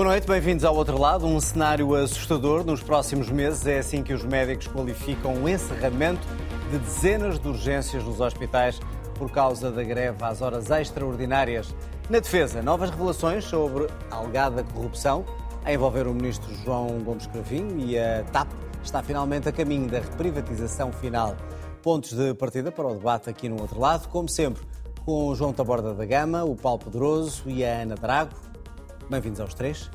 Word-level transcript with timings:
Boa 0.00 0.12
noite, 0.12 0.26
bem-vindos 0.26 0.64
ao 0.64 0.74
outro 0.74 0.98
lado. 0.98 1.26
Um 1.26 1.38
cenário 1.38 1.94
assustador 1.94 2.64
nos 2.64 2.82
próximos 2.82 3.28
meses. 3.28 3.66
É 3.66 3.80
assim 3.80 4.02
que 4.02 4.14
os 4.14 4.24
médicos 4.24 4.66
qualificam 4.66 5.34
o 5.34 5.46
encerramento 5.46 6.26
de 6.70 6.78
dezenas 6.78 7.38
de 7.38 7.46
urgências 7.46 8.02
nos 8.02 8.18
hospitais 8.18 8.80
por 9.18 9.30
causa 9.30 9.70
da 9.70 9.84
greve 9.84 10.16
às 10.24 10.40
horas 10.40 10.70
extraordinárias. 10.70 11.74
Na 12.08 12.18
defesa, 12.18 12.62
novas 12.62 12.88
revelações 12.88 13.44
sobre 13.44 13.88
a 14.10 14.16
alegada 14.16 14.64
corrupção 14.72 15.22
a 15.66 15.70
envolver 15.70 16.06
o 16.06 16.14
ministro 16.14 16.50
João 16.64 16.98
Gomes 17.00 17.26
Cravinho 17.26 17.78
e 17.78 17.98
a 17.98 18.24
TAP 18.32 18.48
está 18.82 19.02
finalmente 19.02 19.50
a 19.50 19.52
caminho 19.52 19.86
da 19.86 20.00
reprivatização 20.00 20.90
final. 20.92 21.36
Pontos 21.82 22.14
de 22.14 22.32
partida 22.32 22.72
para 22.72 22.86
o 22.86 22.94
debate 22.94 23.28
aqui 23.28 23.50
no 23.50 23.60
outro 23.60 23.78
lado, 23.78 24.08
como 24.08 24.30
sempre, 24.30 24.62
com 25.04 25.26
o 25.26 25.34
João 25.34 25.52
Taborda 25.52 25.92
da 25.92 26.06
Gama, 26.06 26.42
o 26.42 26.56
Paulo 26.56 26.78
Poderoso 26.78 27.42
e 27.44 27.62
a 27.62 27.82
Ana 27.82 27.96
Drago. 27.96 28.49
Bem-vindos 29.10 29.40
aos 29.40 29.54
três. 29.54 29.90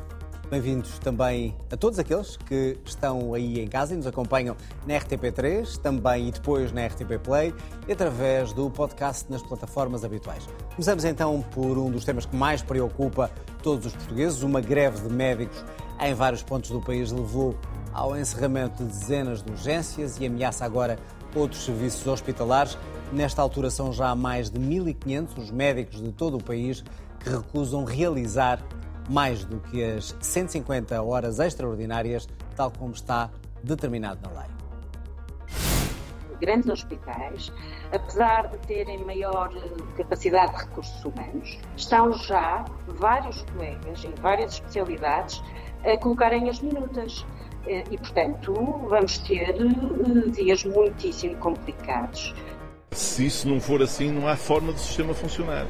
Bem-vindos 0.51 0.99
também 0.99 1.55
a 1.71 1.77
todos 1.77 1.97
aqueles 1.97 2.35
que 2.35 2.77
estão 2.83 3.33
aí 3.33 3.61
em 3.61 3.67
casa 3.69 3.93
e 3.93 3.97
nos 3.97 4.05
acompanham 4.05 4.57
na 4.85 4.95
RTP3, 4.95 5.77
também 5.77 6.27
e 6.27 6.31
depois 6.33 6.73
na 6.73 6.85
RTP 6.85 7.17
Play 7.23 7.53
e 7.87 7.93
através 7.93 8.51
do 8.51 8.69
podcast 8.69 9.31
nas 9.31 9.41
plataformas 9.41 10.03
habituais. 10.03 10.45
Começamos 10.71 11.05
então 11.05 11.41
por 11.53 11.77
um 11.77 11.89
dos 11.89 12.03
temas 12.03 12.25
que 12.25 12.35
mais 12.35 12.61
preocupa 12.61 13.31
todos 13.63 13.85
os 13.85 13.93
portugueses. 13.93 14.43
Uma 14.43 14.59
greve 14.59 15.07
de 15.07 15.13
médicos 15.13 15.63
em 16.01 16.13
vários 16.13 16.43
pontos 16.43 16.69
do 16.69 16.81
país 16.81 17.09
levou 17.09 17.57
ao 17.93 18.17
encerramento 18.17 18.83
de 18.83 18.89
dezenas 18.89 19.41
de 19.41 19.49
urgências 19.49 20.19
e 20.19 20.25
ameaça 20.25 20.65
agora 20.65 20.99
outros 21.33 21.63
serviços 21.63 22.05
hospitalares. 22.05 22.77
Nesta 23.13 23.41
altura 23.41 23.69
são 23.69 23.93
já 23.93 24.13
mais 24.13 24.49
de 24.49 24.59
1.500 24.59 25.37
os 25.37 25.51
médicos 25.51 26.03
de 26.03 26.11
todo 26.11 26.35
o 26.35 26.43
país 26.43 26.83
que 27.21 27.29
recusam 27.29 27.85
realizar 27.85 28.61
mais 29.09 29.43
do 29.45 29.59
que 29.59 29.83
as 29.83 30.15
150 30.19 31.01
horas 31.01 31.39
extraordinárias, 31.39 32.27
tal 32.55 32.71
como 32.71 32.93
está 32.93 33.29
determinado 33.63 34.19
na 34.23 34.41
lei. 34.41 34.49
Grandes 36.39 36.69
hospitais, 36.69 37.51
apesar 37.93 38.47
de 38.49 38.57
terem 38.67 39.03
maior 39.05 39.53
capacidade 39.95 40.53
de 40.53 40.63
recursos 40.65 41.05
humanos, 41.05 41.57
estão 41.77 42.11
já 42.13 42.65
vários 42.87 43.41
colegas 43.43 44.03
em 44.03 44.13
várias 44.21 44.53
especialidades 44.53 45.41
a 45.83 45.97
colocarem 45.97 46.49
as 46.49 46.59
minutas. 46.59 47.25
E, 47.67 47.97
portanto, 47.97 48.53
vamos 48.87 49.17
ter 49.19 49.55
eh, 49.55 50.29
dias 50.29 50.63
muitíssimo 50.65 51.35
complicados. 51.37 52.35
Se 52.91 53.25
isso 53.25 53.49
não 53.49 53.59
for 53.59 53.81
assim, 53.81 54.11
não 54.11 54.27
há 54.27 54.35
forma 54.35 54.71
do 54.71 54.77
sistema 54.77 55.15
funcionar. 55.15 55.65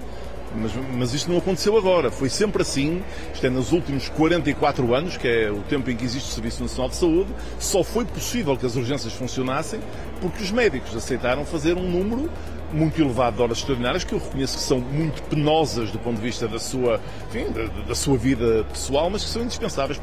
Mas, 0.54 0.72
mas 0.98 1.14
isto 1.14 1.30
não 1.30 1.38
aconteceu 1.38 1.78
agora, 1.78 2.10
foi 2.12 2.30
sempre 2.30 2.62
assim. 2.62 3.04
Isto 3.34 3.48
é 3.48 3.50
nos 3.50 3.72
últimos 3.72 4.10
44 4.10 4.94
anos, 4.94 5.18
que 5.18 5.28
é 5.28 5.52
o 5.52 5.62
tempo 5.64 5.90
em 5.90 5.96
que 5.96 6.06
existe 6.06 6.30
o 6.30 6.34
Serviço 6.34 6.62
Nacional 6.62 6.90
de 6.90 6.96
Saúde, 6.96 7.34
só 7.60 7.84
foi 7.84 8.06
possível 8.06 8.56
que 8.56 8.66
as 8.66 8.76
urgências 8.76 9.14
funcionassem 9.14 9.80
porque 10.22 10.44
os 10.44 10.52
médicos 10.52 10.96
aceitaram 10.96 11.46
fazer 11.46 11.78
um 11.78 11.90
número 11.90 12.30
muito 12.72 13.02
elevado 13.02 13.38
de 13.38 13.42
horas 13.42 13.58
extraordinárias, 13.60 14.04
que 14.04 14.14
eu 14.14 14.20
reconheço 14.20 14.58
que 14.58 14.64
são 14.64 14.80
muito 14.80 15.22
penosas 15.24 15.92
do 15.92 16.00
ponto 16.00 16.18
de 16.18 16.22
vista 16.22 16.48
da 16.48 16.60
sua, 16.60 17.00
enfim, 17.30 17.52
da, 17.52 17.66
da 17.84 17.96
sua 17.96 18.18
vida 18.18 18.66
pessoal, 18.66 19.10
mas 19.10 19.24
que 19.24 19.30
são 19.30 19.42
indispensáveis. 19.44 20.00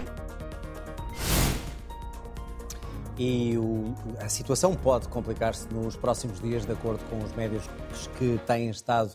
E 3.19 3.57
o, 3.59 3.95
a 4.21 4.29
situação 4.29 4.75
pode 4.75 5.09
complicar-se 5.09 5.69
nos 5.73 5.97
próximos 5.97 6.41
dias, 6.41 6.65
de 6.65 6.73
acordo 6.73 7.05
com 7.11 7.19
os 7.19 7.33
médicos 7.35 7.69
que 8.19 8.41
têm 8.47 8.71
estado 8.71 9.13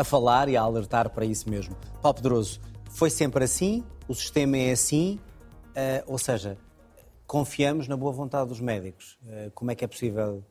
a 0.00 0.04
falar 0.04 0.48
e 0.48 0.56
a 0.56 0.62
alertar 0.62 1.10
para 1.10 1.26
isso 1.26 1.48
mesmo. 1.50 1.76
Paulo 2.00 2.14
Pedroso, 2.16 2.58
foi 2.88 3.10
sempre 3.10 3.44
assim? 3.44 3.84
O 4.08 4.14
sistema 4.14 4.56
é 4.56 4.72
assim? 4.72 5.20
Uh, 5.70 6.02
ou 6.06 6.18
seja, 6.18 6.56
confiamos 7.26 7.86
na 7.86 7.96
boa 7.96 8.10
vontade 8.10 8.48
dos 8.48 8.60
médicos. 8.60 9.18
Uh, 9.22 9.50
como 9.52 9.70
é 9.70 9.74
que 9.74 9.84
é 9.84 9.88
possível 9.88 10.42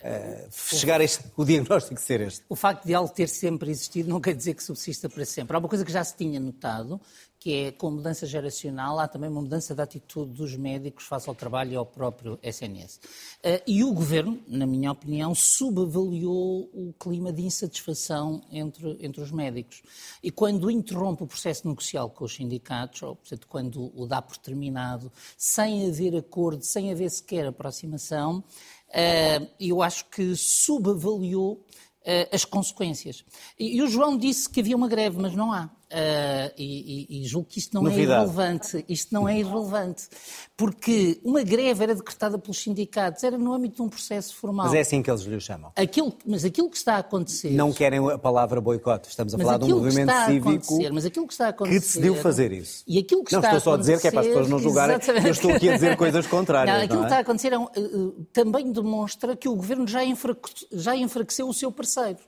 uh, 0.00 0.48
chegar 0.50 1.00
a 1.00 1.04
este, 1.04 1.24
o 1.36 1.44
diagnóstico 1.44 2.00
ser 2.00 2.20
este? 2.20 2.44
O 2.48 2.54
facto 2.54 2.86
de 2.86 2.94
algo 2.94 3.12
ter 3.12 3.28
sempre 3.28 3.72
existido 3.72 4.08
não 4.08 4.20
quer 4.20 4.34
dizer 4.34 4.54
que 4.54 4.62
subsista 4.62 5.08
para 5.08 5.24
sempre. 5.24 5.56
Há 5.56 5.58
uma 5.58 5.68
coisa 5.68 5.84
que 5.84 5.92
já 5.92 6.04
se 6.04 6.16
tinha 6.16 6.38
notado, 6.38 7.00
que 7.42 7.64
é 7.64 7.72
com 7.72 7.90
mudança 7.90 8.24
geracional, 8.24 9.00
há 9.00 9.08
também 9.08 9.28
uma 9.28 9.42
mudança 9.42 9.74
de 9.74 9.82
atitude 9.82 10.32
dos 10.32 10.54
médicos 10.56 11.06
face 11.06 11.28
ao 11.28 11.34
trabalho 11.34 11.72
e 11.72 11.74
ao 11.74 11.84
próprio 11.84 12.38
SNS. 12.40 13.00
Uh, 13.44 13.60
e 13.66 13.82
o 13.82 13.92
governo, 13.92 14.40
na 14.46 14.64
minha 14.64 14.92
opinião, 14.92 15.34
subavaliou 15.34 16.70
o 16.72 16.94
clima 16.96 17.32
de 17.32 17.42
insatisfação 17.42 18.40
entre, 18.48 18.96
entre 19.00 19.20
os 19.20 19.32
médicos. 19.32 19.82
E 20.22 20.30
quando 20.30 20.70
interrompe 20.70 21.24
o 21.24 21.26
processo 21.26 21.66
negocial 21.66 22.10
com 22.10 22.26
os 22.26 22.32
sindicatos, 22.32 23.02
ou 23.02 23.16
portanto, 23.16 23.48
quando 23.48 23.92
o 24.00 24.06
dá 24.06 24.22
por 24.22 24.36
terminado, 24.36 25.10
sem 25.36 25.88
haver 25.88 26.14
acordo, 26.14 26.62
sem 26.62 26.92
haver 26.92 27.10
sequer 27.10 27.44
aproximação, 27.48 28.38
uh, 28.38 29.48
eu 29.58 29.82
acho 29.82 30.04
que 30.10 30.36
subavaliou 30.36 31.54
uh, 31.54 32.28
as 32.30 32.44
consequências. 32.44 33.24
E 33.58 33.82
o 33.82 33.88
João 33.88 34.16
disse 34.16 34.48
que 34.48 34.60
havia 34.60 34.76
uma 34.76 34.86
greve, 34.86 35.18
mas 35.18 35.34
não 35.34 35.50
há. 35.50 35.68
Uh, 35.92 36.50
e, 36.56 37.22
e, 37.22 37.24
julgo 37.26 37.46
que 37.46 37.58
isto 37.58 37.74
não 37.74 37.82
é 37.86 37.90
Novidade. 37.90 38.12
é 38.12 38.24
irrelevante. 38.24 38.84
Isto 38.88 39.12
não 39.12 39.28
é 39.28 39.38
irrelevante. 39.38 40.08
Porque 40.56 41.20
uma 41.22 41.42
greve 41.42 41.82
era 41.82 41.94
decretada 41.94 42.38
pelos 42.38 42.58
sindicatos, 42.62 43.22
era 43.22 43.36
no 43.36 43.52
âmbito 43.52 43.76
de 43.76 43.82
um 43.82 43.90
processo 43.90 44.34
formal. 44.34 44.66
Mas 44.66 44.74
é 44.74 44.80
assim 44.80 45.02
que 45.02 45.10
eles 45.10 45.20
lhe 45.20 45.38
chamam. 45.38 45.70
Aquilo, 45.76 46.16
mas 46.26 46.46
aquilo 46.46 46.70
que 46.70 46.78
está 46.78 46.94
a 46.94 46.98
acontecer. 46.98 47.50
Não 47.50 47.74
querem 47.74 48.10
a 48.10 48.16
palavra 48.16 48.58
boicote. 48.58 49.10
Estamos 49.10 49.34
a 49.34 49.38
falar 49.38 49.58
de 49.58 49.64
um 49.66 49.80
movimento 49.80 50.12
cívico 50.26 50.92
mas 50.92 51.04
aquilo 51.04 51.26
que, 51.26 51.34
está 51.34 51.46
a 51.46 51.48
acontecer, 51.50 51.78
que 51.78 51.86
decidiu 51.86 52.14
fazer 52.16 52.52
isso. 52.52 52.82
E 52.86 52.98
aquilo 52.98 53.22
que 53.22 53.32
não, 53.32 53.40
está 53.40 53.56
estou 53.56 53.72
só 53.72 53.74
a 53.74 53.78
dizer 53.78 54.00
que 54.00 54.08
é 54.08 54.10
para 54.10 54.20
as 54.20 54.26
pessoas 54.26 54.48
não 54.48 54.58
julgarem. 54.58 54.96
Exatamente. 54.96 55.26
Eu 55.26 55.32
estou 55.32 55.50
aqui 55.52 55.68
a 55.68 55.74
dizer 55.74 55.96
coisas 55.96 56.26
contrárias. 56.28 56.74
Não, 56.74 56.84
aquilo 56.84 57.00
não 57.00 57.04
é? 57.04 57.08
que 57.08 57.12
está 57.12 57.18
a 57.18 57.20
acontecer 57.20 57.52
é 57.52 57.58
um, 57.58 57.64
uh, 57.64 58.26
também 58.32 58.72
demonstra 58.72 59.36
que 59.36 59.48
o 59.48 59.54
governo 59.54 59.86
já, 59.86 60.02
enfraque, 60.02 60.66
já 60.72 60.96
enfraqueceu 60.96 61.46
o 61.48 61.52
seu 61.52 61.70
parceiro. 61.70 62.18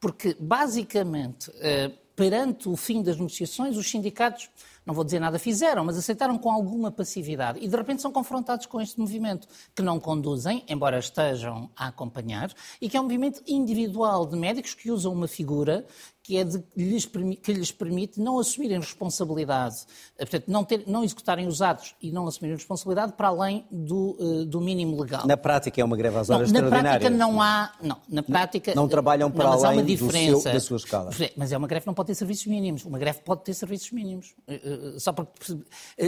Porque, 0.00 0.36
basicamente. 0.38 1.50
Uh, 1.50 2.09
perante 2.20 2.68
o 2.68 2.76
fim 2.76 3.02
das 3.02 3.16
negociações, 3.16 3.78
os 3.78 3.90
sindicatos, 3.90 4.50
não 4.84 4.92
vou 4.92 5.02
dizer 5.02 5.18
nada 5.18 5.38
fizeram, 5.38 5.86
mas 5.86 5.96
aceitaram 5.96 6.36
com 6.36 6.50
alguma 6.50 6.92
passividade. 6.92 7.58
E 7.62 7.66
de 7.66 7.74
repente 7.74 8.02
são 8.02 8.12
confrontados 8.12 8.66
com 8.66 8.78
este 8.78 9.00
movimento 9.00 9.48
que 9.74 9.80
não 9.80 9.98
conduzem, 9.98 10.62
embora 10.68 10.98
estejam 10.98 11.70
a 11.74 11.86
acompanhar, 11.86 12.52
e 12.78 12.90
que 12.90 12.96
é 12.98 13.00
um 13.00 13.04
movimento 13.04 13.42
individual 13.46 14.26
de 14.26 14.36
médicos 14.36 14.74
que 14.74 14.90
usam 14.90 15.14
uma 15.14 15.26
figura 15.26 15.86
que 16.22 16.36
é 16.36 16.44
de, 16.44 16.62
lhes, 16.76 17.06
que 17.06 17.52
lhes 17.52 17.72
permite 17.72 18.20
não 18.20 18.38
assumirem 18.38 18.78
responsabilidade, 18.78 19.76
eh, 20.18 20.24
portanto, 20.24 20.44
não, 20.48 20.64
ter, 20.64 20.84
não 20.86 21.02
executarem 21.02 21.46
os 21.46 21.62
atos 21.62 21.94
e 22.00 22.12
não 22.12 22.26
assumirem 22.26 22.56
responsabilidade 22.56 23.14
para 23.14 23.28
além 23.28 23.64
do, 23.70 24.16
uh, 24.20 24.44
do 24.44 24.60
mínimo 24.60 25.00
legal. 25.00 25.26
Na 25.26 25.36
prática 25.36 25.80
é 25.80 25.84
uma 25.84 25.96
greve 25.96 26.18
às 26.18 26.28
horas 26.28 26.52
não, 26.52 26.60
extraordinárias? 26.60 27.02
Na 27.02 27.10
prática 27.10 27.32
não 27.32 27.40
há... 27.40 27.72
Não, 27.82 27.96
na 28.08 28.22
prática... 28.22 28.74
Não, 28.74 28.82
não 28.82 28.88
trabalham 28.88 29.30
para 29.30 29.44
não, 29.44 29.64
além 29.64 29.96
seu, 29.96 30.42
da 30.42 30.60
sua 30.60 30.76
escala? 30.76 31.10
Mas 31.36 31.52
é 31.52 31.56
uma 31.56 31.66
greve 31.66 31.84
que 31.84 31.86
não 31.86 31.94
pode 31.94 32.08
ter 32.08 32.14
serviços 32.14 32.46
mínimos. 32.46 32.84
Uma 32.84 32.98
greve 32.98 33.20
pode 33.20 33.42
ter 33.42 33.54
serviços 33.54 33.90
mínimos. 33.90 34.34
Uh, 34.46 35.00
só 35.00 35.12
porque, 35.12 35.56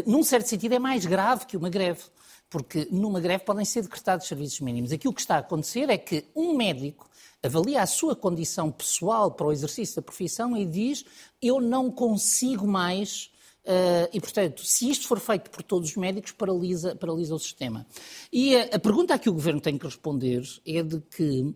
num 0.06 0.22
certo 0.22 0.46
sentido, 0.46 0.74
é 0.74 0.78
mais 0.78 1.06
grave 1.06 1.46
que 1.46 1.56
uma 1.56 1.70
greve 1.70 2.02
porque 2.52 2.86
numa 2.90 3.18
greve 3.18 3.44
podem 3.44 3.64
ser 3.64 3.80
decretados 3.80 4.28
serviços 4.28 4.60
mínimos. 4.60 4.92
Aquilo 4.92 5.14
que 5.14 5.22
está 5.22 5.36
a 5.36 5.38
acontecer 5.38 5.88
é 5.88 5.96
que 5.96 6.26
um 6.36 6.54
médico 6.54 7.08
avalia 7.42 7.82
a 7.82 7.86
sua 7.86 8.14
condição 8.14 8.70
pessoal 8.70 9.30
para 9.32 9.46
o 9.46 9.52
exercício 9.52 9.96
da 9.96 10.02
profissão 10.02 10.54
e 10.54 10.66
diz: 10.66 11.02
Eu 11.40 11.62
não 11.62 11.90
consigo 11.90 12.68
mais. 12.68 13.32
Uh, 13.64 14.10
e, 14.12 14.20
portanto, 14.20 14.64
se 14.64 14.90
isto 14.90 15.06
for 15.06 15.18
feito 15.18 15.48
por 15.48 15.62
todos 15.62 15.90
os 15.90 15.96
médicos, 15.96 16.32
paralisa, 16.32 16.94
paralisa 16.96 17.34
o 17.34 17.38
sistema. 17.38 17.86
E 18.30 18.54
a, 18.56 18.64
a 18.74 18.78
pergunta 18.78 19.14
a 19.14 19.18
que 19.18 19.30
o 19.30 19.32
governo 19.32 19.60
tem 19.60 19.78
que 19.78 19.86
responder 19.86 20.42
é 20.66 20.82
de 20.82 21.00
que 21.00 21.54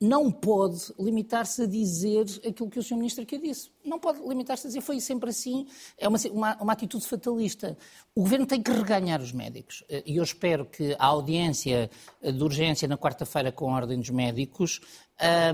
não 0.00 0.32
pode 0.32 0.80
limitar-se 0.98 1.62
a 1.62 1.66
dizer 1.66 2.24
aquilo 2.46 2.70
que 2.70 2.78
o 2.78 2.82
Sr. 2.82 2.96
Ministro 2.96 3.22
aqui 3.22 3.38
disse. 3.38 3.70
Não 3.84 3.98
pode 3.98 4.18
limitar-se 4.26 4.66
a 4.66 4.68
dizer 4.68 4.80
foi 4.80 4.98
sempre 4.98 5.28
assim, 5.28 5.66
é 5.98 6.08
uma, 6.08 6.18
uma, 6.30 6.56
uma, 6.62 6.72
atitude 6.72 7.06
fatalista. 7.06 7.76
O 8.14 8.22
Governo 8.22 8.46
tem 8.46 8.62
que 8.62 8.70
reganhar 8.70 9.20
os 9.20 9.30
médicos. 9.30 9.84
E 10.06 10.16
eu 10.16 10.24
espero 10.24 10.64
que 10.64 10.96
a 10.98 11.04
audiência 11.04 11.90
de 12.22 12.42
urgência 12.42 12.88
na 12.88 12.96
quarta-feira 12.96 13.52
com 13.52 13.70
a 13.70 13.76
Ordem 13.76 13.98
dos 13.98 14.08
Médicos, 14.08 14.80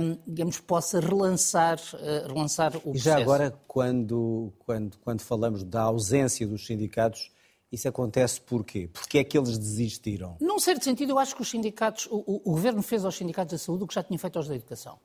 um, 0.00 0.16
digamos, 0.24 0.60
possa 0.60 1.00
relançar, 1.00 1.80
relançar 2.28 2.76
o 2.76 2.80
processo. 2.80 2.98
E 2.98 3.00
já 3.00 3.18
agora, 3.18 3.50
quando, 3.66 4.52
quando, 4.60 4.96
quando 4.98 5.22
falamos 5.22 5.64
da 5.64 5.82
ausência 5.82 6.46
dos 6.46 6.64
sindicatos, 6.66 7.32
isso 7.70 7.88
acontece 7.88 8.40
porquê? 8.40 8.88
Porque 8.92 9.18
é 9.18 9.24
que 9.24 9.36
eles 9.36 9.58
desistiram? 9.58 10.36
Num 10.40 10.58
certo 10.58 10.84
sentido, 10.84 11.10
eu 11.10 11.18
acho 11.18 11.34
que 11.34 11.42
os 11.42 11.50
sindicatos, 11.50 12.06
o, 12.06 12.16
o, 12.16 12.36
o 12.44 12.52
governo 12.52 12.82
fez 12.82 13.04
aos 13.04 13.16
sindicatos 13.16 13.52
da 13.52 13.58
saúde 13.58 13.84
o 13.84 13.86
que 13.86 13.94
já 13.94 14.02
tinha 14.02 14.18
feito 14.18 14.36
aos 14.36 14.48
da 14.48 14.54
educação. 14.54 14.98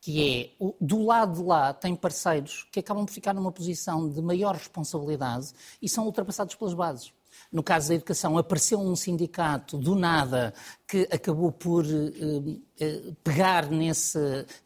Que 0.00 0.54
é, 0.60 0.64
do 0.80 1.02
lado 1.04 1.40
de 1.40 1.42
lá, 1.42 1.72
tem 1.72 1.94
parceiros 1.94 2.66
que 2.70 2.80
acabam 2.80 3.06
por 3.06 3.12
ficar 3.12 3.32
numa 3.32 3.50
posição 3.50 4.08
de 4.08 4.20
maior 4.20 4.54
responsabilidade 4.54 5.52
e 5.80 5.88
são 5.88 6.04
ultrapassados 6.04 6.54
pelas 6.54 6.74
bases. 6.74 7.12
No 7.52 7.62
caso 7.62 7.88
da 7.88 7.94
educação, 7.94 8.36
apareceu 8.36 8.80
um 8.80 8.96
sindicato 8.96 9.78
do 9.78 9.94
nada 9.94 10.52
que 10.86 11.08
acabou 11.10 11.52
por 11.52 11.84
eh, 11.84 12.58
eh, 12.80 13.12
pegar 13.22 13.70
nesse, 13.70 14.18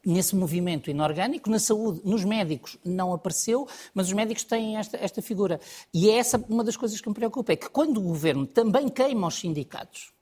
nesse 0.04 0.34
movimento 0.34 0.90
inorgânico. 0.90 1.50
Na 1.50 1.58
saúde, 1.58 2.00
nos 2.04 2.24
médicos, 2.24 2.78
não 2.84 3.12
apareceu, 3.12 3.68
mas 3.92 4.08
os 4.08 4.12
médicos 4.12 4.44
têm 4.44 4.76
esta, 4.76 4.96
esta 4.96 5.20
figura. 5.20 5.60
E 5.92 6.08
é 6.08 6.16
essa 6.16 6.42
uma 6.48 6.64
das 6.64 6.76
coisas 6.76 7.00
que 7.00 7.08
me 7.08 7.14
preocupa, 7.14 7.52
é 7.52 7.56
que 7.56 7.68
quando 7.68 7.98
o 7.98 8.02
governo 8.02 8.46
também 8.46 8.88
queima 8.88 9.26
os 9.26 9.38
sindicatos, 9.38 10.12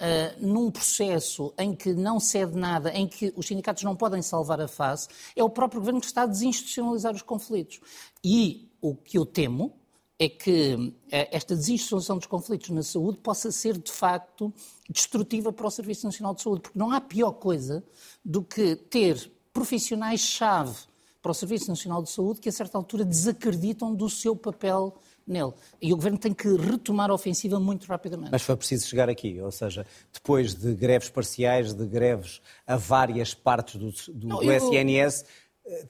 Uh, 0.00 0.46
num 0.46 0.70
processo 0.70 1.52
em 1.58 1.74
que 1.74 1.92
não 1.92 2.20
cede 2.20 2.56
nada, 2.56 2.92
em 2.92 3.04
que 3.04 3.32
os 3.34 3.48
sindicatos 3.48 3.82
não 3.82 3.96
podem 3.96 4.22
salvar 4.22 4.60
a 4.60 4.68
face, 4.68 5.08
é 5.34 5.42
o 5.42 5.50
próprio 5.50 5.80
governo 5.80 5.98
que 5.98 6.06
está 6.06 6.22
a 6.22 6.26
desinstitucionalizar 6.26 7.12
os 7.12 7.22
conflitos. 7.22 7.80
E 8.22 8.70
o 8.80 8.94
que 8.94 9.18
eu 9.18 9.26
temo 9.26 9.77
é 10.18 10.28
que 10.28 10.74
uh, 10.74 10.94
esta 11.10 11.54
desinstitucionalização 11.54 12.18
dos 12.18 12.26
conflitos 12.26 12.70
na 12.70 12.82
saúde 12.82 13.18
possa 13.18 13.52
ser, 13.52 13.78
de 13.78 13.92
facto, 13.92 14.52
destrutiva 14.90 15.52
para 15.52 15.66
o 15.66 15.70
Serviço 15.70 16.04
Nacional 16.04 16.34
de 16.34 16.42
Saúde, 16.42 16.62
porque 16.62 16.78
não 16.78 16.90
há 16.90 17.00
pior 17.00 17.32
coisa 17.32 17.84
do 18.24 18.42
que 18.42 18.74
ter 18.74 19.30
profissionais-chave 19.52 20.76
para 21.22 21.30
o 21.30 21.34
Serviço 21.34 21.68
Nacional 21.68 22.02
de 22.02 22.10
Saúde 22.10 22.40
que, 22.40 22.48
a 22.48 22.52
certa 22.52 22.78
altura, 22.78 23.04
desacreditam 23.04 23.94
do 23.94 24.08
seu 24.08 24.34
papel 24.34 24.96
nele. 25.26 25.52
E 25.80 25.92
o 25.92 25.96
Governo 25.96 26.18
tem 26.18 26.32
que 26.32 26.48
retomar 26.56 27.10
a 27.10 27.14
ofensiva 27.14 27.60
muito 27.60 27.86
rapidamente. 27.86 28.30
Mas 28.32 28.42
foi 28.42 28.56
preciso 28.56 28.86
chegar 28.86 29.08
aqui, 29.08 29.40
ou 29.40 29.50
seja, 29.52 29.86
depois 30.12 30.54
de 30.54 30.74
greves 30.74 31.10
parciais, 31.10 31.74
de 31.74 31.86
greves 31.86 32.40
a 32.66 32.76
várias 32.76 33.34
partes 33.34 33.76
do, 33.76 33.90
do, 34.12 34.26
não, 34.26 34.36
do 34.38 34.50
eu, 34.50 34.52
SNS, 34.52 35.22
eh, 35.22 35.26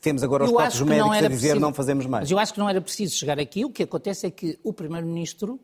temos 0.01 0.23
agora 0.23 0.45
os 0.45 0.51
próprios 0.51 0.81
médicos 0.83 1.11
a 1.11 1.21
dizer 1.21 1.29
preciso, 1.29 1.61
não 1.61 1.73
fazemos 1.73 2.07
mais. 2.07 2.23
Mas 2.23 2.31
eu 2.31 2.39
acho 2.39 2.53
que 2.53 2.59
não 2.59 2.69
era 2.69 2.81
preciso 2.81 3.17
chegar 3.17 3.39
aqui. 3.39 3.65
O 3.65 3.71
que 3.71 3.83
acontece 3.83 4.27
é 4.27 4.31
que 4.31 4.59
o 4.63 4.73
Primeiro-Ministro, 4.73 5.55
uh, 5.55 5.61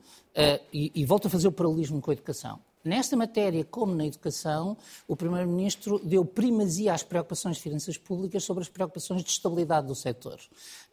e, 0.73 0.93
e 0.95 1.05
volto 1.05 1.27
a 1.27 1.31
fazer 1.31 1.49
o 1.49 1.53
paralelismo 1.53 2.01
com 2.01 2.11
a 2.11 2.15
educação, 2.15 2.59
Nesta 2.85 3.17
matéria, 3.17 3.65
como 3.65 3.95
na 3.95 4.05
educação, 4.05 4.77
o 5.09 5.17
Primeiro-Ministro 5.17 5.99
deu 6.05 6.23
primazia 6.23 6.93
às 6.93 7.03
preocupações 7.03 7.57
de 7.57 7.63
finanças 7.63 7.97
públicas 7.97 8.45
sobre 8.45 8.63
as 8.63 8.69
preocupações 8.69 9.25
de 9.25 9.31
estabilidade 9.31 9.87
do 9.87 9.95
setor. 9.95 10.39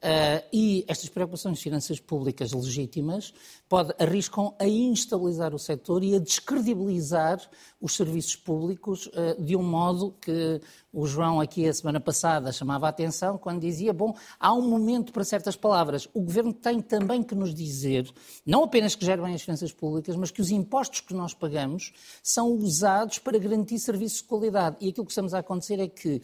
Uh, 0.01 0.42
e 0.51 0.83
estas 0.88 1.09
preocupações 1.09 1.57
de 1.57 1.63
finanças 1.63 2.00
públicas 2.00 2.51
legítimas 2.53 3.31
pode, 3.69 3.94
arriscam 4.00 4.56
a 4.57 4.68
instabilizar 4.68 5.53
o 5.53 5.59
setor 5.59 6.03
e 6.03 6.15
a 6.15 6.19
descredibilizar 6.19 7.39
os 7.80 7.95
serviços 7.95 8.36
públicos 8.36 9.06
uh, 9.06 9.39
de 9.39 9.56
um 9.56 9.62
modo 9.62 10.15
que 10.19 10.59
o 10.92 11.06
João 11.06 11.39
aqui 11.39 11.69
a 11.69 11.74
semana 11.74 12.00
passada 12.00 12.51
chamava 12.51 12.88
a 12.88 12.89
atenção 12.89 13.38
quando 13.38 13.62
dizia, 13.62 13.94
bom, 13.94 14.15
há 14.39 14.51
um 14.51 14.68
momento 14.68 15.13
para 15.13 15.24
certas 15.24 15.56
palavras. 15.56 16.07
O 16.15 16.21
Governo 16.21 16.51
tem 16.51 16.81
também 16.81 17.21
que 17.21 17.36
nos 17.36 17.53
dizer, 17.53 18.12
não 18.44 18.63
apenas 18.63 18.95
que 18.95 19.06
gerem 19.06 19.36
as 19.36 19.44
finanças 19.44 19.71
públicas, 19.71 20.15
mas 20.15 20.31
que 20.31 20.42
os 20.42 20.50
impostos 20.50 21.01
que 21.01 21.13
nós 21.13 21.36
pagamos 21.36 21.94
são 22.24 22.51
usados 22.53 23.19
para 23.19 23.38
garantir 23.38 23.77
serviços 23.77 24.18
de 24.18 24.24
qualidade. 24.24 24.77
E 24.81 24.89
aquilo 24.89 25.06
que 25.06 25.12
estamos 25.12 25.36
a 25.36 25.39
acontecer 25.39 25.80
é 25.80 25.88
que 25.88 26.24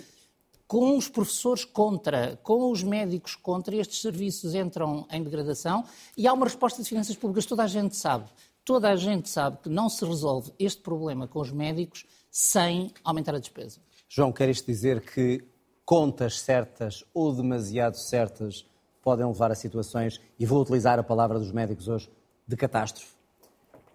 com 0.67 0.97
os 0.97 1.07
professores 1.07 1.63
contra, 1.63 2.37
com 2.43 2.71
os 2.71 2.83
médicos 2.83 3.35
contra, 3.35 3.75
estes 3.75 4.01
serviços 4.01 4.53
entram 4.53 5.07
em 5.09 5.23
degradação 5.23 5.83
e 6.15 6.27
há 6.27 6.33
uma 6.33 6.45
resposta 6.45 6.83
de 6.83 6.89
finanças 6.89 7.15
públicas. 7.15 7.45
Toda 7.45 7.63
a 7.63 7.67
gente 7.67 7.95
sabe, 7.95 8.29
toda 8.65 8.89
a 8.89 8.95
gente 8.95 9.29
sabe 9.29 9.57
que 9.63 9.69
não 9.69 9.89
se 9.89 10.03
resolve 10.05 10.51
este 10.59 10.81
problema 10.81 11.27
com 11.27 11.39
os 11.39 11.51
médicos 11.51 12.05
sem 12.29 12.91
aumentar 13.03 13.33
a 13.33 13.39
despesa. 13.39 13.79
João, 14.09 14.31
quer 14.31 14.49
isto 14.49 14.65
dizer 14.65 15.01
que 15.01 15.43
contas 15.85 16.41
certas 16.41 17.03
ou 17.13 17.33
demasiado 17.33 17.95
certas 17.95 18.65
podem 19.01 19.25
levar 19.25 19.51
a 19.51 19.55
situações, 19.55 20.19
e 20.37 20.45
vou 20.45 20.61
utilizar 20.61 20.99
a 20.99 21.03
palavra 21.03 21.39
dos 21.39 21.49
médicos 21.49 21.87
hoje, 21.87 22.09
de 22.45 22.57
catástrofe? 22.57 23.15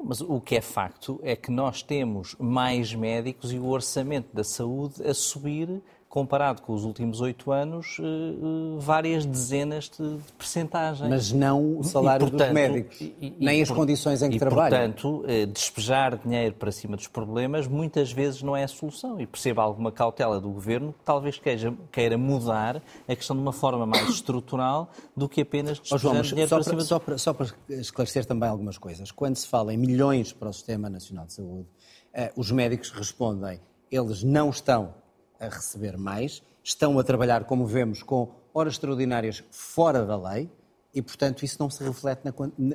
Mas 0.02 0.22
o 0.22 0.40
que 0.40 0.56
é 0.56 0.60
facto 0.62 1.20
é 1.22 1.36
que 1.36 1.50
nós 1.50 1.82
temos 1.82 2.34
mais 2.38 2.94
médicos 2.94 3.52
e 3.52 3.58
o 3.58 3.66
orçamento 3.66 4.34
da 4.34 4.42
saúde 4.42 5.06
a 5.06 5.12
subir 5.12 5.82
comparado 6.12 6.60
com 6.60 6.74
os 6.74 6.84
últimos 6.84 7.22
oito 7.22 7.50
anos, 7.50 7.96
eh, 7.98 8.02
eh, 8.04 8.78
várias 8.78 9.24
dezenas 9.24 9.88
de, 9.88 10.18
percentagens. 10.36 11.08
Mas 11.08 11.32
não 11.32 11.78
o 11.78 11.82
salário 11.82 12.26
e, 12.26 12.30
portanto, 12.30 12.48
dos 12.48 12.54
médicos, 12.54 13.00
e, 13.00 13.34
nem 13.40 13.60
e, 13.60 13.62
as 13.62 13.70
condições 13.70 14.20
em 14.20 14.28
que 14.28 14.36
e, 14.36 14.38
trabalham. 14.38 14.92
portanto, 14.92 15.24
eh, 15.26 15.46
despejar 15.46 16.18
dinheiro 16.18 16.54
para 16.56 16.70
cima 16.70 16.96
dos 16.96 17.08
problemas 17.08 17.66
muitas 17.66 18.12
vezes 18.12 18.42
não 18.42 18.54
é 18.54 18.64
a 18.64 18.68
solução. 18.68 19.18
E 19.18 19.26
perceba 19.26 19.62
alguma 19.62 19.90
cautela 19.90 20.38
do 20.38 20.50
Governo 20.50 20.92
que 20.92 21.02
talvez 21.02 21.38
queira, 21.38 21.74
queira 21.90 22.18
mudar 22.18 22.82
a 23.08 23.16
questão 23.16 23.34
de 23.34 23.40
uma 23.40 23.52
forma 23.54 23.86
mais 23.86 24.06
estrutural 24.12 24.90
do 25.16 25.26
que 25.30 25.40
apenas 25.40 25.80
despejar 25.80 26.10
oh, 26.10 26.14
João, 26.16 26.20
dinheiro 26.20 26.48
para, 26.50 26.58
para 26.58 26.70
cima... 26.72 26.80
Só 26.82 26.98
para, 26.98 27.16
só 27.16 27.32
para 27.32 27.46
esclarecer 27.70 28.26
também 28.26 28.50
algumas 28.50 28.76
coisas. 28.76 29.10
Quando 29.10 29.36
se 29.36 29.48
fala 29.48 29.72
em 29.72 29.78
milhões 29.78 30.30
para 30.30 30.50
o 30.50 30.52
Sistema 30.52 30.90
Nacional 30.90 31.24
de 31.24 31.32
Saúde, 31.32 31.68
os 32.36 32.50
médicos 32.50 32.90
respondem, 32.90 33.58
eles 33.90 34.22
não 34.22 34.50
estão 34.50 35.00
a 35.42 35.48
receber 35.48 35.96
mais, 35.98 36.42
estão 36.62 36.98
a 36.98 37.04
trabalhar, 37.04 37.44
como 37.44 37.66
vemos, 37.66 38.02
com 38.02 38.30
horas 38.54 38.74
extraordinárias 38.74 39.42
fora 39.50 40.04
da 40.04 40.16
lei 40.16 40.48
e, 40.94 41.02
portanto, 41.02 41.44
isso 41.44 41.56
não 41.58 41.68
se 41.68 41.82
reflete 41.82 42.22
na, 42.24 42.32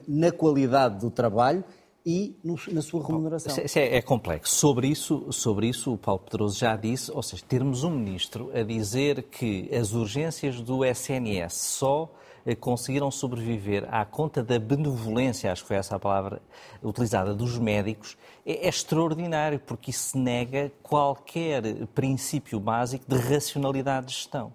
na 0.07 0.31
qualidade 0.31 0.99
do 0.99 1.09
trabalho 1.09 1.63
e 2.05 2.35
no, 2.43 2.55
na 2.71 2.81
sua 2.81 3.05
remuneração. 3.05 3.63
Isso 3.63 3.79
é, 3.79 3.97
é, 3.97 4.01
complexo. 4.01 4.55
Sobre 4.55 4.87
isso, 4.87 5.31
sobre 5.31 5.67
isso, 5.67 5.93
o 5.93 5.97
Paulo 5.97 6.21
Pedroso 6.21 6.57
já 6.57 6.75
disse, 6.75 7.11
ou 7.11 7.21
seja, 7.21 7.43
termos 7.47 7.83
um 7.83 7.91
ministro 7.91 8.49
a 8.53 8.63
dizer 8.63 9.23
que 9.23 9.69
as 9.75 9.93
urgências 9.93 10.61
do 10.61 10.83
SNS 10.83 11.53
só 11.53 12.11
conseguiram 12.55 13.11
sobreviver 13.11 13.87
à 13.91 14.05
conta 14.05 14.43
da 14.43 14.57
benevolência, 14.57 15.51
acho 15.51 15.63
que 15.63 15.67
foi 15.67 15.77
essa 15.77 15.95
a 15.95 15.99
palavra 15.99 16.41
utilizada, 16.83 17.33
dos 17.33 17.57
médicos, 17.57 18.17
é, 18.45 18.65
é 18.65 18.69
extraordinário, 18.69 19.59
porque 19.59 19.91
isso 19.91 20.17
nega 20.17 20.71
qualquer 20.81 21.85
princípio 21.87 22.59
básico 22.59 23.05
de 23.07 23.17
racionalidade 23.17 24.07
de 24.07 24.13
gestão. 24.13 24.53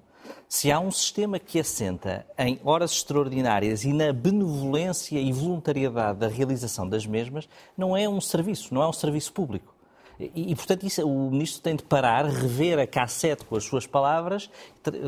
Se 0.49 0.71
há 0.71 0.79
um 0.79 0.91
sistema 0.91 1.39
que 1.39 1.59
assenta 1.59 2.27
em 2.39 2.61
horas 2.62 2.93
extraordinárias 2.93 3.85
e 3.85 3.93
na 3.93 4.12
benevolência 4.12 5.19
e 5.19 5.33
voluntariedade 5.33 6.19
da 6.19 6.29
realização 6.29 6.88
das 6.88 7.06
mesmas, 7.06 7.49
não 7.77 7.97
é 7.97 8.09
um 8.09 8.21
serviço, 8.21 8.75
não 8.75 8.83
é 8.83 8.88
um 8.88 8.93
serviço 8.93 9.33
público. 9.33 9.72
E, 10.19 10.53
e, 10.53 10.55
portanto, 10.55 10.85
isso, 10.85 11.06
o 11.06 11.31
Ministro 11.31 11.62
tem 11.62 11.76
de 11.76 11.82
parar, 11.82 12.25
rever 12.26 12.79
a 12.79 12.87
cassete 12.87 13.44
com 13.44 13.56
as 13.56 13.64
suas 13.64 13.87
palavras, 13.87 14.50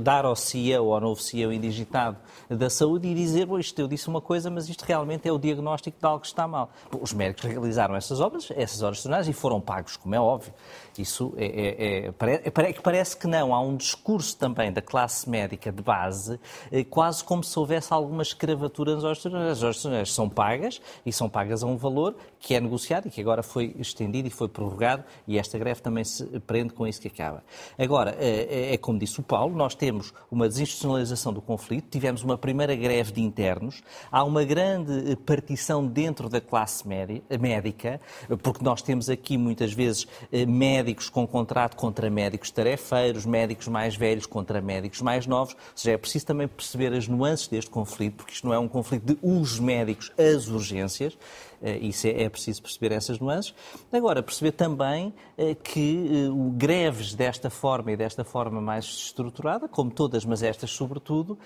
dar 0.02 0.24
ao 0.24 0.36
CEO, 0.36 0.92
ao 0.92 1.00
novo 1.00 1.20
CEO 1.20 1.52
indigitado 1.52 2.16
da 2.48 2.70
saúde 2.70 3.08
e 3.08 3.14
dizer, 3.14 3.46
bom, 3.46 3.58
isto 3.58 3.78
eu 3.78 3.88
disse 3.88 4.08
uma 4.08 4.20
coisa, 4.20 4.50
mas 4.50 4.68
isto 4.68 4.82
realmente 4.82 5.28
é 5.28 5.32
o 5.32 5.38
diagnóstico 5.38 5.98
de 5.98 6.06
algo 6.06 6.20
que 6.20 6.26
está 6.26 6.46
mal. 6.46 6.70
Os 7.00 7.12
médicos 7.12 7.44
realizaram 7.44 7.94
essas 7.96 8.20
obras, 8.20 8.50
essas 8.50 8.82
horas 8.82 8.98
extraordinárias, 8.98 9.28
e 9.28 9.32
foram 9.32 9.60
pagos, 9.60 9.96
como 9.96 10.14
é 10.14 10.20
óbvio. 10.20 10.52
Isso 10.96 11.34
é, 11.36 11.46
é, 11.46 12.06
é, 12.06 12.12
parece, 12.12 12.80
parece 12.80 13.16
que 13.16 13.26
não. 13.26 13.52
Há 13.52 13.60
um 13.60 13.76
discurso 13.76 14.36
também 14.36 14.72
da 14.72 14.80
classe 14.80 15.28
médica 15.28 15.72
de 15.72 15.82
base, 15.82 16.38
eh, 16.70 16.84
quase 16.84 17.24
como 17.24 17.42
se 17.42 17.58
houvesse 17.58 17.92
alguma 17.92 18.22
escravatura 18.22 18.94
nas 18.94 19.02
horas 19.02 19.18
extraordinárias. 19.18 19.58
As 19.58 19.62
horas 19.62 19.76
extraordinárias 19.76 20.12
são 20.12 20.28
pagas, 20.28 20.80
e 21.04 21.12
são 21.12 21.28
pagas 21.28 21.64
a 21.64 21.66
um 21.66 21.76
valor 21.76 22.14
que 22.38 22.54
é 22.54 22.60
negociado 22.60 23.08
e 23.08 23.10
que 23.10 23.20
agora 23.20 23.42
foi 23.42 23.74
estendido 23.78 24.28
e 24.28 24.30
foi 24.30 24.48
prorrogado 24.48 24.93
e 25.26 25.38
esta 25.38 25.58
greve 25.58 25.80
também 25.80 26.04
se 26.04 26.24
prende 26.40 26.72
com 26.72 26.86
isso 26.86 27.00
que 27.00 27.08
acaba. 27.08 27.42
Agora, 27.78 28.16
é, 28.18 28.70
é, 28.70 28.74
é 28.74 28.76
como 28.76 28.98
disse 28.98 29.20
o 29.20 29.22
Paulo, 29.22 29.56
nós 29.56 29.74
temos 29.74 30.12
uma 30.30 30.48
desinstitucionalização 30.48 31.32
do 31.32 31.40
conflito, 31.40 31.88
tivemos 31.90 32.22
uma 32.22 32.36
primeira 32.36 32.74
greve 32.74 33.12
de 33.12 33.20
internos, 33.20 33.82
há 34.10 34.24
uma 34.24 34.44
grande 34.44 35.12
eh, 35.12 35.16
partição 35.16 35.86
dentro 35.86 36.28
da 36.28 36.40
classe 36.40 36.84
médica, 36.86 38.00
porque 38.42 38.64
nós 38.64 38.82
temos 38.82 39.08
aqui 39.08 39.36
muitas 39.36 39.72
vezes 39.72 40.06
eh, 40.32 40.46
médicos 40.46 41.08
com 41.08 41.26
contrato 41.26 41.76
contra 41.76 42.10
médicos 42.10 42.50
tarefeiros, 42.50 43.24
médicos 43.24 43.68
mais 43.68 43.96
velhos 43.96 44.26
contra 44.26 44.60
médicos 44.60 45.00
mais 45.00 45.26
novos, 45.26 45.54
ou 45.54 45.58
seja, 45.74 45.94
é 45.94 45.98
preciso 45.98 46.26
também 46.26 46.48
perceber 46.48 46.92
as 46.92 47.08
nuances 47.08 47.48
deste 47.48 47.70
conflito, 47.70 48.16
porque 48.16 48.32
isto 48.32 48.46
não 48.46 48.54
é 48.54 48.58
um 48.58 48.68
conflito 48.68 49.14
de 49.14 49.18
os 49.22 49.58
médicos, 49.58 50.12
as 50.18 50.48
urgências, 50.48 51.16
eh, 51.53 51.53
isso 51.80 52.06
é, 52.06 52.24
é 52.24 52.28
preciso 52.28 52.62
perceber 52.62 52.92
essas 52.92 53.18
nuances. 53.18 53.54
Agora, 53.92 54.22
perceber 54.22 54.52
também 54.52 55.14
eh, 55.36 55.54
que 55.54 56.06
eh, 56.06 56.56
greves 56.56 57.14
desta 57.14 57.50
forma 57.50 57.92
e 57.92 57.96
desta 57.96 58.24
forma 58.24 58.60
mais 58.60 58.84
estruturada, 58.84 59.68
como 59.68 59.90
todas, 59.90 60.24
mas 60.24 60.42
estas 60.42 60.70
sobretudo, 60.70 61.38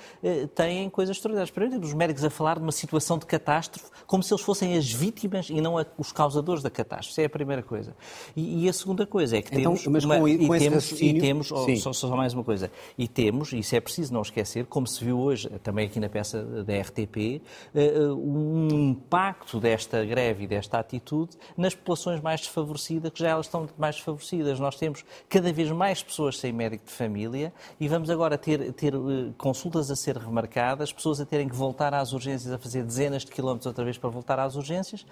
têm 0.54 0.88
coisas 0.90 1.16
extraordinárias. 1.16 1.50
Primeiro, 1.50 1.84
os 1.84 1.94
médicos 1.94 2.24
a 2.24 2.30
falar 2.30 2.56
de 2.56 2.62
uma 2.62 2.72
situação 2.72 3.18
de 3.18 3.26
catástrofe 3.26 3.90
como 4.06 4.22
se 4.22 4.32
eles 4.32 4.42
fossem 4.42 4.76
as 4.76 4.90
vítimas 4.90 5.50
e 5.50 5.60
não 5.60 5.74
os 5.96 6.12
causadores 6.12 6.62
da 6.62 6.70
catástrofe. 6.70 7.12
Isso 7.12 7.20
é 7.20 7.24
a 7.24 7.30
primeira 7.30 7.62
coisa. 7.62 7.94
E, 8.34 8.64
e 8.64 8.68
a 8.68 8.72
segunda 8.72 9.06
coisa 9.06 9.36
é 9.36 9.42
que 9.42 9.54
então, 9.54 9.74
temos... 9.74 10.04
Uma, 10.04 10.18
com, 10.18 10.28
e, 10.28 10.46
com 10.46 10.58
temos, 10.58 10.92
e 10.92 11.20
temos 11.20 11.52
oh, 11.52 11.76
só, 11.76 11.92
só, 11.92 12.16
mais 12.16 12.32
uma 12.34 12.44
coisa, 12.44 12.70
e 12.96 13.06
temos, 13.06 13.52
isso 13.52 13.76
é 13.76 13.80
preciso 13.80 14.12
não 14.12 14.22
esquecer, 14.22 14.66
como 14.66 14.86
se 14.86 15.04
viu 15.04 15.18
hoje, 15.18 15.48
também 15.62 15.86
aqui 15.86 16.00
na 16.00 16.08
peça 16.08 16.42
da 16.42 16.80
RTP, 16.80 17.42
um 18.16 18.68
impacto 18.90 19.60
desta 19.60 20.04
greve 20.08 20.44
e 20.44 20.46
desta 20.46 20.78
atitude 20.78 21.36
nas 21.56 21.74
populações 21.74 22.20
mais 22.20 22.40
desfavorecidas, 22.40 23.12
que 23.12 23.20
já 23.20 23.28
elas 23.30 23.46
estão 23.46 23.68
mais 23.78 23.96
desfavorecidas. 23.96 24.58
Nós 24.58 24.76
temos 24.76 25.04
cada 25.28 25.52
vez 25.52 25.70
mais 25.70 26.02
pessoas 26.02 26.38
sem 26.38 26.52
médico 26.52 26.86
de 26.86 26.92
família 26.92 27.52
e 27.78 27.86
vamos 27.88 28.10
agora 28.10 28.36
ter, 28.36 28.72
ter 28.72 28.94
uh, 28.94 29.32
consultas 29.36 29.90
a 29.90 29.96
ser 29.96 30.16
remarcadas, 30.16 30.92
pessoas 30.92 31.20
a 31.20 31.26
terem 31.26 31.48
que 31.48 31.54
voltar 31.54 31.94
às 31.94 32.12
urgências, 32.12 32.52
a 32.52 32.58
fazer 32.58 32.82
dezenas 32.82 33.24
de 33.24 33.30
quilómetros 33.30 33.66
outra 33.66 33.84
vez 33.84 33.98
para 33.98 34.10
voltar 34.10 34.38
às 34.38 34.56
urgências, 34.56 35.04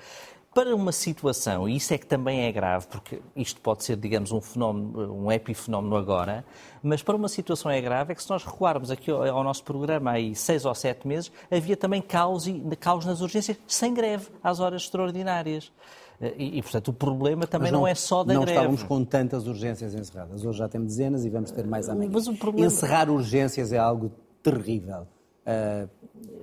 para 0.56 0.74
uma 0.74 0.90
situação, 0.90 1.68
e 1.68 1.76
isso 1.76 1.92
é 1.92 1.98
que 1.98 2.06
também 2.06 2.46
é 2.46 2.50
grave, 2.50 2.86
porque 2.86 3.20
isto 3.36 3.60
pode 3.60 3.84
ser, 3.84 3.94
digamos, 3.94 4.32
um 4.32 4.40
fenómeno, 4.40 5.12
um 5.12 5.30
epifenómeno 5.30 5.94
agora, 5.94 6.46
mas 6.82 7.02
para 7.02 7.14
uma 7.14 7.28
situação 7.28 7.70
é 7.70 7.78
grave, 7.78 8.12
é 8.12 8.14
que 8.14 8.22
se 8.22 8.30
nós 8.30 8.42
recuarmos 8.42 8.90
aqui 8.90 9.10
ao, 9.10 9.44
nosso 9.44 9.62
programa 9.62 10.12
aí 10.12 10.34
seis 10.34 10.64
ou 10.64 10.74
sete 10.74 11.06
meses, 11.06 11.30
havia 11.50 11.76
também 11.76 12.00
caos, 12.00 12.46
caos 12.80 13.04
nas 13.04 13.20
urgências 13.20 13.58
sem 13.66 13.92
greve, 13.92 14.28
às 14.42 14.58
horas 14.58 14.80
extraordinárias. 14.80 15.70
Eh, 16.18 16.34
e, 16.38 16.58
e, 16.58 16.62
portanto, 16.62 16.88
o 16.88 16.92
problema 16.94 17.46
também 17.46 17.70
não, 17.70 17.80
não, 17.80 17.86
é 17.86 17.94
só 17.94 18.24
da 18.24 18.32
não 18.32 18.40
greve. 18.40 18.54
Não 18.54 18.62
estávamos 18.62 18.82
com 18.82 19.04
tantas 19.04 19.46
urgências 19.46 19.94
encerradas. 19.94 20.42
Hoje 20.42 20.56
já 20.58 20.68
temos 20.70 20.88
dezenas 20.88 21.26
e 21.26 21.28
vamos 21.28 21.50
ter 21.50 21.66
mais 21.66 21.86
amanhã. 21.90 22.10
Mas 22.10 22.28
o 22.28 22.34
problema... 22.34 22.66
Encerrar 22.66 23.10
urgências 23.10 23.74
é 23.74 23.78
algo 23.78 24.10
terrível 24.42 25.06
uh, 25.46 25.90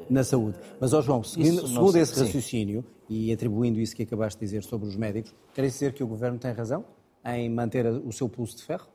na 0.07 0.23
saúde. 0.23 0.59
Mas, 0.79 0.93
ó 0.93 1.01
João, 1.01 1.23
seguindo, 1.23 1.67
segundo 1.67 1.95
esse 1.95 2.19
raciocínio, 2.19 2.85
e 3.13 3.31
atribuindo 3.31 3.79
isso 3.79 3.95
que 3.95 4.03
acabaste 4.03 4.39
de 4.39 4.45
dizer 4.45 4.63
sobre 4.63 4.87
os 4.87 4.95
médicos, 4.95 5.33
quer 5.53 5.61
dizer 5.61 5.93
que 5.93 6.03
o 6.03 6.07
Governo 6.07 6.39
tem 6.39 6.51
razão 6.51 6.83
em 7.25 7.49
manter 7.49 7.85
o 7.85 8.11
seu 8.11 8.27
pulso 8.27 8.57
de 8.57 8.63
ferro? 8.63 8.87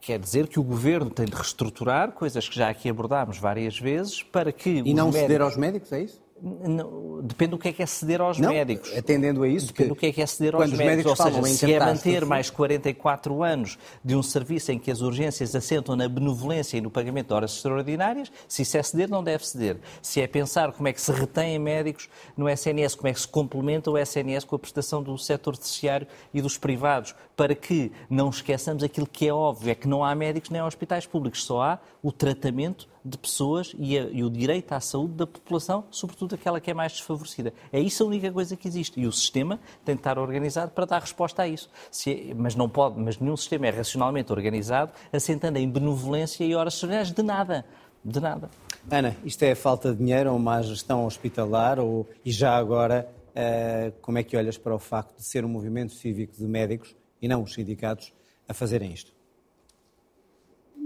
Quer 0.00 0.18
dizer 0.18 0.48
que 0.48 0.58
o 0.58 0.62
Governo 0.62 1.10
tem 1.10 1.26
de 1.26 1.34
reestruturar 1.34 2.12
coisas 2.12 2.48
que 2.48 2.56
já 2.56 2.68
aqui 2.68 2.88
abordámos 2.88 3.38
várias 3.38 3.78
vezes 3.78 4.22
para 4.22 4.52
que. 4.52 4.70
E 4.70 4.94
não 4.94 5.06
médicos... 5.06 5.20
ceder 5.20 5.40
aos 5.40 5.56
médicos, 5.56 5.92
é 5.92 6.02
isso? 6.02 6.20
Não, 6.40 7.20
depende 7.22 7.50
do 7.50 7.58
que 7.58 7.68
é 7.68 7.72
que 7.72 7.82
é 7.82 7.86
ceder 7.86 8.20
aos 8.20 8.38
não, 8.38 8.52
médicos. 8.52 8.96
Atendendo 8.96 9.42
a 9.42 9.48
isso, 9.48 9.68
depende 9.68 9.88
do 9.88 9.96
que 9.96 10.06
é 10.06 10.12
que 10.12 10.22
é 10.22 10.26
ceder 10.26 10.54
aos 10.54 10.70
médicos. 10.70 10.86
médicos. 10.86 11.20
Ou 11.20 11.42
seja, 11.42 11.42
se 11.56 11.72
é 11.72 11.80
manter 11.80 12.24
mais 12.24 12.48
44 12.50 13.42
anos 13.42 13.78
de 14.04 14.14
um 14.14 14.22
serviço 14.22 14.70
em 14.70 14.78
que 14.78 14.90
as 14.90 15.00
urgências 15.00 15.54
assentam 15.54 15.96
na 15.96 16.08
benevolência 16.08 16.76
e 16.76 16.80
no 16.80 16.90
pagamento 16.90 17.28
de 17.28 17.34
horas 17.34 17.54
extraordinárias, 17.56 18.30
se 18.46 18.62
isso 18.62 18.76
é 18.76 18.82
ceder, 18.82 19.10
não 19.10 19.22
deve 19.22 19.46
ceder. 19.46 19.78
Se 20.00 20.20
é 20.20 20.26
pensar 20.26 20.72
como 20.72 20.86
é 20.86 20.92
que 20.92 21.00
se 21.00 21.10
retém 21.10 21.58
médicos 21.58 22.08
no 22.36 22.48
SNS, 22.48 22.94
como 22.94 23.08
é 23.08 23.12
que 23.12 23.20
se 23.20 23.28
complementa 23.28 23.90
o 23.90 23.98
SNS 23.98 24.44
com 24.44 24.54
a 24.54 24.58
prestação 24.58 25.02
do 25.02 25.18
setor 25.18 25.56
terciário 25.56 26.06
e 26.32 26.40
dos 26.40 26.56
privados, 26.56 27.14
para 27.36 27.54
que 27.54 27.90
não 28.08 28.30
esqueçamos 28.30 28.82
aquilo 28.82 29.06
que 29.06 29.26
é 29.26 29.32
óbvio, 29.32 29.70
é 29.70 29.74
que 29.74 29.88
não 29.88 30.04
há 30.04 30.14
médicos 30.14 30.50
nem 30.50 30.62
hospitais 30.62 31.06
públicos, 31.06 31.44
só 31.44 31.62
há 31.62 31.78
o 32.02 32.12
tratamento 32.12 32.88
de 33.04 33.16
pessoas 33.16 33.74
e, 33.78 33.98
a, 33.98 34.02
e, 34.04 34.22
o 34.24 34.30
direito 34.30 34.72
à 34.72 34.80
saúde 34.80 35.14
da 35.14 35.26
população, 35.26 35.84
sobretudo 35.90 36.34
aquela 36.34 36.60
que 36.60 36.70
é 36.70 36.74
mais 36.74 36.92
desfavorecida. 36.92 37.52
É 37.72 37.80
isso 37.80 38.02
a 38.02 38.06
única 38.06 38.30
coisa 38.30 38.56
que 38.56 38.66
existe. 38.68 39.00
E 39.00 39.06
o 39.06 39.12
sistema 39.12 39.58
tem 39.84 39.94
de 39.94 40.00
estar 40.00 40.18
organizado 40.18 40.72
para 40.72 40.84
dar 40.84 41.00
resposta 41.00 41.42
a 41.42 41.48
isso. 41.48 41.70
É, 42.06 42.34
mas 42.34 42.54
não 42.54 42.68
pode, 42.68 42.98
mas 42.98 43.18
nenhum 43.18 43.36
sistema 43.36 43.66
é 43.66 43.70
racionalmente 43.70 44.32
organizado 44.32 44.92
assentando 45.12 45.58
em 45.58 45.68
benevolência 45.68 46.44
e 46.44 46.54
horas 46.54 46.74
extraordinárias 46.74 47.12
de 47.12 47.22
nada. 47.22 47.64
De 48.04 48.20
nada. 48.20 48.50
Ana, 48.90 49.16
isto 49.24 49.42
é 49.42 49.54
falta 49.54 49.92
de 49.92 49.98
dinheiro 49.98 50.32
ou 50.32 50.38
má 50.38 50.62
gestão 50.62 51.04
hospitalar? 51.04 51.78
Ou, 51.78 52.08
e 52.24 52.30
já 52.30 52.56
agora, 52.56 53.08
uh, 53.30 53.92
como 54.00 54.18
é 54.18 54.22
que 54.22 54.36
olhas 54.36 54.56
para 54.56 54.74
o 54.74 54.78
facto 54.78 55.16
de 55.16 55.24
ser 55.24 55.44
um 55.44 55.48
movimento 55.48 55.92
cívico 55.92 56.36
de 56.36 56.44
médicos 56.44 56.96
e 57.20 57.28
não 57.28 57.42
os 57.42 57.52
sindicatos 57.52 58.12
a 58.48 58.54
fazerem 58.54 58.92
isto? 58.92 59.17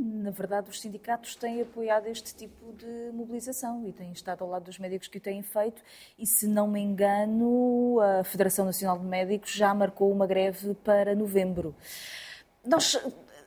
Na 0.02 0.30
verdade, 0.30 0.68
os 0.68 0.80
sindicatos 0.80 1.36
têm 1.36 1.62
apoiado 1.62 2.06
este 2.06 2.34
tipo 2.34 2.72
de 2.72 3.10
mobilização 3.12 3.86
e 3.86 3.92
têm 3.92 4.12
estado 4.12 4.42
ao 4.42 4.50
lado 4.50 4.64
dos 4.64 4.78
médicos 4.78 5.08
que 5.08 5.18
o 5.18 5.20
têm 5.20 5.42
feito. 5.42 5.82
E, 6.18 6.26
se 6.26 6.46
não 6.46 6.66
me 6.68 6.80
engano, 6.80 7.98
a 8.00 8.24
Federação 8.24 8.64
Nacional 8.64 8.98
de 8.98 9.04
Médicos 9.04 9.52
já 9.52 9.72
marcou 9.74 10.10
uma 10.10 10.26
greve 10.26 10.74
para 10.74 11.14
novembro. 11.14 11.74
Nós... 12.64 12.98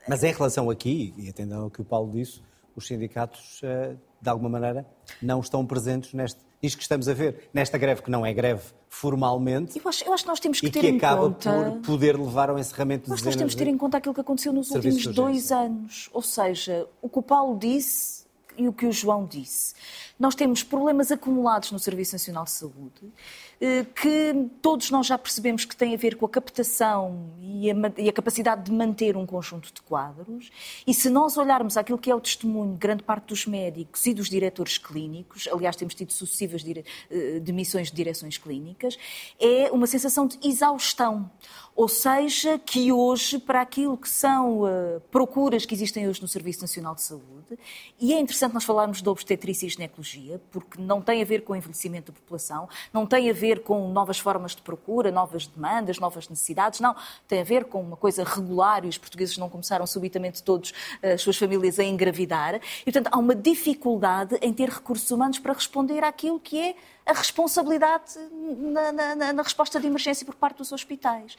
Mas 0.08 0.24
em 0.24 0.32
relação 0.32 0.70
aqui, 0.70 1.14
e 1.18 1.30
atendendo 1.30 1.64
ao 1.64 1.70
que 1.70 1.82
o 1.82 1.86
Paulo 1.86 2.12
disse, 2.12 2.42
os 2.76 2.86
sindicatos, 2.86 3.62
eh, 3.64 3.96
de 4.22 4.30
alguma 4.30 4.50
maneira, 4.50 4.86
não 5.22 5.40
estão 5.40 5.66
presentes 5.66 6.14
neste, 6.14 6.40
isto 6.66 6.78
que 6.78 6.84
estamos 6.84 7.08
a 7.08 7.14
ver, 7.14 7.50
nesta 7.54 7.78
greve 7.78 8.02
que 8.02 8.12
não 8.12 8.26
é 8.26 8.34
greve 8.34 8.62
formalmente. 8.90 9.78
Eu 9.78 9.90
acho, 9.90 10.06
eu 10.06 10.14
acho 10.14 10.24
que 10.24 10.30
nós 10.30 10.40
temos 10.40 10.60
que 10.60 10.70
ter 10.70 10.80
que 10.80 10.88
em 10.88 11.00
conta. 11.00 11.02
E 11.02 11.42
que 11.42 11.50
acaba 11.50 11.72
por 11.72 11.82
poder 11.82 12.18
levar 12.18 12.50
ao 12.50 12.58
encerramento 12.58 13.06
de 13.06 13.10
nós 13.10 13.36
temos 13.36 13.54
que 13.54 13.64
ter 13.64 13.70
em 13.70 13.78
conta 13.78 13.98
aquilo 13.98 14.14
que 14.14 14.22
aconteceu 14.22 14.54
nos 14.54 14.72
últimos 14.72 15.06
dois 15.08 15.52
anos. 15.52 16.10
Ou 16.14 16.22
seja, 16.22 16.88
o 17.02 17.10
que 17.10 17.20
o 17.20 17.22
Paulo 17.22 17.58
disse 17.58 18.26
e 18.58 18.68
o 18.68 18.74
que 18.74 18.86
o 18.86 18.92
João 18.92 19.26
disse. 19.26 19.74
Nós 20.18 20.36
temos 20.36 20.64
problemas 20.64 21.12
acumulados 21.12 21.72
no 21.72 21.80
Serviço 21.80 22.14
Nacional 22.14 22.46
de 22.46 22.52
Saúde 22.52 23.12
eh, 23.60 23.86
que 23.96 24.50
todos 24.62 24.90
nós 24.92 25.08
já 25.08 25.18
percebemos 25.18 25.66
que 25.66 25.76
têm 25.76 25.94
a 25.94 25.98
ver 25.98 26.16
com 26.16 26.26
a 26.26 26.30
captação 26.30 27.34
e 27.42 27.70
a, 27.70 27.76
e 27.98 28.10
a, 28.10 28.14
capacidade 28.14 28.64
de 28.64 28.72
manter 28.72 29.16
um 29.16 29.26
conjunto 29.26 29.74
de 29.74 29.82
quadros. 29.82 30.52
E 30.86 30.94
se 30.94 31.10
nós 31.10 31.38
olharmos 31.38 31.78
aquilo 31.78 31.98
que 31.98 32.10
é 32.10 32.16
o 32.16 32.20
testemunho 32.20 32.74
de 32.74 32.78
grande 32.78 33.04
parte 33.04 33.28
dos 33.28 33.46
médicos 33.46 34.06
e 34.06 34.14
dos 34.14 34.30
diretores 34.30 34.78
clínicos, 34.78 35.48
aliás, 35.52 35.76
temos 35.76 35.94
tido 35.94 36.12
sucessivas 36.12 36.64
dire... 36.64 36.86
Eh, 37.10 37.40
demissões 37.40 37.90
de 37.90 37.96
direções 37.96 38.38
clínicas, 38.38 38.98
é 39.40 39.72
uma 39.72 39.88
sensação 39.88 40.28
de 40.28 40.38
exaustão. 40.44 41.30
Ou 41.76 41.90
seja, 41.90 42.58
que 42.58 42.92
hoje, 42.92 43.38
para 43.38 43.62
aquilo 43.62 43.98
que 43.98 44.08
são 44.08 44.62
uh, 44.62 45.02
procuras 45.12 45.66
que 45.66 45.74
existem 45.74 46.08
hoje 46.08 46.22
no 46.22 46.28
Serviço 46.28 46.62
Nacional 46.62 46.96
de 46.96 47.02
Saúde, 47.02 47.60
e 48.00 48.14
é 48.14 48.20
interessante 48.20 48.54
nós 48.54 48.64
falarmos 48.64 49.02
de 49.02 49.10
obstetrícia 49.10 49.68
e 49.68 49.70
ginecologia, 49.70 50.05
porque 50.52 50.82
não 50.82 51.02
tem 51.02 51.22
a 51.22 51.26
ver 51.26 51.44
com 51.44 51.54
o 51.54 51.56
envelhecimento 51.56 52.12
da 52.12 52.20
população, 52.20 52.68
não 52.94 53.06
tem 53.06 53.30
a 53.30 53.34
ver 53.34 53.62
com 53.64 53.90
novas 53.90 54.20
formas 54.20 54.56
de 54.56 54.62
procura, 54.62 55.12
novas 55.12 55.48
demandas, 55.48 56.00
novas 56.00 56.28
necessidades, 56.30 56.80
não. 56.80 56.96
Tem 57.28 57.42
a 57.42 57.44
ver 57.44 57.66
com 57.66 57.82
uma 57.82 57.98
coisa 57.98 58.24
regular 58.24 58.86
e 58.86 58.88
os 58.88 58.98
portugueses 58.98 59.38
não 59.38 59.50
começaram 59.50 59.86
subitamente 59.88 60.44
todos, 60.44 60.72
uh, 60.72 61.14
as 61.14 61.22
suas 61.22 61.38
famílias, 61.38 61.80
a 61.80 61.84
engravidar. 61.84 62.56
E, 62.56 62.92
portanto, 62.92 63.10
há 63.12 63.18
uma 63.18 63.36
dificuldade 63.36 64.38
em 64.42 64.54
ter 64.54 64.70
recursos 64.70 65.10
humanos 65.10 65.40
para 65.40 65.54
responder 65.54 66.04
àquilo 66.04 66.40
que 66.40 66.60
é 66.60 66.76
a 67.06 67.14
responsabilidade 67.14 68.18
na, 68.32 68.92
na, 68.92 69.34
na, 69.34 69.44
resposta 69.44 69.80
de 69.80 69.86
emergência 69.86 70.26
por 70.26 70.34
parte 70.34 70.58
dos 70.58 70.72
hospitais. 70.72 71.38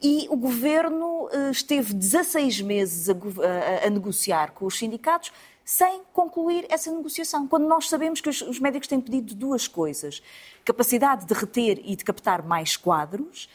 E 0.00 0.26
o 0.28 0.36
governo 0.36 1.28
eh, 1.32 1.50
esteve 1.50 1.94
16 1.94 2.60
meses 2.60 3.08
a, 3.08 3.12
a, 3.12 3.86
a 3.86 3.90
negociar 3.90 4.52
com 4.52 4.66
os 4.66 4.76
sindicatos 4.76 5.32
sem 5.66 6.02
concluir 6.12 6.64
essa 6.70 6.92
negociação, 6.92 7.48
quando 7.48 7.66
nós 7.66 7.88
sabemos 7.88 8.20
que 8.20 8.28
os, 8.28 8.40
os 8.40 8.60
médicos 8.60 8.86
têm 8.86 9.00
pedido 9.00 9.34
duas 9.34 9.66
coisas: 9.66 10.22
capacidade 10.64 11.26
de 11.26 11.34
reter 11.34 11.80
e 11.84 11.96
de 11.96 12.04
captar 12.04 12.40
mais 12.46 12.76
quadros, 12.76 13.48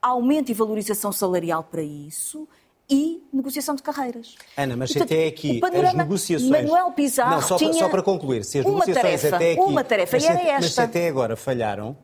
aumento 0.00 0.48
e 0.48 0.54
valorização 0.54 1.10
salarial 1.10 1.64
para 1.64 1.82
isso 1.82 2.48
e 2.88 3.20
negociação 3.32 3.74
de 3.74 3.82
carreiras. 3.82 4.36
Ana, 4.56 4.76
mas 4.76 4.92
Portanto, 4.92 5.12
até 5.12 5.26
aqui 5.26 5.60
as 5.60 5.94
negociações. 5.94 6.50
Manuel 6.50 6.92
Pizarro 6.92 7.32
não, 7.32 7.42
só, 7.42 7.56
tinha 7.56 7.72
só 7.72 7.88
para 7.88 8.00
concluir, 8.00 8.44
se 8.44 8.60
as 8.60 8.64
negociações 8.64 9.02
tarefa, 9.02 9.36
até 9.36 9.52
aqui. 9.52 9.60
Uma 9.60 9.82
tarefa, 9.82 10.16
mas, 10.16 10.22
e 10.24 10.26
era 10.28 10.40
esta. 10.40 10.60
Mas 10.60 10.72
se 10.72 10.80
até 10.80 11.08
agora 11.08 11.34
falharam, 11.34 11.96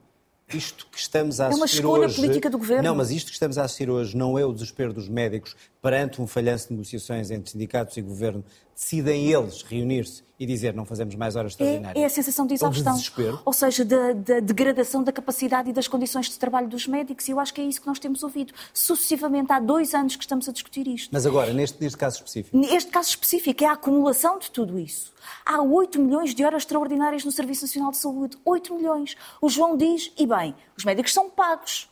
isto 0.53 0.89
que 0.91 0.99
estamos 0.99 1.41
a 1.41 1.47
assistir 1.47 1.63
hoje... 1.63 1.85
É 1.87 1.87
uma 1.87 2.07
escolha 2.07 2.09
política 2.13 2.51
do 2.51 2.59
governo. 2.59 2.83
Não, 2.83 2.97
mas 2.97 3.13
isto 3.13 3.29
que 3.29 3.35
estamos 3.35 3.59
a 3.59 3.63
assistir 3.63 3.89
hoje 3.89 4.17
não 4.17 4.37
é 4.37 4.45
o 4.45 4.53
desespero 4.53 4.93
dos 4.93 5.09
médicos 5.09 5.55
perante 5.83 6.23
um 6.23 6.29
falhanço 6.29 6.69
de 6.69 6.75
negociações 6.75 7.33
entre 7.33 7.51
sindicatos 7.51 7.97
e 7.97 8.03
governo. 8.03 8.45
Decidem 8.73 9.31
eles 9.31 9.63
reunir-se 9.63 10.23
e 10.39 10.47
dizer 10.47 10.75
não 10.75 10.85
fazemos 10.85 11.15
mais 11.17 11.35
horas 11.35 11.53
extraordinárias. 11.53 12.01
É, 12.01 12.05
é 12.05 12.07
a 12.07 12.09
sensação 12.09 12.47
de 12.47 12.55
exaustão. 12.55 12.97
De 12.97 13.39
Ou 13.45 13.53
seja, 13.53 13.85
da, 13.85 14.13
da, 14.13 14.41
degradação 14.41 15.03
da 15.03 15.13
capacidade 15.13 15.71
e 15.71 15.73
das 15.73 15.89
condições 15.89 16.29
de 16.29 16.39
trabalho 16.39 16.69
dos 16.69 16.87
médicos. 16.87 17.29
E 17.29 17.33
eu 17.33 17.41
acho 17.41 17.53
que 17.53 17.61
é 17.61 17.65
isso 17.65 17.81
que 17.81 17.87
nós 17.87 17.99
temos 17.99 18.23
ouvido. 18.23 18.53
Sucessivamente, 18.73 19.53
há 19.53 19.59
dois 19.59 19.93
anos 19.93 20.15
que 20.15 20.23
estamos 20.23 20.49
a 20.49 20.53
discutir 20.53 20.87
isto. 20.87 21.11
Mas 21.13 21.27
agora, 21.27 21.53
neste, 21.53 21.81
neste 21.83 21.99
caso 21.99 22.17
específico? 22.17 22.57
Neste 22.57 22.91
caso 22.91 23.09
específico, 23.11 23.65
é 23.65 23.67
a 23.67 23.73
acumulação 23.73 24.39
de 24.39 24.51
tudo 24.53 24.79
isso. 24.79 25.13
Há 25.45 25.61
8 25.63 26.01
milhões 26.01 26.35
de 26.35 26.45
horas 26.45 26.63
extraordinárias 26.63 27.25
no 27.25 27.33
Serviço 27.33 27.63
Nacional 27.63 27.91
de 27.91 27.97
Saúde. 27.99 28.39
8 28.45 28.75
milhões. 28.75 29.17
O 29.41 29.49
João 29.49 29.77
diz, 29.77 30.13
e 30.17 30.27
bem, 30.27 30.55
os 30.77 30.85
médicos 30.85 31.13
são 31.13 31.29
pagos. 31.29 31.92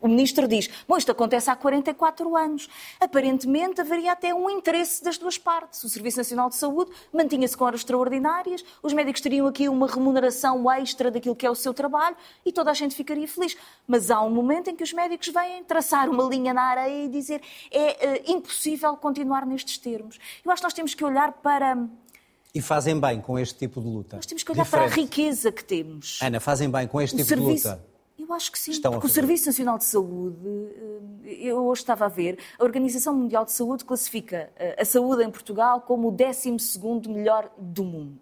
O 0.00 0.08
ministro 0.08 0.48
diz: 0.48 0.68
Bom, 0.88 0.96
isto 0.96 1.12
acontece 1.12 1.50
há 1.50 1.56
44 1.56 2.36
anos. 2.36 2.68
Aparentemente 2.98 3.80
haveria 3.80 4.12
até 4.12 4.34
um 4.34 4.48
interesse 4.48 5.04
das 5.04 5.18
duas 5.18 5.36
partes. 5.36 5.84
O 5.84 5.88
Serviço 5.88 6.16
Nacional 6.16 6.48
de 6.48 6.56
Saúde 6.56 6.90
mantinha-se 7.12 7.56
com 7.56 7.64
horas 7.64 7.80
extraordinárias, 7.80 8.64
os 8.82 8.92
médicos 8.92 9.20
teriam 9.20 9.46
aqui 9.46 9.68
uma 9.68 9.86
remuneração 9.86 10.70
extra 10.72 11.10
daquilo 11.10 11.36
que 11.36 11.44
é 11.44 11.50
o 11.50 11.54
seu 11.54 11.74
trabalho 11.74 12.16
e 12.44 12.52
toda 12.52 12.70
a 12.70 12.74
gente 12.74 12.94
ficaria 12.94 13.28
feliz. 13.28 13.56
Mas 13.86 14.10
há 14.10 14.22
um 14.22 14.30
momento 14.30 14.70
em 14.70 14.76
que 14.76 14.82
os 14.82 14.92
médicos 14.92 15.28
vêm 15.28 15.62
traçar 15.64 16.08
uma 16.08 16.24
linha 16.24 16.54
na 16.54 16.62
areia 16.62 17.04
e 17.04 17.08
dizer: 17.08 17.42
É 17.70 18.22
uh, 18.26 18.32
impossível 18.32 18.96
continuar 18.96 19.44
nestes 19.44 19.76
termos. 19.76 20.18
Eu 20.44 20.50
acho 20.50 20.62
que 20.62 20.66
nós 20.66 20.72
temos 20.72 20.94
que 20.94 21.04
olhar 21.04 21.32
para. 21.32 21.76
E 22.54 22.60
fazem 22.60 22.98
bem 22.98 23.20
com 23.20 23.38
este 23.38 23.58
tipo 23.58 23.80
de 23.80 23.86
luta. 23.86 24.16
Nós 24.16 24.26
temos 24.26 24.42
que 24.42 24.50
olhar 24.50 24.64
Diferente. 24.64 24.90
para 24.90 25.00
a 25.00 25.04
riqueza 25.04 25.52
que 25.52 25.62
temos. 25.62 26.18
Ana, 26.20 26.40
fazem 26.40 26.68
bem 26.70 26.88
com 26.88 27.00
este 27.00 27.14
o 27.14 27.18
tipo 27.18 27.28
serviço... 27.28 27.68
de 27.68 27.74
luta. 27.74 27.89
Eu 28.30 28.34
acho 28.34 28.52
que 28.52 28.58
sim, 28.60 28.70
Estão 28.70 28.92
porque 28.92 29.08
o 29.08 29.10
Serviço 29.10 29.46
Nacional 29.46 29.76
de 29.76 29.82
Saúde, 29.82 30.38
eh, 31.24 31.48
eu 31.48 31.66
hoje 31.66 31.80
estava 31.80 32.04
a 32.04 32.08
ver, 32.08 32.38
a 32.60 32.62
Organização 32.62 33.12
Mundial 33.12 33.44
de 33.44 33.50
Saúde 33.50 33.84
classifica 33.84 34.52
eh, 34.54 34.76
a 34.80 34.84
saúde 34.84 35.24
em 35.24 35.30
Portugal 35.32 35.80
como 35.80 36.06
o 36.06 36.10
12 36.12 36.56
melhor 37.08 37.50
do 37.58 37.82
mundo. 37.82 38.20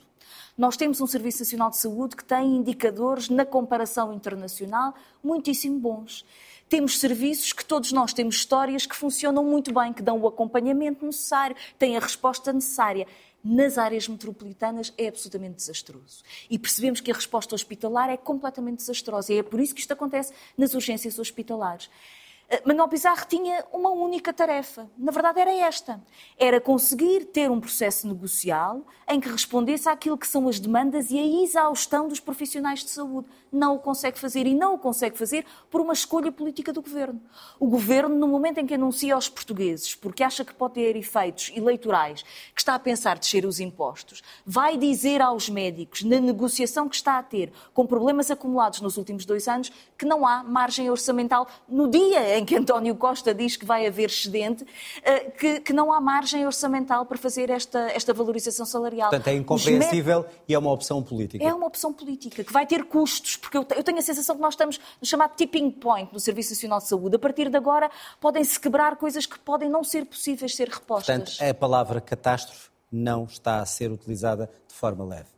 Nós 0.57 0.79
temos 0.79 1.03
um 1.03 1.07
Serviço 1.07 1.41
Nacional 1.41 1.69
de 1.69 1.77
Saúde 1.77 2.17
que 2.17 2.25
tem 2.25 2.57
indicadores 2.57 3.29
na 3.29 3.45
comparação 3.45 4.11
internacional 4.11 4.95
muitíssimo 5.23 5.79
bons. 5.79 6.25
Temos 6.71 6.99
serviços 6.99 7.53
que 7.53 7.65
todos 7.65 7.93
nós 7.93 8.13
temos 8.15 8.37
histórias 8.37 8.87
que 8.87 8.97
funcionam 8.97 9.45
muito 9.45 9.73
bem, 9.73 9.93
que 9.93 10.03
dão 10.03 10.19
o 10.19 10.27
acompanhamento 10.27 11.05
necessário, 11.05 11.55
têm 11.79 11.99
a 11.99 12.01
resposta 12.01 12.51
necessária. 12.51 13.07
Nas 13.45 13.79
áreas 13.79 14.09
metropolitanas 14.09 14.93
é 14.99 15.09
absolutamente 15.09 15.57
desastroso. 15.57 16.23
E 16.51 16.59
percebemos 16.59 17.01
que 17.01 17.11
a 17.11 17.15
resposta 17.15 17.55
hospitalar 17.55 18.11
é 18.11 18.17
completamente 18.17 18.79
desastrosa. 18.79 19.33
E 19.33 19.39
é 19.39 19.43
por 19.43 19.61
isso 19.61 19.75
que 19.75 19.81
isto 19.81 19.93
acontece 19.93 20.33
nas 20.57 20.75
urgências 20.75 21.19
hospitalares. 21.19 21.89
Eh, 22.51 22.63
Manuel 22.65 22.89
Pizarro 22.89 23.27
tinha 23.29 23.63
uma 23.71 23.91
única 23.91 24.33
tarefa. 24.33 24.91
Na 24.97 25.13
verdade, 25.13 25.39
era 25.39 25.53
esta: 25.53 26.03
era 26.39 26.59
conseguir 26.61 27.27
ter 27.27 27.51
um 27.51 27.61
processo 27.61 28.09
negocial 28.09 28.87
em 29.07 29.21
que 29.21 29.29
respondesse 29.29 29.89
àquilo 29.89 30.17
que 30.17 30.27
são 30.27 30.49
as 30.49 30.59
demandas 30.59 31.11
e 31.11 31.19
a 31.19 31.43
exaustão 31.43 32.09
dos 32.09 32.21
profissionais 32.21 32.81
de 32.83 32.91
saúde. 32.91 33.29
Não 33.53 33.77
o 33.77 33.79
consegue 33.79 34.19
fazer 34.19 34.47
e 34.47 34.55
não 34.55 34.75
o 34.75 34.79
consegue 34.79 35.17
fazer 35.17 35.45
por 35.71 35.81
uma 35.81 35.93
escolha 35.93 36.33
política 36.33 36.73
do 36.73 36.81
governo. 36.81 37.21
O 37.61 37.67
governo, 37.67 38.15
no 38.15 38.29
momento 38.29 38.59
em 38.59 38.67
que 38.67 38.75
anuncia 38.75 39.15
aos 39.15 39.29
portugueses, 39.29 39.95
porque 39.95 40.23
acha 40.23 40.45
que 40.45 40.55
pode 40.55 40.75
ter 40.75 40.97
efeitos 40.97 41.51
eleitorais, 41.55 42.23
que 42.55 42.61
está 42.61 42.75
a 42.75 42.79
pensar 42.79 43.19
descer 43.19 43.45
os 43.45 43.61
impostos, 43.61 44.23
vai 44.45 44.77
dizer 44.77 45.21
aos 45.21 45.49
médicos, 45.49 46.03
na 46.03 46.21
negociação 46.21 46.89
que 46.89 46.97
está 46.97 47.19
a 47.19 47.23
ter, 47.23 47.53
com 47.73 47.87
problemas 47.87 48.31
acumulados 48.31 48.81
nos 48.81 48.97
últimos 48.97 49.25
dois 49.25 49.49
anos, 49.49 49.73
que 49.97 50.05
não 50.05 50.27
há 50.27 50.43
margem 50.43 50.91
orçamental 50.91 51.47
no 51.67 51.89
dia 51.89 52.38
em 52.39 52.45
que 52.45 52.57
António 52.57 52.95
Costa 52.95 53.35
diz 53.35 53.57
que 53.57 53.65
vai 53.65 53.87
haver 53.87 54.09
excedente, 54.09 54.65
eh, 55.03 55.31
que, 55.31 55.61
que 55.61 55.73
não 55.73 55.93
há 55.93 56.01
margem 56.01 56.47
orçamental 56.47 57.05
para 57.05 57.19
fazer 57.19 57.51
esta, 57.51 57.91
esta 57.91 58.15
valorização 58.15 58.65
salarial. 58.65 59.11
Portanto, 59.11 59.29
é 59.29 59.35
incompreensível 59.35 60.25
e 60.47 60.55
é 60.55 60.59
uma 60.59 60.71
opção 60.73 61.03
política. 61.03 61.45
É 61.45 61.53
uma 61.53 61.67
opção 61.67 61.93
política 61.93 62.45
que 62.45 62.53
vai 62.53 62.67
ter 62.67 62.85
custos, 62.85 63.37
porque 63.37 63.57
eu, 63.57 63.67
eu 63.77 63.83
tenho 63.83 63.99
a 63.99 64.03
sensação 64.03 64.37
que 64.37 64.43
nós 64.43 64.55
estamos 64.55 64.81
no 65.01 65.07
chamado 65.07 65.35
tipping 65.37 65.71
point 65.71 66.13
no 66.13 66.21
Serviço 66.21 66.51
Nacional 66.51 66.79
de 66.79 66.89
Saúde. 66.89 67.17
A 67.17 67.19
partir 67.19 67.51
de 67.51 67.57
agora 67.57 67.91
podem-se 68.21 68.59
quebrar 68.59 68.97
coisas 68.97 69.27
que 69.27 69.39
podem 69.39 69.69
não 69.69 69.83
ser 69.83 70.05
possíveis 70.07 70.55
ser 70.55 70.69
repostas. 70.69 71.17
Portanto, 71.17 71.51
a 71.51 71.55
palavra 71.55 72.01
catástrofe 72.01 72.69
não 72.91 73.25
está 73.25 73.61
a 73.61 73.67
ser 73.67 73.91
utilizada 73.91 74.51
de 74.67 74.75
forma 74.75 75.05
leve, 75.05 75.29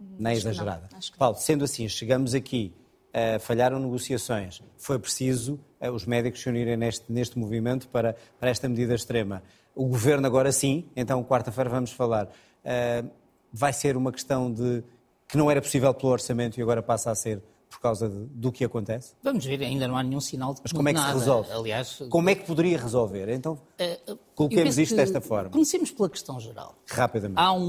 nem 0.00 0.32
Acho 0.32 0.48
exagerada. 0.48 0.88
Paulo, 1.18 1.36
sendo 1.36 1.64
assim, 1.64 1.88
chegamos 1.88 2.34
aqui, 2.34 2.74
uh, 3.10 3.38
falharam 3.40 3.78
negociações, 3.78 4.62
foi 4.76 4.98
preciso 4.98 5.60
os 5.92 6.04
médicos 6.06 6.40
se 6.40 6.48
unirem 6.48 6.76
neste, 6.76 7.10
neste 7.12 7.38
movimento 7.38 7.88
para, 7.88 8.16
para 8.38 8.50
esta 8.50 8.68
medida 8.68 8.94
extrema. 8.94 9.42
O 9.74 9.86
governo 9.86 10.26
agora 10.26 10.52
sim, 10.52 10.84
então 10.94 11.22
quarta-feira 11.24 11.68
vamos 11.70 11.90
falar, 11.92 12.26
uh, 12.26 13.10
vai 13.52 13.72
ser 13.72 13.96
uma 13.96 14.12
questão 14.12 14.52
de 14.52 14.82
que 15.26 15.36
não 15.36 15.50
era 15.50 15.60
possível 15.60 15.92
pelo 15.94 16.12
orçamento 16.12 16.58
e 16.58 16.62
agora 16.62 16.82
passa 16.82 17.10
a 17.10 17.14
ser 17.14 17.42
por 17.68 17.80
causa 17.80 18.08
de- 18.08 18.26
do 18.26 18.52
que 18.52 18.64
acontece? 18.64 19.14
Vamos 19.20 19.44
ver, 19.44 19.60
ainda 19.60 19.88
não 19.88 19.96
há 19.96 20.02
nenhum 20.04 20.20
sinal 20.20 20.54
de 20.54 20.60
Mas 20.62 20.70
como 20.72 20.88
é 20.88 20.94
que 20.94 21.00
se 21.00 21.06
resolve? 21.12 21.50
Aliás, 21.50 22.00
Como 22.08 22.30
é 22.30 22.34
que 22.36 22.44
poderia 22.46 22.78
resolver? 22.78 23.28
Então, 23.30 23.58
eu 24.06 24.16
coloquemos 24.36 24.78
isto 24.78 24.94
desta 24.94 25.20
forma, 25.20 25.50
Comecemos 25.50 25.90
pela 25.90 26.08
questão 26.08 26.38
geral. 26.38 26.76
rapidamente. 26.88 27.40
Há 27.40 27.52
um, 27.52 27.60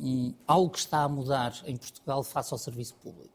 um- 0.00 0.34
algo 0.44 0.70
que 0.70 0.78
está 0.80 1.02
a 1.04 1.08
mudar 1.08 1.54
em 1.66 1.76
Portugal 1.76 2.24
face 2.24 2.52
ao 2.52 2.58
serviço 2.58 2.96
público. 2.96 3.30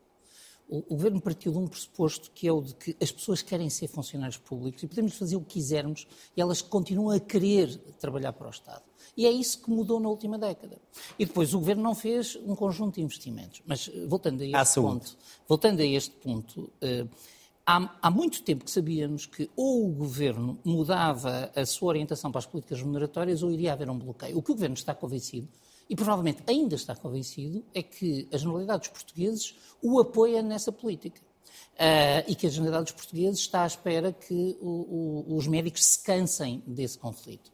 O, 0.75 0.95
governo 0.95 1.21
partiu 1.21 1.51
de 1.51 1.57
um 1.59 1.67
pressuposto 1.67 2.31
que 2.31 2.47
é 2.47 2.51
o 2.51 2.59
de 2.59 2.73
que 2.73 2.97
as 2.99 3.11
pessoas 3.11 3.43
querem 3.43 3.69
ser 3.69 3.87
funcionários 3.87 4.37
públicos 4.37 4.81
e 4.81 4.87
podemos 4.87 5.13
fazer 5.13 5.35
o 5.35 5.41
que 5.41 5.53
quisermos 5.53 6.07
e 6.35 6.41
elas 6.41 6.63
continuam 6.63 7.15
a 7.15 7.19
querer 7.19 7.77
trabalhar 7.99 8.33
para 8.33 8.47
o 8.47 8.49
Estado. 8.49 8.81
E 9.15 9.27
é 9.27 9.31
isso 9.31 9.61
que 9.61 9.69
mudou 9.69 9.99
na 9.99 10.09
última 10.09 10.35
década. 10.35 10.81
E 11.19 11.27
depois 11.27 11.53
o 11.53 11.59
governo 11.59 11.83
não 11.83 11.93
fez 11.93 12.35
um 12.37 12.55
conjunto 12.55 12.95
de 12.95 13.01
investimentos. 13.01 13.61
Mas 13.67 13.87
eh, 13.93 14.07
voltando 14.07 14.41
a 14.41 14.45
este 14.45 14.81
ponto, 14.81 15.17
voltando 15.47 15.79
a 15.79 15.85
este 15.85 16.15
ponto, 16.15 16.71
eh, 16.81 17.05
há, 17.63 17.95
há 18.01 18.09
muito 18.09 18.41
tempo 18.41 18.65
que 18.65 18.71
sabíamos 18.71 19.27
que 19.27 19.51
ou 19.55 19.85
o 19.87 19.91
governo 19.91 20.57
mudava 20.63 21.51
a 21.55 21.67
sua 21.67 21.89
orientação 21.89 22.31
para 22.31 22.39
as 22.39 22.47
políticas 22.47 22.79
remuneratórias 22.79 23.43
ou 23.43 23.51
iria 23.51 23.73
haver 23.73 23.91
um 23.91 23.99
bloqueio. 23.99 24.39
O 24.39 24.41
que 24.41 24.51
o 24.51 24.55
governo 24.55 24.75
está 24.75 24.95
convencido, 24.95 25.47
e 25.89 25.95
provavelmente 25.95 26.41
ainda 26.47 26.75
está 26.75 26.95
convencido, 26.95 27.63
é 27.73 27.83
que 27.83 28.27
a 28.31 28.37
generalidade 28.37 28.79
dos 28.79 28.87
portugueses 28.89 29.55
o 29.81 29.99
apoia 29.99 30.41
nessa 30.41 30.71
política. 30.71 31.21
Ah, 31.77 32.23
e 32.27 32.35
que 32.35 32.45
a 32.47 32.49
generalidade 32.49 32.85
dos 32.91 32.93
portugueses 33.01 33.39
está 33.39 33.63
à 33.63 33.67
espera 33.67 34.11
que 34.13 34.57
o- 34.61 35.25
o- 35.29 35.35
os 35.35 35.47
médicos 35.47 35.83
se 35.85 36.03
cansem 36.03 36.61
desse 36.67 36.97
conflito. 36.97 37.51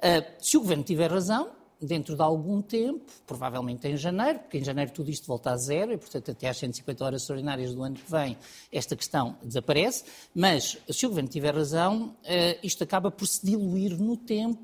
Ah, 0.00 0.24
se 0.40 0.56
o 0.56 0.60
governo 0.60 0.84
tiver 0.84 1.10
razão, 1.10 1.50
dentro 1.80 2.16
de 2.16 2.22
algum 2.22 2.62
tempo, 2.62 3.04
provavelmente 3.26 3.86
em 3.86 3.96
janeiro, 3.96 4.38
porque 4.38 4.58
em 4.58 4.64
janeiro 4.64 4.90
tudo 4.92 5.10
isto 5.10 5.26
volta 5.26 5.50
a 5.50 5.56
zero 5.56 5.92
e, 5.92 5.96
portanto, 5.98 6.30
até 6.30 6.48
às 6.48 6.56
150 6.56 7.04
horas 7.04 7.20
extraordinárias 7.22 7.74
do 7.74 7.82
ano 7.82 7.96
que 7.96 8.10
vem, 8.10 8.36
esta 8.72 8.96
questão 8.96 9.36
desaparece. 9.42 10.04
Mas, 10.34 10.78
se 10.90 11.04
o 11.06 11.08
governo 11.10 11.28
tiver 11.28 11.54
razão, 11.54 12.16
ah, 12.24 12.58
isto 12.62 12.82
acaba 12.82 13.10
por 13.10 13.26
se 13.26 13.44
diluir 13.44 13.96
no 14.00 14.16
tempo. 14.16 14.62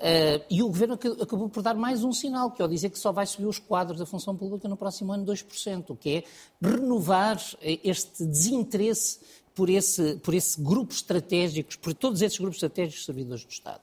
ah, 0.00 0.44
e 0.50 0.62
o 0.62 0.66
governo 0.68 0.94
ac- 0.94 1.22
acabou 1.22 1.48
por 1.48 1.62
dar 1.62 1.74
mais 1.74 2.02
um 2.02 2.12
sinal, 2.12 2.50
que 2.50 2.60
é 2.60 2.64
ao 2.64 2.68
dizer 2.68 2.90
que 2.90 2.98
só 2.98 3.12
vai 3.12 3.26
subir 3.26 3.46
os 3.46 3.58
quadros 3.58 3.98
da 3.98 4.06
função 4.06 4.34
pública 4.36 4.68
no 4.68 4.76
próximo 4.76 5.12
ano 5.12 5.24
2%, 5.24 5.90
o 5.90 5.96
que 5.96 6.10
é 6.16 6.24
renovar 6.60 7.40
eh, 7.62 7.78
este 7.84 8.24
desinteresse 8.24 9.20
por 9.54 9.70
esse, 9.70 10.16
por 10.16 10.34
esse 10.34 10.60
grupo 10.60 10.92
estratégico, 10.92 11.78
por 11.78 11.94
todos 11.94 12.22
esses 12.22 12.38
grupos 12.38 12.56
estratégicos 12.56 13.04
servidores 13.04 13.44
do 13.44 13.50
Estado. 13.50 13.80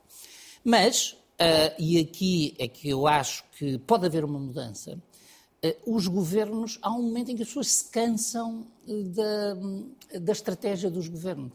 Mas, 0.63 1.15
ah, 1.41 1.73
e 1.79 1.97
aqui 1.97 2.55
é 2.59 2.67
que 2.67 2.87
eu 2.87 3.07
acho 3.07 3.43
que 3.57 3.79
pode 3.79 4.05
haver 4.05 4.23
uma 4.23 4.37
mudança, 4.37 5.01
ah, 5.63 5.75
os 5.87 6.07
governos, 6.07 6.77
há 6.83 6.91
um 6.91 7.01
momento 7.01 7.31
em 7.31 7.35
que 7.35 7.41
as 7.41 7.47
pessoas 7.47 7.67
se 7.67 7.89
cansam 7.89 8.67
eh, 8.87 9.03
da, 9.05 10.19
da 10.19 10.31
estratégia 10.31 10.91
dos 10.91 11.07
governos. 11.07 11.51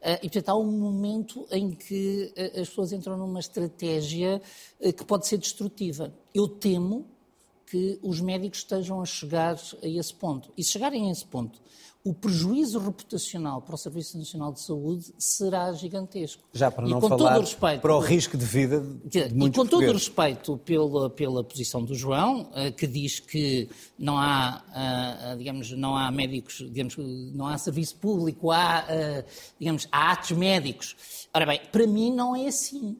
Ah, 0.00 0.20
E, 0.22 0.30
portanto, 0.30 0.48
há 0.50 0.56
um 0.56 0.70
momento 0.70 1.44
em 1.50 1.72
que 1.72 2.32
ah, 2.36 2.60
as 2.60 2.68
pessoas 2.68 2.92
entram 2.92 3.18
numa 3.18 3.40
estratégia 3.40 4.40
ah, 4.80 4.92
que 4.92 5.04
pode 5.04 5.26
ser 5.26 5.38
destrutiva. 5.38 6.14
Eu 6.32 6.46
temo 6.46 7.04
que 7.66 7.98
os 8.02 8.20
médicos 8.20 8.60
estejam 8.60 9.02
a 9.02 9.04
chegar 9.04 9.56
a 9.82 9.88
esse 9.88 10.14
ponto. 10.14 10.52
E 10.56 10.62
se 10.62 10.70
chegarem 10.70 11.08
a 11.08 11.12
esse 11.12 11.26
ponto, 11.26 11.60
o 12.06 12.14
prejuízo 12.14 12.78
reputacional 12.78 13.60
para 13.60 13.74
o 13.74 13.78
Serviço 13.78 14.16
Nacional 14.16 14.52
de 14.52 14.60
Saúde 14.60 15.12
será 15.18 15.72
gigantesco. 15.72 16.40
Já 16.52 16.70
para 16.70 16.86
E 16.86 16.90
não 16.90 17.00
com 17.00 17.08
falar 17.08 17.18
todo 17.18 17.36
o 17.38 17.40
respeito, 17.40 17.80
para 17.80 17.96
o 17.96 17.98
risco 17.98 18.36
de 18.38 18.44
vida 18.44 18.80
de, 18.80 19.08
dizer, 19.08 19.32
E 19.32 19.34
muitos 19.34 19.60
com 19.60 19.66
todo 19.66 19.88
o 19.88 19.92
respeito 19.92 20.56
pela, 20.58 21.10
pela 21.10 21.42
posição 21.42 21.82
do 21.82 21.96
João, 21.96 22.48
eh, 22.54 22.70
que 22.70 22.86
diz 22.86 23.18
que 23.18 23.68
não 23.98 24.16
há, 24.16 24.62
ah, 24.72 25.34
digamos, 25.36 25.72
não 25.72 25.96
há 25.96 26.08
médicos, 26.12 26.58
digamos, 26.70 26.96
não 27.34 27.48
há 27.48 27.58
serviço 27.58 27.96
público, 27.96 28.52
há, 28.52 28.84
ah, 28.88 29.24
digamos, 29.58 29.88
há 29.90 30.12
atos 30.12 30.30
médicos. 30.30 30.94
Ora 31.34 31.44
bem, 31.44 31.60
para 31.72 31.88
mim 31.88 32.14
não 32.14 32.36
é 32.36 32.46
assim. 32.46 32.96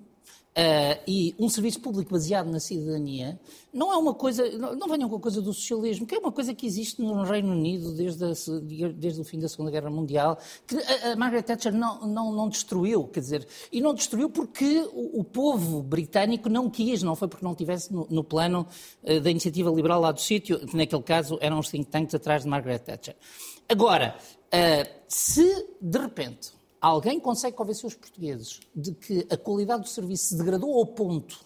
Ah, 0.59 0.99
e 1.07 1.35
um 1.39 1.51
serviço 1.51 1.79
público 1.81 2.11
baseado 2.11 2.51
na 2.51 2.59
cidadania 2.59 3.39
não 3.75 3.93
é 3.93 3.97
uma 3.99 4.15
coisa, 4.15 4.51
não, 4.57 4.75
não 4.75 4.89
venham 4.89 5.07
com 5.07 5.17
a 5.17 5.21
coisa 5.21 5.43
do 5.43 5.53
socialismo, 5.53 6.07
que 6.07 6.15
é 6.15 6.19
uma 6.19 6.33
coisa 6.33 6.55
que 6.55 6.67
existe 6.67 7.03
no 7.03 7.23
Reino 7.25 7.53
Unido 7.53 7.93
desde, 7.93 8.25
a 8.25 8.33
desde 8.95 9.21
o 9.21 9.25
fim 9.25 9.39
da 9.39 9.51
Segunda 9.51 9.71
Guerra 9.71 9.91
Mundial, 9.91 10.39
que 10.67 10.75
a, 10.79 11.13
a 11.13 11.17
Margaret 11.17 11.43
Thatcher 11.43 11.75
não, 11.75 12.07
não, 12.07 12.33
não 12.33 12.49
destruiu, 12.49 13.07
quer 13.07 13.21
dizer, 13.21 13.47
e 13.71 13.83
não 13.83 13.93
destruiu 13.93 14.31
porque 14.31 14.79
o, 14.95 15.21
o 15.21 15.25
povo 15.25 15.83
britânico 15.83 16.49
não 16.49 16.71
quis, 16.71 17.03
não 17.03 17.15
foi 17.15 17.29
porque 17.29 17.45
não 17.45 17.55
tivesse 17.55 17.93
no, 17.93 18.07
no 18.09 18.25
plano 18.25 18.67
eh, 19.05 19.21
da 19.21 19.31
iniciativa 19.31 19.69
liberal 19.69 20.01
lá 20.01 20.11
do 20.11 20.23
sítio, 20.23 20.59
que 20.61 20.75
naquele 20.75 21.03
caso 21.03 21.37
eram 21.43 21.59
os 21.59 21.69
think 21.69 21.91
tanks 21.91 22.15
atrás 22.15 22.45
de 22.45 22.49
Margaret 22.49 22.79
Thatcher. 22.79 23.15
Agora, 23.69 24.17
eh, 24.51 24.91
se 25.07 25.67
de 25.83 25.99
repente 25.99 26.56
alguém 26.87 27.19
consegue 27.19 27.57
convencer 27.57 27.87
os 27.87 27.95
portugueses 27.95 28.61
de 28.75 28.93
que 28.93 29.27
a 29.31 29.37
qualidade 29.37 29.83
do 29.83 29.89
serviço 29.89 30.27
se 30.27 30.37
degradou 30.37 30.79
ao 30.79 30.87
ponto 30.87 31.45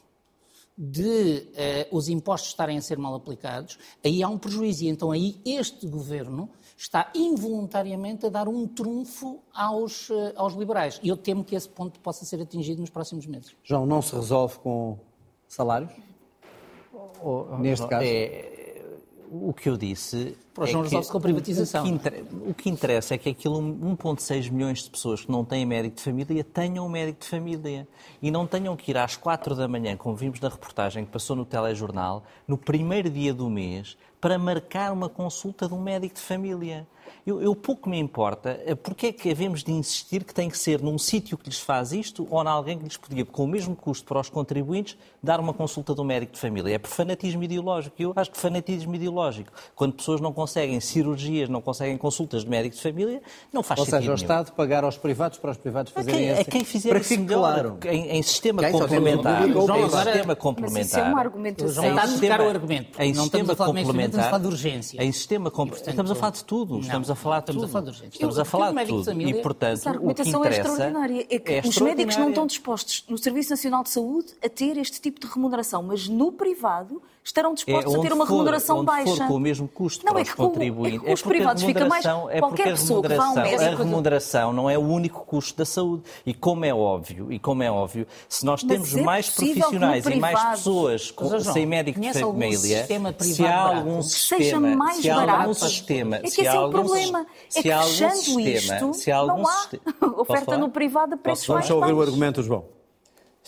de 0.76 1.46
eh, 1.54 1.88
os 1.90 2.08
impostos 2.08 2.50
estarem 2.50 2.78
a 2.78 2.80
ser 2.80 2.96
mal 2.96 3.14
aplicados, 3.14 3.78
aí 4.02 4.22
há 4.22 4.28
um 4.28 4.38
prejuízo. 4.38 4.84
E 4.84 4.88
então 4.88 5.10
aí 5.10 5.38
este 5.44 5.86
governo 5.86 6.48
está 6.76 7.10
involuntariamente 7.14 8.24
a 8.24 8.28
dar 8.30 8.48
um 8.48 8.66
trunfo 8.66 9.40
aos, 9.52 10.10
eh, 10.10 10.32
aos 10.36 10.54
liberais. 10.54 10.98
E 11.02 11.08
eu 11.08 11.16
temo 11.16 11.44
que 11.44 11.54
esse 11.54 11.68
ponto 11.68 12.00
possa 12.00 12.24
ser 12.24 12.40
atingido 12.40 12.80
nos 12.80 12.90
próximos 12.90 13.26
meses. 13.26 13.54
João, 13.62 13.84
não 13.84 14.00
se 14.00 14.14
resolve 14.14 14.58
com 14.58 14.98
salários? 15.46 15.92
Neste 17.58 17.86
caso? 17.86 18.04
É, 18.04 18.59
o 19.30 19.52
que 19.52 19.68
eu 19.68 19.76
disse. 19.76 20.36
Para 20.52 20.64
é 20.64 20.66
resolve-se 20.66 21.10
com 21.12 21.18
a 21.18 21.20
privatização. 21.20 21.82
O 21.82 21.86
que, 21.86 21.90
inter- 21.94 22.24
o 22.48 22.54
que 22.54 22.68
interessa 22.70 23.14
é 23.14 23.18
que 23.18 23.28
aquilo 23.28 23.60
1,6 23.60 24.50
milhões 24.50 24.82
de 24.82 24.90
pessoas 24.90 25.20
que 25.24 25.30
não 25.30 25.44
têm 25.44 25.64
médico 25.64 25.96
de 25.96 26.02
família 26.02 26.42
tenham 26.44 26.88
médico 26.88 27.20
de 27.20 27.26
família. 27.28 27.86
E 28.20 28.30
não 28.30 28.46
tenham 28.46 28.76
que 28.76 28.90
ir 28.90 28.96
às 28.98 29.16
4 29.16 29.54
da 29.54 29.68
manhã, 29.68 29.96
como 29.96 30.16
vimos 30.16 30.40
na 30.40 30.48
reportagem 30.48 31.04
que 31.04 31.10
passou 31.12 31.36
no 31.36 31.44
telejornal, 31.44 32.24
no 32.46 32.58
primeiro 32.58 33.08
dia 33.08 33.32
do 33.32 33.48
mês, 33.48 33.96
para 34.20 34.38
marcar 34.38 34.92
uma 34.92 35.08
consulta 35.08 35.66
de 35.68 35.74
um 35.74 35.80
médico 35.80 36.16
de 36.16 36.20
família. 36.20 36.86
Eu, 37.26 37.40
eu, 37.40 37.54
pouco 37.54 37.88
me 37.88 37.98
importa 37.98 38.60
eh, 38.64 38.74
porque 38.74 39.08
é 39.08 39.12
que 39.12 39.30
havemos 39.30 39.62
de 39.62 39.72
insistir 39.72 40.24
que 40.24 40.34
tem 40.34 40.48
que 40.48 40.58
ser 40.58 40.80
num 40.80 40.98
sítio 40.98 41.36
que 41.36 41.48
lhes 41.48 41.60
faz 41.60 41.92
isto 41.92 42.26
ou 42.30 42.42
em 42.42 42.46
alguém 42.46 42.78
que 42.78 42.84
lhes 42.84 42.96
podia, 42.96 43.24
com 43.24 43.44
o 43.44 43.48
mesmo 43.48 43.76
custo 43.76 44.06
para 44.06 44.20
os 44.20 44.28
contribuintes, 44.28 44.96
dar 45.22 45.38
uma 45.38 45.52
consulta 45.52 45.94
do 45.94 46.04
médico 46.04 46.32
de 46.32 46.38
família. 46.38 46.74
É 46.74 46.78
por 46.78 46.88
fanatismo 46.88 47.42
ideológico. 47.42 47.96
Eu 47.98 48.12
acho 48.16 48.30
que 48.30 48.38
fanatismo 48.38 48.94
ideológico, 48.94 49.52
quando 49.74 49.92
pessoas 49.92 50.20
não 50.20 50.32
conseguem 50.32 50.80
cirurgias, 50.80 51.48
não 51.48 51.60
conseguem 51.60 51.96
consultas 51.98 52.44
de 52.44 52.50
médico 52.50 52.76
de 52.76 52.82
família, 52.82 53.22
não 53.52 53.62
faz 53.62 53.80
ou 53.80 53.86
sentido. 53.86 53.96
Ou 53.96 54.00
seja, 54.02 54.12
o 54.12 54.14
Estado 54.14 54.52
pagar 54.52 54.84
aos 54.84 54.96
privados 54.96 55.38
para 55.38 55.50
os 55.50 55.56
privados 55.56 55.92
fazerem 55.92 56.30
a 56.30 56.36
quem, 56.36 56.44
quem 56.44 56.64
fizer 56.64 56.90
para 56.90 57.00
isso 57.00 57.18
melhor, 57.18 57.40
claro. 57.40 57.78
em, 57.84 58.16
em 58.16 58.22
sistema 58.22 58.62
quem 58.62 58.72
complementar. 58.72 59.48
Em 59.48 59.52
sistema 59.52 60.36
complementar. 60.36 60.78
Mas 60.78 60.86
isso 60.86 60.98
é 60.98 61.02
uma 61.02 61.20
argumentação. 61.20 61.84
Está 61.84 62.02
a 62.02 62.06
buscar 62.06 62.40
o 62.40 62.48
argumento. 62.48 63.02
Em 63.02 63.14
sistema 63.14 63.56
complementar. 63.56 64.06
Estamos 64.06 64.18
a 64.18 64.22
falar 64.24 64.38
de 64.38 64.46
urgência. 64.46 65.02
Em 65.02 65.12
sistema 65.12 65.50
complementar. 65.50 65.90
Estamos 65.90 66.10
a 66.10 66.14
falar 66.14 66.32
de 66.32 66.44
tudo. 66.44 66.80
Estamos 67.00 67.10
a 67.10 67.14
falar 67.14 67.40
de 67.40 67.46
tudo. 67.46 67.92
Estamos 68.04 68.38
a 68.38 68.44
falar 68.44 68.72
de 68.72 68.86
tudo. 68.86 69.22
E, 69.22 69.42
portanto, 69.42 69.72
Essa 69.72 69.90
argumentação 69.90 70.44
é 70.44 70.48
extraordinária. 70.50 71.26
É 71.30 71.38
que 71.38 71.68
os 71.68 71.78
médicos 71.78 72.16
não 72.16 72.28
estão 72.28 72.46
dispostos 72.46 73.04
no 73.08 73.16
Serviço 73.16 73.50
Nacional 73.50 73.82
de 73.82 73.90
Saúde 73.90 74.34
a 74.44 74.48
ter 74.48 74.76
este 74.76 75.00
tipo 75.00 75.20
de 75.20 75.26
remuneração, 75.26 75.82
mas 75.82 76.08
no 76.08 76.32
privado 76.32 77.02
estarão 77.22 77.54
dispostos 77.54 77.94
é 77.94 77.98
a 77.98 78.00
ter 78.00 78.12
uma 78.12 78.26
for, 78.26 78.32
remuneração 78.32 78.78
onde 78.78 78.86
baixa. 78.86 79.16
For 79.16 79.26
com 79.26 79.34
o 79.34 79.40
mesmo 79.40 79.68
custo 79.68 80.04
não, 80.04 80.12
para 80.12 80.22
é 80.22 80.24
os 80.24 80.34
contribuintes. 80.34 81.08
É 81.08 81.12
os 81.12 81.22
privados 81.22 81.62
fica 81.62 81.84
mais. 81.86 82.04
É 82.04 82.40
qualquer 82.40 82.64
pessoa 82.64 83.02
que 83.02 83.14
vá 83.14 83.26
ao 83.26 83.34
médico. 83.34 83.62
A 83.62 83.76
remuneração 83.76 84.52
não 84.52 84.70
é 84.70 84.78
o 84.78 84.82
único 84.82 85.24
custo 85.24 85.58
da 85.58 85.64
saúde. 85.64 86.02
E 86.24 86.32
como 86.32 86.64
é 86.64 86.74
óbvio, 86.74 87.32
e 87.32 87.38
como 87.38 87.62
é 87.62 87.70
óbvio, 87.70 88.06
se 88.28 88.44
nós 88.44 88.62
temos 88.62 88.96
é 88.96 89.02
mais 89.02 89.28
profissionais 89.30 90.06
e 90.06 90.16
mais 90.16 90.42
pessoas 90.50 91.10
com, 91.10 91.28
João, 91.28 91.40
sem 91.40 91.66
médico 91.66 92.00
de 92.00 92.12
família, 92.12 92.86
se 93.18 93.44
há 93.44 93.60
algum 93.60 94.02
sistema, 94.02 94.76
mais 94.76 94.96
se 94.96 95.10
há 95.10 95.16
barato, 95.16 95.40
algum 95.40 95.54
sistema, 95.54 96.16
é 96.16 96.20
que 96.22 96.30
se 96.30 96.46
há 96.46 96.52
é 96.52 96.56
algum, 96.56 96.68
o 96.68 96.70
problema. 96.70 97.26
É 97.54 97.62
que 97.62 97.72
fechando 97.72 98.40
isto, 98.40 98.94
se 98.94 99.10
há 99.10 99.16
algum 99.16 99.40
não 99.40 99.48
há 99.48 100.20
oferta 100.20 100.56
no 100.58 100.68
privado 100.68 101.14
a 101.14 101.16
preços 101.16 101.46
mais 101.48 101.60
baixos. 101.60 101.70
Vamos 101.70 101.90
ouvir 101.90 101.98
o 101.98 102.02
argumento, 102.02 102.42
João 102.42 102.79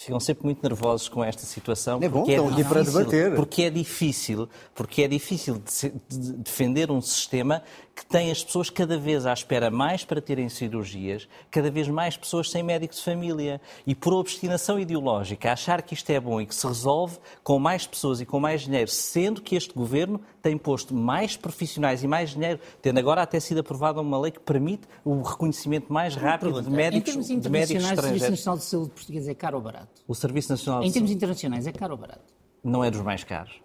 ficam 0.05 0.21
sempre 0.21 0.45
muito 0.45 0.63
nervosos 0.63 1.09
com 1.09 1.23
esta 1.23 1.43
situação. 1.43 2.01
É 2.03 2.09
bom, 2.09 2.21
porque 2.21 2.33
estão 2.33 2.49
é 2.49 2.53
aqui 2.53 2.65
para 2.65 2.83
debater. 2.83 3.35
Porque 3.35 3.63
é 3.63 3.71
difícil, 3.71 4.49
porque 4.75 5.03
é 5.03 5.09
difícil 5.09 5.55
de, 5.59 5.93
de 6.09 6.33
defender 6.35 6.91
um 6.91 7.01
sistema 7.01 7.63
que 7.95 8.07
tem 8.07 8.31
as 8.31 8.43
pessoas 8.43 8.71
cada 8.71 8.97
vez 8.97 9.27
à 9.27 9.33
espera 9.33 9.71
mais 9.71 10.05
para 10.05 10.21
terem 10.21 10.49
cirurgias, 10.49 11.29
cada 11.51 11.71
vez 11.71 11.89
mais 11.89 12.17
pessoas 12.17 12.51
sem 12.51 12.63
médico 12.63 12.95
de 12.95 13.03
família. 13.03 13.61
E 13.87 13.95
por 13.95 14.15
obstinação 14.15 14.79
ideológica, 14.79 15.53
achar 15.53 15.83
que 15.83 15.95
isto 15.95 16.09
é 16.11 16.19
bom 16.19 16.41
e 16.41 16.47
que 16.47 16.55
se 16.55 16.67
resolve 16.67 17.19
com 17.43 17.59
mais 17.59 17.87
pessoas 17.87 18.21
e 18.21 18.27
com 18.27 18.41
mais 18.41 18.63
dinheiro, 18.63 18.91
sendo 18.91 19.43
que 19.43 19.55
este 19.55 19.75
governo 19.75 20.21
tem 20.41 20.57
posto 20.57 20.95
mais 20.95 21.37
profissionais 21.37 22.03
e 22.03 22.09
mais 22.09 22.31
dinheiro, 22.31 22.59
tendo 22.81 22.99
agora 22.99 23.23
até 23.23 23.39
sido 23.39 23.61
aprovada 23.61 24.01
uma 24.01 24.19
lei 24.19 24.33
que 24.33 24.41
permite 24.41 24.89
o 25.05 25.21
reconhecimento 25.23 25.93
mais 25.93 26.17
rápido 26.17 26.63
de 26.63 26.71
médicos, 26.71 27.29
de 27.29 27.51
médicos 27.51 27.85
estrangeiros. 27.85 27.99
O 27.99 28.19
Serviço 28.19 28.31
Nacional 28.31 28.59
de 28.59 28.65
Saúde 28.65 28.91
português 28.91 29.29
é 29.29 29.35
caro 29.35 29.59
ou 29.59 29.63
barato? 29.63 29.92
O 30.07 30.15
Serviço 30.15 30.51
Nacional 30.51 30.83
de 30.83 30.89
Em 30.89 30.93
termos 30.93 31.11
internacionais, 31.11 31.67
é 31.67 31.73
caro 31.73 31.93
ou 31.95 31.99
barato? 31.99 32.35
Não 32.65 32.85
é 32.85 32.91
dos 32.91 33.01
mais 33.01 33.25
caros. 33.25 33.62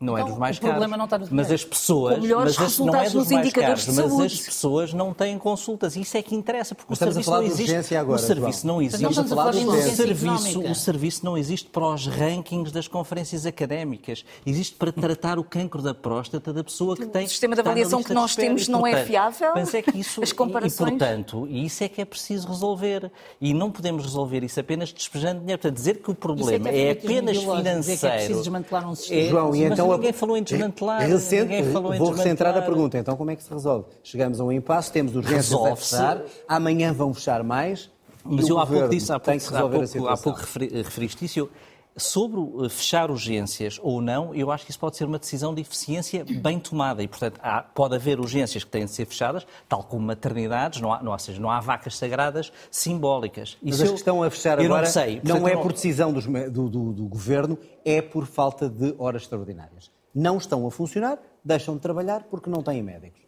Não 0.00 0.14
então, 0.14 0.26
é 0.26 0.30
dos 0.30 0.38
mais 0.38 0.56
o 0.56 0.60
problema 0.60 0.96
caros. 0.96 0.98
não 0.98 1.04
está 1.04 1.18
nos 1.18 1.28
mas 1.30 1.52
as 1.52 1.62
pessoas, 1.62 2.14
Com 2.14 2.20
melhores 2.22 2.56
mas 2.56 2.72
as, 2.72 2.78
não 2.78 2.94
é 2.94 3.04
dos 3.04 3.14
nos 3.14 3.30
mais 3.30 3.46
indicadores 3.46 3.84
caros, 3.84 3.96
de 3.96 4.02
mas 4.02 4.10
saúde. 4.10 4.34
as 4.34 4.40
pessoas 4.40 4.94
não 4.94 5.12
têm 5.12 5.38
consultas. 5.38 5.94
Isso 5.94 6.16
é 6.16 6.22
que 6.22 6.34
interessa, 6.34 6.74
porque 6.74 6.86
Mas 6.90 6.98
o 7.00 7.04
serviço 7.04 7.30
não 7.30 7.42
existe. 7.42 7.96
agora, 7.96 8.16
o 8.16 8.18
serviço 8.18 8.62
João. 8.62 8.74
não 8.76 8.82
existe. 8.82 9.04
Estamos 9.04 9.18
a 9.18 9.36
falar 9.36 9.50
de 9.52 9.58
o 9.58 9.68
urgência 9.68 9.96
serviço, 9.96 10.24
económica. 10.24 10.72
o 10.72 10.74
serviço 10.74 11.24
não 11.24 11.36
existe 11.36 11.68
para 11.68 11.86
os 11.86 12.06
rankings 12.06 12.72
das 12.72 12.88
conferências 12.88 13.44
académicas. 13.44 14.24
Existe 14.46 14.74
para 14.76 14.90
tratar 14.90 15.38
o 15.38 15.44
cancro 15.44 15.82
da 15.82 15.92
próstata 15.92 16.50
da 16.50 16.64
pessoa 16.64 16.96
que 16.96 17.04
tem. 17.04 17.26
O 17.26 17.28
sistema 17.28 17.54
de 17.54 17.60
avaliação 17.60 18.02
que 18.02 18.14
nós 18.14 18.34
temos 18.34 18.68
E, 18.68 18.70
não 18.70 18.86
é 18.86 19.04
fiável. 19.04 19.52
Mas 19.54 19.74
é 19.74 19.82
que 19.82 19.98
isso, 19.98 20.22
As 20.22 20.32
comparações. 20.32 20.88
E, 20.94 20.96
portanto, 20.98 21.46
isso 21.46 21.84
é 21.84 21.88
que 21.90 22.00
é 22.00 22.06
preciso 22.06 22.48
resolver. 22.48 23.12
E 23.38 23.52
não 23.52 23.70
podemos 23.70 24.02
resolver 24.02 24.42
isso 24.44 24.58
apenas 24.58 24.92
despejando 24.94 25.40
dinheiro. 25.40 25.60
Portanto, 25.60 25.76
dizer 25.76 25.98
que 26.00 26.10
o 26.10 26.14
problema 26.14 26.70
é, 26.70 26.88
é, 26.88 26.90
apenas 26.92 27.36
financeiro. 27.36 28.06
É 28.06 28.08
é 28.10 28.16
preciso 28.16 28.38
desmantelar 28.40 28.88
um 28.88 28.94
sistema. 28.94 29.28
João, 29.28 29.54
e 29.54 29.68
mas 29.68 29.78
ninguém 29.96 30.12
falou 30.12 30.36
em 30.36 30.42
desmantelar. 30.42 31.00
Recente, 31.06 31.42
ninguém 31.42 31.72
falou 31.72 31.94
em 31.94 31.98
vou 31.98 32.10
recentrar 32.12 32.56
a 32.56 32.62
pergunta. 32.62 32.98
Então, 32.98 33.16
como 33.16 33.30
é 33.30 33.36
que 33.36 33.42
se 33.42 33.50
resolve? 33.52 33.86
Chegamos 34.02 34.40
a 34.40 34.44
um 34.44 34.52
impasse, 34.52 34.90
temos 34.92 35.14
urgências 35.14 35.52
a 35.52 35.56
Resolve-se. 35.56 35.90
fechar, 35.90 36.22
amanhã 36.48 36.92
vão 36.92 37.12
fechar 37.14 37.42
mais. 37.42 37.90
Mas 38.24 38.48
eu 38.48 38.58
há 38.58 38.66
pouco 38.66 38.88
disse, 38.88 39.10
há 39.10 39.18
pouco, 39.18 39.56
há 39.56 39.68
pouco, 39.68 40.08
há 40.08 40.16
pouco 40.16 40.38
referi- 40.40 40.68
referiste 40.82 41.24
isso. 41.24 41.38
Eu, 41.38 41.50
sobre 41.96 42.40
eh, 42.64 42.68
fechar 42.68 43.10
urgências 43.10 43.78
ou 43.82 44.00
não, 44.00 44.34
eu 44.34 44.50
acho 44.50 44.64
que 44.64 44.70
isso 44.70 44.78
pode 44.80 44.96
ser 44.96 45.04
uma 45.04 45.18
decisão 45.18 45.54
de 45.54 45.60
eficiência 45.60 46.24
bem 46.24 46.58
tomada. 46.58 47.02
E, 47.02 47.08
portanto, 47.08 47.38
há- 47.42 47.62
pode 47.62 47.94
haver 47.94 48.18
urgências 48.20 48.64
que 48.64 48.70
têm 48.70 48.84
de 48.84 48.90
ser 48.90 49.04
fechadas, 49.06 49.46
tal 49.68 49.82
como 49.84 50.06
maternidades, 50.06 50.80
não 50.80 50.92
há, 50.92 51.02
não, 51.02 51.12
ou 51.12 51.18
seja, 51.18 51.40
não 51.40 51.50
há 51.50 51.60
vacas 51.60 51.96
sagradas 51.96 52.52
simbólicas. 52.70 53.56
Mas 53.62 53.74
Isso 53.74 53.82
as 53.82 53.88
eu- 53.88 53.94
que 53.94 54.00
estão 54.00 54.22
a 54.22 54.30
fechar 54.30 54.58
agora 54.60 54.82
não, 54.84 54.90
sei. 54.92 55.16
não 55.16 55.22
Portanto, 55.22 55.48
é 55.48 55.54
eu 55.54 55.60
por 55.60 55.72
decisão 55.72 56.12
dos 56.12 56.26
do, 56.26 56.68
do- 56.68 56.92
do 56.92 57.04
governo, 57.06 57.58
é 57.84 58.00
por 58.00 58.26
falta 58.26 58.68
de 58.68 58.94
horas 58.98 59.22
extraordinárias. 59.22 59.90
Não 60.14 60.38
estão 60.38 60.66
a 60.66 60.70
funcionar, 60.70 61.18
deixam 61.44 61.74
de 61.74 61.80
trabalhar 61.80 62.24
porque 62.24 62.48
não 62.50 62.62
têm 62.62 62.82
médicos. 62.82 63.20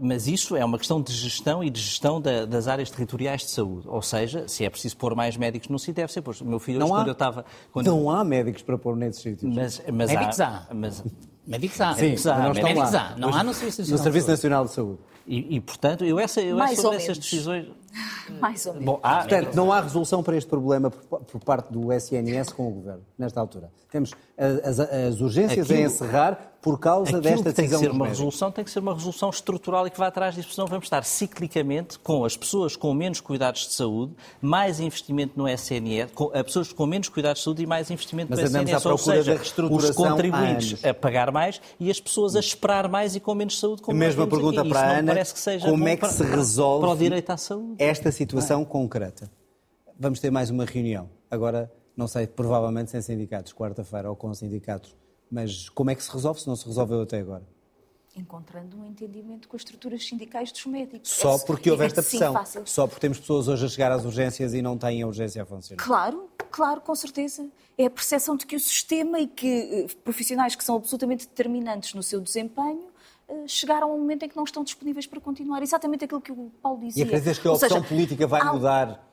Mas 0.00 0.26
isso 0.26 0.56
é 0.56 0.64
uma 0.64 0.78
questão 0.78 1.00
de 1.00 1.12
gestão 1.12 1.62
e 1.62 1.70
de 1.70 1.80
gestão 1.80 2.20
da- 2.20 2.44
das 2.44 2.66
áreas 2.66 2.90
territoriais 2.90 3.42
de 3.42 3.50
saúde. 3.50 3.86
Ou 3.88 4.02
seja, 4.02 4.48
se 4.48 4.64
é 4.64 4.70
preciso 4.70 4.96
pôr 4.96 5.14
mais 5.14 5.36
médicos 5.36 5.68
no 5.68 5.78
sítio, 5.78 5.94
deve 5.94 6.12
ser 6.12 6.22
posto. 6.22 6.42
O 6.42 6.46
meu 6.48 6.58
filho, 6.58 6.78
hoje, 6.80 6.88
Não 6.88 6.94
há, 6.96 6.98
quando 7.00 7.06
eu 7.08 7.12
estava... 7.12 7.44
Quando... 7.72 7.86
não 7.86 8.10
há 8.10 8.24
médicos 8.24 8.62
para 8.62 8.76
pôr 8.76 8.96
nesses 8.96 9.22
sítios. 9.22 9.54
Mas, 9.54 9.80
mas 9.92 10.10
Médicos 10.12 10.40
há. 10.40 10.66
Mas, 10.74 11.04
Médicos 11.46 11.80
há. 11.80 11.94
Sim, 11.94 12.00
Médicos 12.02 12.26
há. 12.26 12.38
não 12.38 12.52
Médicos 12.54 12.94
há. 12.94 13.14
Não 13.16 13.34
há 13.34 13.44
no 13.44 13.54
Serviço 13.54 13.78
no 13.82 13.82
Nacional. 13.84 14.02
Serviço 14.04 14.26
de 14.26 14.30
Nacional 14.32 14.64
de 14.64 14.72
Saúde. 14.72 14.98
e, 15.26 15.56
e, 15.56 15.60
portanto, 15.60 16.04
eu, 16.04 16.18
essa, 16.18 16.40
eu 16.40 16.56
Mais 16.56 16.76
sobre 16.76 16.88
ou 16.88 16.94
essas 16.94 17.06
menos. 17.08 17.18
decisões... 17.30 17.66
Mais 18.40 18.64
ou 18.66 18.72
menos. 18.74 18.86
Bom, 18.86 19.00
há, 19.02 19.16
Portanto, 19.18 19.54
não 19.54 19.72
há 19.72 19.80
resolução 19.80 20.22
para 20.22 20.36
este 20.36 20.48
problema 20.48 20.90
por, 20.90 21.20
por 21.20 21.40
parte 21.44 21.72
do 21.72 21.92
SNS 21.92 22.52
com 22.52 22.68
o 22.68 22.70
Governo, 22.70 23.02
nesta 23.18 23.40
altura. 23.40 23.70
Temos 23.90 24.12
as, 24.38 24.78
as 24.80 25.20
urgências 25.20 25.66
Aquilo- 25.68 25.82
a 25.84 25.86
encerrar 25.86 26.46
por 26.62 26.78
causa 26.78 27.18
desta 27.22 27.38
que 27.38 27.42
tem 27.44 27.52
que 27.54 27.56
decisão 27.62 27.80
ser 27.80 27.90
uma 27.90 28.06
resolução 28.06 28.52
tem 28.52 28.62
que 28.62 28.70
ser 28.70 28.80
uma 28.80 28.92
resolução 28.92 29.30
estrutural 29.30 29.86
e 29.86 29.90
que 29.90 29.98
vá 29.98 30.08
atrás 30.08 30.34
disso, 30.34 30.52
senão 30.52 30.66
vamos 30.68 30.84
estar 30.84 31.02
ciclicamente 31.04 31.98
com 31.98 32.22
as 32.22 32.36
pessoas 32.36 32.76
com 32.76 32.92
menos 32.92 33.18
cuidados 33.18 33.66
de 33.66 33.72
saúde, 33.72 34.12
mais 34.42 34.78
investimento 34.78 35.32
no 35.38 35.48
SNS, 35.48 36.12
com 36.14 36.30
as 36.34 36.42
pessoas 36.42 36.70
com 36.70 36.84
menos 36.84 37.08
cuidados 37.08 37.40
de 37.40 37.44
saúde 37.44 37.62
e 37.62 37.66
mais 37.66 37.90
investimento 37.90 38.28
Mas 38.30 38.40
no 38.40 38.44
SNS. 38.60 38.84
Ou 38.84 38.98
seja, 38.98 39.40
os 39.70 39.90
contribuintes 39.92 40.84
a 40.84 40.92
pagar 40.92 41.32
mais 41.32 41.62
e 41.80 41.90
as 41.90 41.98
pessoas 41.98 42.36
a 42.36 42.40
esperar 42.40 42.88
mais 42.88 43.16
e 43.16 43.20
com 43.20 43.34
menos 43.34 43.58
saúde. 43.58 43.80
Como 43.80 43.96
A 43.96 43.98
mesma 43.98 44.26
pergunta 44.26 44.60
aqui. 44.60 44.68
para 44.68 44.80
a 44.80 44.98
Ana, 44.98 45.12
parece 45.14 45.32
que 45.32 45.40
seja 45.40 45.66
como 45.66 45.88
é 45.88 45.94
que 45.94 46.00
para- 46.02 46.10
se 46.10 46.22
resolve 46.22 46.80
para 46.84 46.94
o 46.94 46.96
direito 46.96 47.30
à 47.30 47.36
saúde? 47.38 47.79
Esta 47.80 48.12
situação 48.12 48.62
concreta? 48.62 49.30
Vamos 49.98 50.20
ter 50.20 50.30
mais 50.30 50.50
uma 50.50 50.66
reunião. 50.66 51.08
Agora, 51.30 51.72
não 51.96 52.06
sei, 52.06 52.26
provavelmente 52.26 52.90
sem 52.90 53.00
sindicatos, 53.00 53.54
quarta-feira 53.54 54.10
ou 54.10 54.14
com 54.14 54.32
sindicatos. 54.34 54.94
Mas 55.30 55.68
como 55.70 55.90
é 55.90 55.94
que 55.94 56.02
se 56.04 56.10
resolve 56.12 56.40
se 56.40 56.46
não 56.46 56.56
se 56.56 56.66
resolveu 56.66 57.00
até 57.00 57.18
agora? 57.20 57.42
Encontrando 58.14 58.76
um 58.76 58.84
entendimento 58.84 59.48
com 59.48 59.56
as 59.56 59.62
estruturas 59.62 60.04
sindicais 60.04 60.52
dos 60.52 60.66
médicos. 60.66 61.10
Só 61.10 61.36
É- 61.36 61.38
porque 61.38 61.70
houve 61.70 61.84
é 61.84 61.86
esta 61.86 62.02
sim 62.02 62.18
pressão. 62.18 62.32
fácil. 62.34 62.62
Só 62.66 62.86
porque 62.86 63.00
temos 63.00 63.18
pessoas 63.18 63.48
hoje 63.48 63.64
a 63.64 63.68
chegar 63.68 63.92
às 63.92 64.04
urgências 64.04 64.52
e 64.52 64.60
não 64.60 64.76
têm 64.76 65.00
a 65.02 65.06
urgência 65.06 65.42
a 65.42 65.46
funcionar. 65.46 65.82
Claro, 65.82 66.28
claro, 66.50 66.80
com 66.82 66.94
certeza. 66.94 67.48
É 67.78 67.86
a 67.86 67.90
percepção 67.90 68.36
de 68.36 68.44
que 68.46 68.56
o 68.56 68.60
sistema 68.60 69.18
e 69.20 69.26
que 69.26 69.46
eh, 69.46 69.86
profissionais 70.04 70.54
que 70.54 70.62
são 70.64 70.76
absolutamente 70.76 71.26
determinantes 71.26 71.94
no 71.94 72.02
seu 72.02 72.20
desempenho 72.20 72.89
chegaram 73.46 73.90
a 73.90 73.94
um 73.94 73.98
momento 73.98 74.24
em 74.24 74.28
que 74.28 74.36
não 74.36 74.44
estão 74.44 74.62
disponíveis 74.64 75.06
para 75.06 75.20
continuar. 75.20 75.62
Exatamente 75.62 76.04
aquilo 76.04 76.20
que 76.20 76.32
o 76.32 76.50
Paulo 76.62 76.82
E 76.82 76.86
dizia. 76.88 77.04
acreditas 77.04 77.38
que 77.38 77.48
a 77.48 77.52
opção 77.52 77.68
seja, 77.68 77.82
política 77.82 78.26
vai 78.26 78.40
há- 78.40 78.52
mudar 78.52 79.09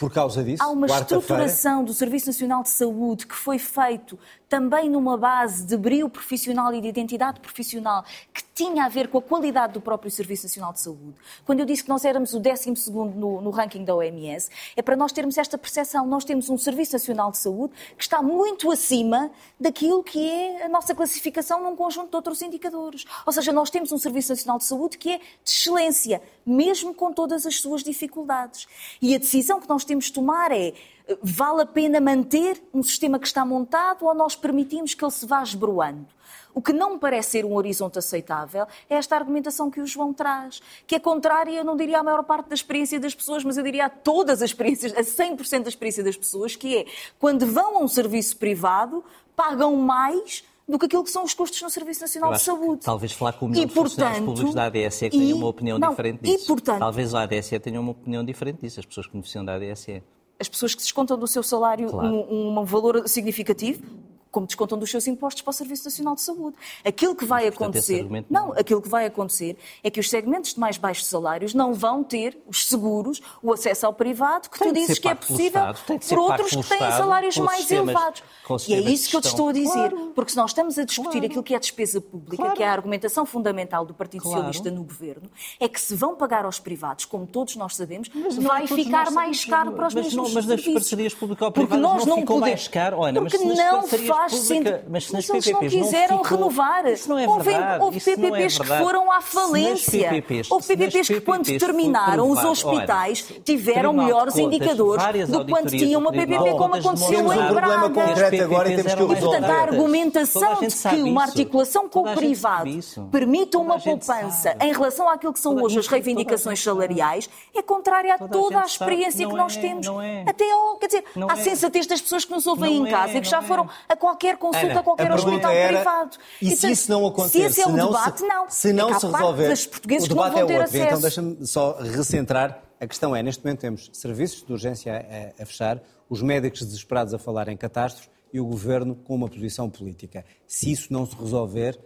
por 0.00 0.10
causa 0.10 0.42
disso? 0.42 0.62
Há 0.62 0.70
uma 0.70 0.86
estruturação 0.86 1.84
do 1.84 1.92
Serviço 1.92 2.28
Nacional 2.28 2.62
de 2.62 2.70
Saúde 2.70 3.26
que 3.26 3.34
foi 3.34 3.58
feito 3.58 4.18
também 4.48 4.88
numa 4.88 5.16
base 5.16 5.64
de 5.64 5.76
brilho 5.76 6.08
profissional 6.08 6.74
e 6.74 6.80
de 6.80 6.88
identidade 6.88 7.38
profissional 7.38 8.02
que 8.32 8.42
tinha 8.54 8.84
a 8.84 8.88
ver 8.88 9.08
com 9.08 9.18
a 9.18 9.22
qualidade 9.22 9.74
do 9.74 9.80
próprio 9.80 10.10
Serviço 10.10 10.44
Nacional 10.44 10.72
de 10.72 10.80
Saúde. 10.80 11.14
Quando 11.44 11.60
eu 11.60 11.66
disse 11.66 11.84
que 11.84 11.88
nós 11.88 12.04
éramos 12.04 12.34
o 12.34 12.40
12º 12.40 13.14
no, 13.14 13.40
no 13.40 13.50
ranking 13.50 13.84
da 13.84 13.94
OMS, 13.94 14.50
é 14.74 14.82
para 14.82 14.96
nós 14.96 15.12
termos 15.12 15.38
esta 15.38 15.56
percepção. 15.56 16.06
Nós 16.06 16.24
temos 16.24 16.50
um 16.50 16.58
Serviço 16.58 16.94
Nacional 16.94 17.30
de 17.30 17.38
Saúde 17.38 17.74
que 17.96 18.02
está 18.02 18.22
muito 18.22 18.70
acima 18.72 19.30
daquilo 19.58 20.02
que 20.02 20.18
é 20.28 20.64
a 20.64 20.68
nossa 20.68 20.94
classificação 20.94 21.62
num 21.62 21.76
conjunto 21.76 22.10
de 22.10 22.16
outros 22.16 22.42
indicadores. 22.42 23.04
Ou 23.24 23.32
seja, 23.32 23.52
nós 23.52 23.70
temos 23.70 23.92
um 23.92 23.98
Serviço 23.98 24.32
Nacional 24.32 24.58
de 24.58 24.64
Saúde 24.64 24.98
que 24.98 25.10
é 25.10 25.18
de 25.18 25.24
excelência, 25.50 26.20
mesmo 26.44 26.94
com 26.94 27.12
todas 27.12 27.46
as 27.46 27.60
suas 27.60 27.82
dificuldades. 27.82 28.66
E 29.00 29.14
a 29.14 29.18
decisão 29.18 29.60
que 29.60 29.68
nós 29.68 29.84
temos 29.90 30.04
de 30.06 30.12
tomar 30.12 30.52
é 30.52 30.72
vale 31.20 31.62
a 31.62 31.66
pena 31.66 32.00
manter 32.00 32.62
um 32.72 32.82
sistema 32.82 33.18
que 33.18 33.26
está 33.26 33.44
montado 33.44 34.06
ou 34.06 34.14
nós 34.14 34.36
permitimos 34.36 34.94
que 34.94 35.04
ele 35.04 35.10
se 35.10 35.26
vá 35.26 35.42
esbroando? 35.42 36.06
O 36.54 36.62
que 36.62 36.72
não 36.72 36.94
me 36.94 36.98
parece 36.98 37.30
ser 37.30 37.44
um 37.44 37.54
horizonte 37.54 37.98
aceitável 37.98 38.66
é 38.88 38.94
esta 38.94 39.16
argumentação 39.16 39.70
que 39.70 39.80
o 39.80 39.86
João 39.86 40.12
traz, 40.12 40.60
que 40.86 40.94
é 40.94 40.98
contrária, 40.98 41.52
eu 41.52 41.64
não 41.64 41.76
diria 41.76 41.98
à 41.98 42.02
maior 42.02 42.22
parte 42.22 42.48
da 42.48 42.54
experiência 42.54 43.00
das 43.00 43.14
pessoas, 43.14 43.42
mas 43.42 43.56
eu 43.56 43.64
diria 43.64 43.86
a 43.86 43.88
todas 43.88 44.42
as 44.42 44.50
experiências, 44.50 44.92
a 44.96 45.00
100% 45.00 45.62
da 45.62 45.68
experiência 45.68 46.04
das 46.04 46.16
pessoas, 46.16 46.54
que 46.54 46.78
é, 46.78 46.86
quando 47.18 47.46
vão 47.46 47.78
a 47.78 47.80
um 47.80 47.88
serviço 47.88 48.36
privado, 48.36 49.04
pagam 49.34 49.74
mais 49.76 50.44
do 50.70 50.78
que 50.78 50.86
aquilo 50.86 51.04
que 51.04 51.10
são 51.10 51.24
os 51.24 51.34
custos 51.34 51.60
no 51.60 51.70
Serviço 51.70 52.00
Nacional 52.00 52.32
de 52.32 52.40
Saúde. 52.40 52.82
Talvez 52.84 53.12
falar 53.12 53.32
com 53.32 53.46
o 53.46 53.48
milhão 53.48 53.66
de 53.66 53.74
funcionários 53.74 54.24
públicos 54.24 54.54
da 54.54 54.64
ADSE 54.66 55.10
que 55.10 55.18
tenham 55.18 55.38
uma 55.38 55.48
opinião 55.48 55.78
não, 55.78 55.90
diferente 55.90 56.20
disso. 56.20 56.44
E, 56.44 56.46
portanto, 56.46 56.78
talvez 56.78 57.14
a 57.14 57.22
ADSE 57.22 57.58
tenha 57.58 57.80
uma 57.80 57.90
opinião 57.90 58.24
diferente 58.24 58.60
disso, 58.60 58.80
as 58.80 58.86
pessoas 58.86 59.06
que 59.06 59.12
beneficiam 59.12 59.44
da 59.44 59.54
ADSE 59.54 60.02
as 60.40 60.48
pessoas 60.48 60.74
que 60.74 60.80
descontam 60.80 61.18
do 61.18 61.26
seu 61.26 61.42
salário 61.42 61.90
claro. 61.90 62.08
um, 62.08 62.58
um, 62.58 62.64
valor 62.64 63.06
significativo 63.06 63.82
como 64.30 64.46
descontam 64.46 64.78
dos 64.78 64.90
seus 64.90 65.06
impostos 65.06 65.42
para 65.42 65.50
o 65.50 65.54
Serviço 65.54 65.84
Nacional 65.84 66.14
de 66.14 66.20
Saúde. 66.20 66.56
Aquilo 66.84 67.14
que 67.14 67.24
vai 67.24 67.42
Portanto, 67.50 67.78
acontecer, 67.78 68.08
não, 68.28 68.52
aquilo 68.52 68.80
que 68.80 68.88
vai 68.88 69.06
acontecer 69.06 69.56
é 69.82 69.90
que 69.90 69.98
os 69.98 70.08
segmentos 70.08 70.54
de 70.54 70.60
mais 70.60 70.78
baixos 70.78 71.06
salários 71.06 71.52
não 71.54 71.74
vão 71.74 72.02
ter 72.02 72.40
os 72.46 72.66
seguros, 72.66 73.20
o 73.42 73.52
acesso 73.52 73.86
ao 73.86 73.92
privado, 73.92 74.48
que 74.48 74.58
tem 74.58 74.68
tu 74.68 74.74
dizes 74.74 74.98
que 74.98 75.08
é 75.08 75.14
possível 75.14 75.62
por 76.08 76.18
outros 76.18 76.50
que 76.50 76.68
têm 76.68 76.78
salários 76.78 77.36
mais 77.38 77.70
elevados. 77.70 78.22
E 78.68 78.74
é 78.74 78.80
isso 78.80 79.10
que 79.10 79.16
eu 79.16 79.20
te 79.20 79.28
estou 79.28 79.48
a 79.48 79.52
dizer, 79.52 79.90
claro. 79.90 80.12
porque 80.14 80.30
se 80.30 80.36
nós 80.36 80.50
estamos 80.50 80.78
a 80.78 80.84
discutir 80.84 81.12
claro. 81.12 81.26
aquilo 81.26 81.42
que 81.42 81.54
é 81.54 81.58
despesa 81.58 82.00
pública, 82.00 82.36
claro. 82.36 82.56
que 82.56 82.62
é 82.62 82.68
a 82.68 82.72
argumentação 82.72 83.26
fundamental 83.26 83.84
do 83.84 83.94
Partido 83.94 84.22
Socialista 84.22 84.70
no 84.70 84.84
governo, 84.84 85.30
é 85.58 85.68
que 85.68 85.80
se 85.80 85.94
vão 85.94 86.14
pagar 86.14 86.44
aos 86.44 86.58
privados, 86.58 87.04
como 87.04 87.26
todos 87.26 87.56
nós 87.56 87.76
sabemos, 87.76 88.10
mas 88.14 88.36
vai 88.36 88.66
ficar 88.66 89.10
mais 89.10 89.44
caro 89.44 89.72
para 89.72 89.88
os 89.88 89.94
mas 89.94 90.04
mesmos 90.04 90.14
não, 90.14 90.34
mas 90.34 90.44
serviços. 90.44 90.56
Mas 90.56 90.66
nas 90.66 90.74
parcerias 90.74 91.14
público-privadas 91.14 91.82
não, 91.82 92.06
não 92.06 92.16
ficou 92.18 92.40
mais 92.40 92.68
caro? 92.68 92.98
Olha, 92.98 93.20
porque 93.20 93.38
não 93.38 93.82
faz 93.86 94.19
sentido. 94.28 94.80
Mas 94.88 95.06
se 95.06 95.12
nas 95.12 95.26
PPPs 95.26 95.46
eles 95.46 95.74
não 95.74 95.82
quiseram 95.82 96.16
não 96.16 96.24
ficou... 96.24 96.38
renovar. 96.38 96.86
Isso 96.86 97.08
não 97.08 97.18
é 97.18 97.26
verdade. 97.26 97.82
Houve, 97.82 97.96
houve 97.96 98.00
PPPs 98.00 98.60
é 98.60 98.62
que 98.62 98.78
foram 98.78 99.12
à 99.12 99.20
falência. 99.20 100.08
PPPs, 100.10 100.50
houve 100.50 100.66
PPPs 100.66 101.08
que, 101.08 101.20
quando 101.20 101.58
terminaram, 101.58 102.30
os 102.30 102.44
hospitais 102.44 103.26
Olha, 103.30 103.40
tiveram 103.40 103.92
melhores 103.92 104.34
contas, 104.34 104.54
indicadores 104.54 105.28
do 105.28 105.44
que 105.44 105.52
quando 105.52 105.70
tinham 105.70 106.00
uma 106.00 106.12
PPP, 106.12 106.50
como 106.56 106.74
aconteceu 106.74 107.32
em 107.32 107.54
Braga. 107.54 108.44
Agora 108.44 108.72
e 108.72 108.76
temos 108.76 108.94
que 108.94 109.02
o 109.02 109.06
resolver. 109.06 109.40
Portanto, 109.40 109.50
a 109.50 109.62
argumentação 109.62 110.60
de 110.60 110.66
que 110.68 111.02
uma 111.02 111.22
articulação 111.22 111.88
com 111.88 112.00
o 112.00 112.14
privado 112.14 112.70
permita 113.10 113.58
uma 113.58 113.78
poupança 113.78 114.56
em 114.60 114.72
relação 114.72 115.08
àquilo 115.08 115.32
que 115.32 115.40
são 115.40 115.54
hoje 115.56 115.78
as 115.78 115.86
reivindicações 115.86 116.62
salariais 116.62 117.28
é 117.54 117.62
contrária 117.62 118.14
a 118.14 118.28
toda 118.28 118.60
a 118.60 118.64
experiência 118.64 119.26
que 119.26 119.34
nós 119.34 119.56
é, 119.56 119.60
temos. 119.60 119.86
É. 119.86 120.24
Até 120.26 120.50
ao, 120.50 120.76
quer 120.76 120.86
dizer, 120.86 121.04
à 121.28 121.36
sensatez 121.36 121.86
das 121.86 122.00
pessoas 122.00 122.24
que 122.24 122.32
nos 122.32 122.46
ouvem 122.46 122.76
em 122.76 122.86
casa 122.86 123.18
e 123.18 123.20
que 123.20 123.28
já 123.28 123.42
foram 123.42 123.68
a 123.88 123.96
qualquer 124.10 124.36
consulta, 124.36 124.80
a 124.80 124.82
qualquer 124.82 125.12
hospital 125.12 125.52
privado. 125.52 126.16
E 126.42 126.50
se 126.56 126.70
isso 126.70 126.90
não 126.90 127.06
acontecer, 127.06 127.50
se 127.50 127.60
esse 127.60 127.60
é 127.62 127.66
o 127.66 127.72
debate, 127.72 128.22
não. 128.22 128.50
Se 128.50 128.72
não 128.72 128.98
se 128.98 129.06
resolver, 129.06 129.52
o 129.52 130.08
debate 130.08 130.38
é 130.38 130.44
outro. 130.44 130.76
Então 130.76 131.00
deixa-me 131.00 131.46
só 131.46 131.78
recentrar. 131.78 132.62
A 132.80 132.86
questão 132.86 133.14
é, 133.14 133.22
neste 133.22 133.44
momento 133.44 133.60
temos 133.60 133.90
serviços 133.92 134.42
de 134.42 134.52
urgência 134.52 135.34
a, 135.38 135.42
a 135.42 135.46
fechar, 135.46 135.82
os 136.08 136.22
médicos 136.22 136.60
desesperados 136.60 137.12
a 137.12 137.18
falar 137.18 137.48
em 137.48 137.56
catástrofes 137.56 138.10
e 138.32 138.40
o 138.40 138.46
governo 138.46 138.94
com 138.94 139.14
uma 139.14 139.28
posição 139.28 139.68
política. 139.68 140.24
Se 140.46 140.72
isso 140.72 140.90
não 140.90 141.04
se 141.04 141.14
resolver, 141.14 141.78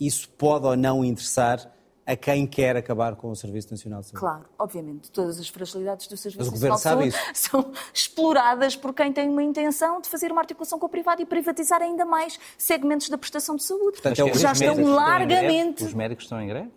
isso 0.00 0.28
pode 0.30 0.66
ou 0.66 0.76
não 0.76 1.04
interessar 1.04 1.70
a 2.08 2.16
quem 2.16 2.46
quer 2.46 2.74
acabar 2.74 3.14
com 3.16 3.30
o 3.30 3.36
Serviço 3.36 3.70
Nacional 3.70 4.00
de 4.00 4.06
Saúde. 4.06 4.20
Claro, 4.20 4.46
obviamente, 4.58 5.10
todas 5.10 5.38
as 5.38 5.46
fragilidades 5.46 6.06
do 6.06 6.16
Serviço 6.16 6.50
Nacional 6.50 6.76
de 6.76 6.82
Saúde 6.82 7.08
isso. 7.08 7.50
são 7.50 7.72
exploradas 7.92 8.74
por 8.74 8.94
quem 8.94 9.12
tem 9.12 9.28
uma 9.28 9.42
intenção 9.42 10.00
de 10.00 10.08
fazer 10.08 10.32
uma 10.32 10.40
articulação 10.40 10.78
com 10.78 10.86
o 10.86 10.88
privado 10.88 11.20
e 11.20 11.26
privatizar 11.26 11.82
ainda 11.82 12.06
mais 12.06 12.40
segmentos 12.56 13.10
da 13.10 13.18
prestação 13.18 13.56
de 13.56 13.62
saúde. 13.62 14.00
Portanto, 14.00 14.26
é 14.26 14.34
já 14.38 14.52
estão 14.52 14.82
largamente. 14.86 15.84
Os 15.84 15.92
médicos 15.92 16.24
estão 16.24 16.40
em 16.40 16.48
greve? 16.48 16.70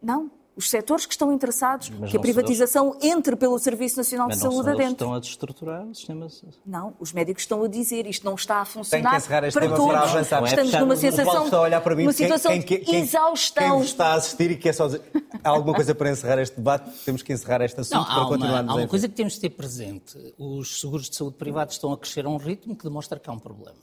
Não, 0.00 0.30
os 0.58 0.68
setores 0.68 1.06
que 1.06 1.12
estão 1.12 1.32
interessados 1.32 1.88
mas 1.90 2.10
que 2.10 2.16
a 2.16 2.20
privatização 2.20 2.96
eles... 3.00 3.16
entre 3.16 3.36
pelo 3.36 3.56
Serviço 3.60 3.96
Nacional 3.96 4.26
mas 4.26 4.38
de 4.38 4.42
Saúde 4.42 4.70
adentro. 4.70 4.90
estão 4.90 5.14
a 5.14 5.20
destruturar 5.20 5.86
o 5.86 5.94
sistema... 5.94 6.26
Não, 6.66 6.94
os 6.98 7.12
médicos 7.12 7.44
estão 7.44 7.62
a 7.62 7.68
dizer 7.68 8.08
isto 8.08 8.24
não 8.24 8.34
está 8.34 8.56
a 8.56 8.64
funcionar 8.64 9.02
Tem 9.02 9.10
que 9.12 9.24
encerrar 9.24 9.46
este 9.46 9.54
para 9.54 9.62
tema 9.62 9.76
todos. 9.76 9.92
Para 9.92 10.02
avançar. 10.02 10.42
Estamos 10.42 10.72
numa 10.72 10.96
sensação, 10.96 11.44
está 11.44 11.56
a 11.58 11.60
olhar 11.60 11.80
para 11.80 11.94
mim, 11.94 12.02
uma 12.02 12.12
situação 12.12 12.50
quem, 12.50 12.62
quem, 12.62 12.80
quem, 12.80 13.00
exaustão. 13.02 13.76
Quem 13.76 13.84
está 13.84 14.06
a 14.08 14.14
assistir 14.14 14.50
e 14.50 14.56
quer 14.56 14.72
só 14.72 14.86
dizer 14.86 15.02
há 15.44 15.48
alguma 15.48 15.76
coisa 15.76 15.94
para 15.94 16.10
encerrar 16.10 16.42
este 16.42 16.56
debate, 16.56 16.90
temos 17.04 17.22
que 17.22 17.32
encerrar 17.32 17.60
este 17.60 17.80
assunto 17.80 17.98
não, 17.98 18.04
para 18.04 18.18
uma, 18.18 18.28
continuarmos 18.28 18.72
Há 18.72 18.74
uma 18.74 18.88
coisa 18.88 19.08
que 19.08 19.14
temos 19.14 19.34
de 19.34 19.40
ter 19.40 19.50
presente. 19.50 20.34
Os 20.36 20.80
seguros 20.80 21.08
de 21.08 21.14
saúde 21.14 21.36
privados 21.36 21.74
estão 21.74 21.92
a 21.92 21.96
crescer 21.96 22.26
a 22.26 22.28
um 22.28 22.36
ritmo 22.36 22.74
que 22.74 22.82
demonstra 22.82 23.16
que 23.20 23.30
há 23.30 23.32
um 23.32 23.38
problema. 23.38 23.78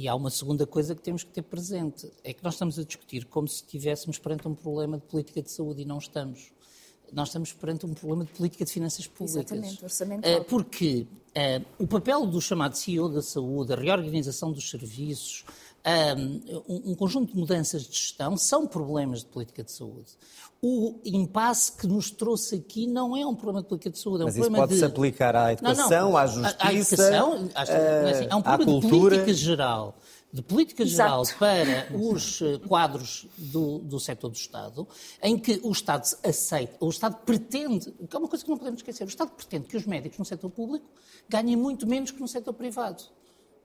E 0.00 0.06
há 0.06 0.14
uma 0.14 0.30
segunda 0.30 0.64
coisa 0.64 0.94
que 0.94 1.02
temos 1.02 1.24
que 1.24 1.30
ter 1.32 1.42
presente, 1.42 2.08
é 2.22 2.32
que 2.32 2.44
nós 2.44 2.54
estamos 2.54 2.78
a 2.78 2.84
discutir 2.84 3.24
como 3.24 3.48
se 3.48 3.56
estivéssemos 3.56 4.16
perante 4.16 4.46
um 4.46 4.54
problema 4.54 4.96
de 4.96 5.02
política 5.02 5.42
de 5.42 5.50
saúde 5.50 5.82
e 5.82 5.84
não 5.84 5.98
estamos 5.98 6.52
nós 7.12 7.28
estamos 7.28 7.52
perante 7.52 7.86
um 7.86 7.94
problema 7.94 8.24
de 8.24 8.32
política 8.32 8.64
de 8.64 8.72
finanças 8.72 9.06
públicas. 9.06 9.50
Exatamente, 9.50 9.82
orçamental. 9.84 10.30
Eh, 10.30 10.40
porque 10.40 11.06
uh, 11.36 11.64
o 11.78 11.86
papel 11.86 12.26
do 12.26 12.40
chamado 12.40 12.76
CEO 12.76 13.08
da 13.08 13.22
saúde, 13.22 13.72
a 13.72 13.76
reorganização 13.76 14.52
dos 14.52 14.68
serviços, 14.70 15.44
um, 16.66 16.90
um, 16.90 16.94
conjunto 16.94 17.32
de 17.32 17.38
mudanças 17.38 17.82
de 17.82 17.96
gestão 17.96 18.36
são 18.36 18.66
problemas 18.66 19.20
de 19.20 19.26
política 19.26 19.62
de 19.62 19.72
saúde. 19.72 20.10
O 20.60 20.98
impasse 21.04 21.72
que 21.72 21.86
nos 21.86 22.10
trouxe 22.10 22.56
aqui 22.56 22.86
não 22.86 23.16
é 23.16 23.24
um 23.24 23.34
problema 23.34 23.62
de 23.62 23.68
política 23.68 23.90
de 23.90 23.98
saúde, 23.98 24.22
é 24.22 24.24
um 24.24 24.26
Mas 24.26 24.34
problema 24.34 24.58
isso 24.58 24.66
pode-se 24.66 24.80
de... 24.80 24.84
aplicar 24.86 25.36
à 25.36 25.52
educação, 25.52 25.88
não, 25.88 26.10
não. 26.10 26.16
à 26.16 26.26
justiça, 26.26 26.56
à, 26.58 26.74
educação, 26.74 27.48
à, 27.54 27.64
é 27.64 28.10
assim, 28.10 28.26
é 28.28 28.34
um 28.34 28.42
problema 28.42 28.80
de 28.80 28.88
política 28.88 29.34
geral 29.34 29.96
de 30.32 30.42
política 30.42 30.84
geral 30.84 31.22
Exato. 31.22 31.38
para 31.38 31.88
os 31.96 32.42
eh, 32.42 32.58
quadros 32.66 33.26
do, 33.36 33.78
do 33.78 33.98
setor 33.98 34.28
do 34.28 34.36
Estado, 34.36 34.86
em 35.22 35.38
que 35.38 35.60
o 35.62 35.72
Estado 35.72 36.06
aceita, 36.22 36.76
o 36.80 36.88
Estado 36.88 37.16
pretende, 37.24 37.90
que 37.92 38.14
é 38.14 38.18
uma 38.18 38.28
coisa 38.28 38.44
que 38.44 38.50
não 38.50 38.58
podemos 38.58 38.80
esquecer, 38.80 39.04
o 39.04 39.08
Estado 39.08 39.30
pretende 39.30 39.66
que 39.66 39.76
os 39.76 39.86
médicos 39.86 40.18
no 40.18 40.24
setor 40.24 40.50
público 40.50 40.86
ganhem 41.28 41.56
muito 41.56 41.86
menos 41.86 42.10
que 42.10 42.20
no 42.20 42.28
setor 42.28 42.52
privado. 42.52 43.02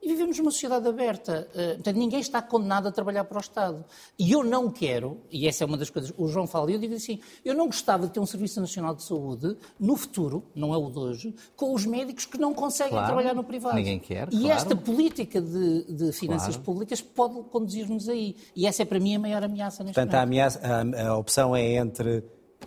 E 0.04 0.08
vivemos 0.10 0.38
numa 0.38 0.52
sociedade 0.52 0.86
aberta. 0.86 1.48
Uh, 1.54 1.76
portanto, 1.76 1.96
ninguém 1.96 2.20
está 2.20 2.42
condenado 2.42 2.88
a 2.88 2.92
trabalhar 2.92 3.24
para 3.24 3.38
o 3.38 3.42
Estado. 3.42 3.86
E 4.20 4.34
eu 4.34 4.44
não 4.44 4.70
quero, 4.70 5.22
e 5.32 5.48
essa 5.48 5.64
é 5.64 5.66
uma 5.66 5.78
das 5.78 5.90
coisas, 5.90 6.14
o 6.18 6.28
João 6.28 6.46
fala, 6.46 6.70
e 6.70 6.74
eu 6.74 6.80
digo 6.80 6.94
assim, 6.94 7.22
eu 7.46 7.54
não 7.56 7.68
gostava 7.68 8.06
de 8.06 8.12
ter 8.12 8.20
um 8.20 8.26
Serviço 8.26 8.60
Nacional 8.60 8.94
de 8.94 9.04
Saúde 9.04 9.56
no 9.80 9.96
futuro, 9.96 10.44
não 10.54 10.74
é 10.74 10.78
o 10.78 10.90
de 10.90 11.00
hoje, 11.00 11.36
com 11.56 11.74
os 11.74 11.86
médicos 11.86 12.26
que 12.26 12.38
não 12.38 12.54
conseguem 12.54 12.92
claro, 12.92 13.08
trabalhar 13.08 13.34
no 13.34 13.46
privado. 13.46 13.76
Ninguém 13.76 13.98
quer. 13.98 14.28
E 14.28 14.42
claro. 14.42 14.48
esta 14.50 14.76
política 14.76 15.42
de, 15.42 15.86
de 15.86 16.12
finanças 16.12 16.56
claro. 16.56 16.64
públicas 16.64 17.00
pode 17.02 17.42
conduzir-nos 17.44 18.10
aí. 18.10 18.36
E 18.54 18.68
essa 18.68 18.82
é 18.82 18.86
para 18.86 19.00
mim 19.00 19.16
a 19.16 19.20
maior 19.20 19.42
ameaça 19.42 19.84
neste 19.84 19.96
Portanto, 19.96 20.28
momento. 20.28 20.60
Portanto, 20.60 20.98
a, 20.98 21.02
a, 21.02 21.08
a 21.08 21.18
opção 21.18 21.56
é 21.56 21.76
entre 21.76 22.24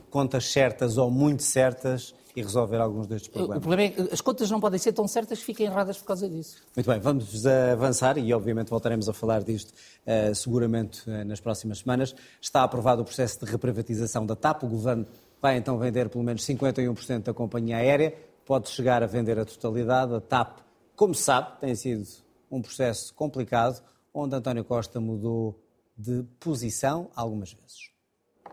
contas 0.08 0.46
certas 0.50 0.96
ou 0.96 1.10
muito 1.10 1.42
certas 1.42 2.14
e 2.36 2.42
resolver 2.42 2.76
alguns 2.76 3.06
destes 3.06 3.30
problemas. 3.30 3.56
O 3.56 3.60
problema 3.62 3.82
é 3.84 3.88
que 3.88 4.12
as 4.12 4.20
contas 4.20 4.50
não 4.50 4.60
podem 4.60 4.78
ser 4.78 4.92
tão 4.92 5.08
certas 5.08 5.38
que 5.38 5.44
fiquem 5.46 5.66
erradas 5.66 5.96
por 5.96 6.04
causa 6.04 6.28
disso. 6.28 6.62
Muito 6.76 6.86
bem, 6.86 7.00
vamos 7.00 7.46
avançar 7.46 8.18
e 8.18 8.32
obviamente 8.34 8.68
voltaremos 8.68 9.08
a 9.08 9.14
falar 9.14 9.42
disto 9.42 9.70
uh, 9.70 10.34
seguramente 10.34 11.08
uh, 11.08 11.24
nas 11.24 11.40
próximas 11.40 11.78
semanas. 11.78 12.14
Está 12.38 12.62
aprovado 12.62 13.00
o 13.00 13.04
processo 13.06 13.42
de 13.42 13.50
reprivatização 13.50 14.26
da 14.26 14.36
TAP. 14.36 14.64
O 14.64 14.68
Governo 14.68 15.06
vai 15.40 15.56
então 15.56 15.78
vender 15.78 16.10
pelo 16.10 16.22
menos 16.22 16.44
51% 16.44 17.22
da 17.22 17.32
companhia 17.32 17.78
aérea. 17.78 18.14
Pode 18.44 18.68
chegar 18.68 19.02
a 19.02 19.06
vender 19.06 19.38
a 19.38 19.44
totalidade. 19.46 20.14
A 20.14 20.20
TAP, 20.20 20.58
como 20.94 21.14
se 21.14 21.22
sabe, 21.22 21.58
tem 21.58 21.74
sido 21.74 22.04
um 22.50 22.60
processo 22.60 23.14
complicado, 23.14 23.82
onde 24.12 24.36
António 24.36 24.62
Costa 24.62 25.00
mudou 25.00 25.58
de 25.96 26.22
posição 26.38 27.10
algumas 27.16 27.54
vezes. 27.54 27.90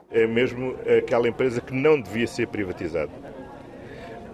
É 0.09 0.25
mesmo 0.25 0.75
aquela 0.97 1.27
empresa 1.27 1.59
que 1.59 1.73
não 1.73 1.99
devia 1.99 2.27
ser 2.27 2.47
privatizada 2.47 3.11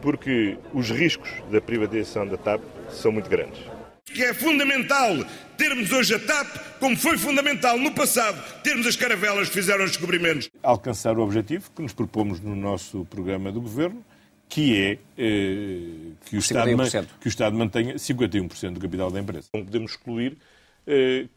porque 0.02 0.58
os 0.74 0.90
riscos 0.90 1.30
da 1.52 1.62
privatização 1.62 2.28
da 2.28 2.38
TAP 2.38 2.62
são 2.90 3.12
muito 3.12 3.30
grandes. 3.30 3.60
Que 4.06 4.24
é 4.24 4.34
fundamental 4.34 5.16
termos 5.58 5.92
hoje 5.92 6.16
a 6.16 6.20
TAP, 6.20 6.80
como 6.80 6.98
foi 6.98 7.18
fundamental 7.18 7.78
no 7.78 7.92
passado 7.92 8.42
termos 8.64 8.88
as 8.88 8.96
caravelas 8.96 9.50
que 9.50 9.54
fizeram 9.54 9.84
os 9.84 9.92
descobrimentos. 9.92 10.50
Alcançar 10.64 11.18
o 11.18 11.22
objetivo 11.22 11.70
que 11.76 11.82
nos 11.82 11.94
propomos 11.94 12.40
no 12.40 12.56
nosso 12.56 13.06
programa 13.06 13.52
do 13.52 13.62
governo, 13.62 14.04
que 14.48 14.76
é 14.76 14.92
eh, 15.18 16.14
que, 16.26 16.36
o 16.36 16.40
Estado, 16.40 16.72
que 17.22 17.28
o 17.28 17.30
Estado 17.30 17.56
mantenha 17.56 17.96
51% 17.96 18.74
do 18.74 18.80
capital 18.80 19.12
da 19.12 19.20
empresa. 19.20 19.48
Não 19.54 19.64
podemos 19.64 19.92
excluir 19.92 20.38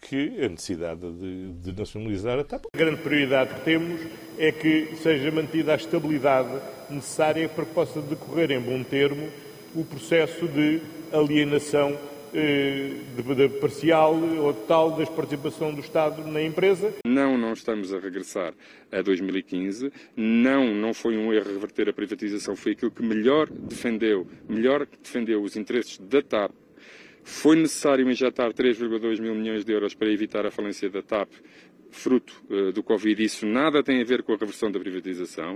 que 0.01 0.45
a 0.45 0.49
necessidade 0.49 1.01
de, 1.01 1.53
de, 1.53 1.79
nacionalizar 1.79 2.38
a 2.38 2.45
TAP. 2.45 2.65
A 2.73 2.77
grande 2.77 3.03
prioridade 3.03 3.55
que 3.55 3.61
temos 3.61 4.01
é 4.38 4.51
que 4.51 4.97
seja 4.97 5.31
mantida 5.31 5.73
a 5.73 5.77
estabilidade 5.77 6.49
necessária 6.88 7.49
para 7.49 7.65
que 7.65 7.75
possa 7.75 8.01
decorrer 8.01 8.51
em 8.51 8.61
bom 8.61 8.83
termo 8.83 9.29
o 9.75 9.85
processo 9.85 10.47
de 10.49 10.81
alienação 11.12 11.99
eh, 12.35 12.93
de, 13.15 13.35
de 13.35 13.49
parcial 13.61 14.15
ou 14.15 14.55
total 14.55 14.93
da 14.93 15.05
participação 15.07 15.75
do 15.75 15.81
Estado 15.81 16.27
na 16.27 16.43
empresa. 16.43 16.95
Não, 17.07 17.37
não 17.37 17.53
estamos 17.53 17.93
a 17.93 17.99
regressar 17.99 18.55
a 18.91 19.03
2015. 19.03 19.93
Não, 20.17 20.75
não 20.75 20.95
foi 20.95 21.19
um 21.19 21.31
erro 21.31 21.53
reverter 21.53 21.91
a 21.91 21.93
privatização. 21.93 22.57
Foi 22.57 22.73
aquilo 22.73 22.91
que 22.91 23.03
melhor 23.03 23.51
defendeu, 23.51 24.27
melhor 24.49 24.87
defendeu 25.03 25.43
os 25.43 25.57
interesses 25.57 25.99
da 25.99 26.23
TAP 26.23 26.53
foi 27.22 27.56
necessário 27.56 28.08
injetar 28.11 28.52
3,2 28.52 29.20
mil 29.20 29.35
milhões 29.35 29.64
de 29.64 29.72
euros 29.72 29.94
para 29.94 30.08
evitar 30.08 30.44
a 30.44 30.50
falência 30.50 30.90
da 30.90 31.02
TAP, 31.02 31.30
fruto 31.90 32.42
uh, 32.50 32.72
do 32.72 32.82
Covid. 32.82 33.22
Isso 33.22 33.46
nada 33.46 33.82
tem 33.82 34.00
a 34.00 34.04
ver 34.04 34.22
com 34.22 34.32
a 34.32 34.37
reversão 34.37 34.70
da 34.70 34.78
privatização. 34.78 35.54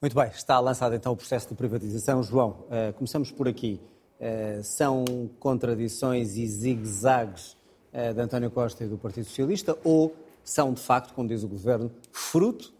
Muito 0.00 0.14
bem, 0.14 0.28
está 0.28 0.60
lançado 0.60 0.94
então 0.94 1.12
o 1.12 1.16
processo 1.16 1.48
de 1.48 1.54
privatização. 1.54 2.22
João, 2.22 2.66
uh, 2.68 2.92
começamos 2.94 3.32
por 3.32 3.48
aqui. 3.48 3.80
Uh, 4.20 4.62
são 4.62 5.04
contradições 5.38 6.36
e 6.36 6.46
zigue-zagues 6.46 7.56
de 7.90 8.20
António 8.20 8.50
Costa 8.50 8.84
e 8.84 8.86
do 8.86 8.98
Partido 8.98 9.24
Socialista 9.24 9.76
ou 9.82 10.14
são, 10.44 10.74
de 10.74 10.80
facto, 10.80 11.14
como 11.14 11.26
diz 11.26 11.42
o 11.42 11.48
Governo, 11.48 11.90
fruto 12.12 12.72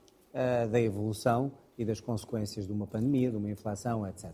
da 0.71 0.79
evolução 0.79 1.51
e 1.79 1.85
das 1.85 1.99
consequências 1.99 2.67
de 2.67 2.73
uma 2.73 2.87
pandemia, 2.87 3.31
de 3.31 3.37
uma 3.37 3.51
inflação, 3.51 4.07
etc. 4.07 4.29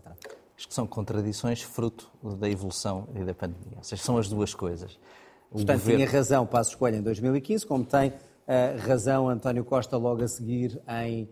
Que 0.57 0.73
são 0.73 0.87
contradições 0.87 1.61
fruto 1.61 2.09
da 2.39 2.49
evolução 2.49 3.07
e 3.13 3.23
da 3.23 3.33
pandemia. 3.33 3.77
Ou 3.77 3.83
seja, 3.83 4.01
são 4.01 4.17
as 4.17 4.29
duas 4.29 4.53
coisas. 4.53 4.97
O 5.51 5.55
Portanto, 5.55 5.79
governo... 5.79 6.05
tinha 6.05 6.09
razão 6.09 6.45
para 6.45 6.59
a 6.59 6.61
escolha 6.61 6.95
em 6.95 7.01
2015, 7.01 7.65
como 7.65 7.85
tem 7.85 8.09
uh, 8.09 8.13
razão 8.87 9.27
António 9.29 9.63
Costa 9.65 9.97
logo 9.97 10.23
a 10.23 10.27
seguir 10.27 10.81
em 11.03 11.29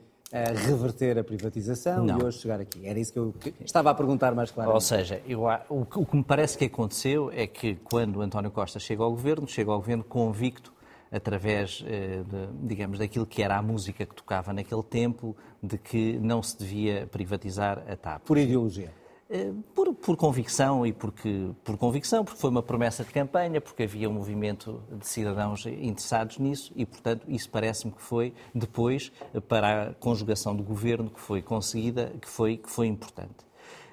reverter 0.66 1.18
a 1.20 1.24
privatização 1.24 2.06
Não. 2.06 2.20
e 2.20 2.24
hoje 2.24 2.40
chegar 2.40 2.60
aqui. 2.60 2.88
Era 2.88 3.00
isso 3.00 3.14
que 3.14 3.20
eu 3.20 3.36
estava 3.64 3.92
a 3.92 3.94
perguntar 3.94 4.34
mais 4.34 4.50
claramente. 4.50 4.76
Ou 4.76 4.82
seja, 4.82 5.22
eu, 5.28 5.44
o, 5.70 5.82
o 5.82 6.06
que 6.06 6.16
me 6.16 6.24
parece 6.24 6.58
que 6.58 6.66
aconteceu 6.66 7.32
é 7.32 7.46
que 7.46 7.76
quando 7.76 8.20
António 8.20 8.50
Costa 8.50 8.80
chega 8.80 9.04
ao 9.04 9.12
governo, 9.12 9.48
chega 9.48 9.72
ao 9.72 9.78
governo 9.78 10.04
convicto 10.04 10.74
através, 11.12 11.86
eh, 11.86 12.24
de, 12.28 12.68
digamos, 12.68 12.98
daquilo 12.98 13.28
que 13.28 13.44
era 13.44 13.56
a 13.56 13.62
música 13.62 14.04
que 14.04 14.16
tocava 14.16 14.52
naquele 14.52 14.82
tempo, 14.82 15.38
de 15.62 15.78
que 15.78 16.18
não 16.18 16.42
se 16.42 16.58
devia 16.58 17.06
privatizar 17.06 17.84
a 17.88 17.96
TAP. 17.96 18.24
Por 18.26 18.40
ideologia? 18.40 18.92
Eh, 19.30 19.52
por, 19.74 19.94
por, 19.96 20.18
convicção 20.18 20.86
e 20.86 20.92
porque, 20.92 21.50
por 21.64 21.78
convicção, 21.78 22.26
porque 22.26 22.40
foi 22.40 22.50
uma 22.50 22.62
promessa 22.62 23.04
de 23.04 23.12
campanha, 23.12 23.62
porque 23.62 23.84
havia 23.84 24.10
um 24.10 24.14
movimento 24.14 24.84
de 24.92 25.08
cidadãos 25.08 25.66
interessados 25.66 26.38
nisso 26.38 26.72
e, 26.76 26.86
portanto, 26.86 27.26
isso 27.28 27.50
parece-me 27.50 27.94
que 27.94 28.02
foi 28.02 28.34
depois 28.54 29.12
para 29.48 29.90
a 29.90 29.94
conjugação 29.94 30.56
do 30.56 30.64
governo 30.64 31.10
que 31.10 31.20
foi 31.20 31.42
conseguida, 31.42 32.14
que 32.22 32.30
foi, 32.30 32.58
que 32.58 32.70
foi 32.70 32.88
importante 32.88 33.46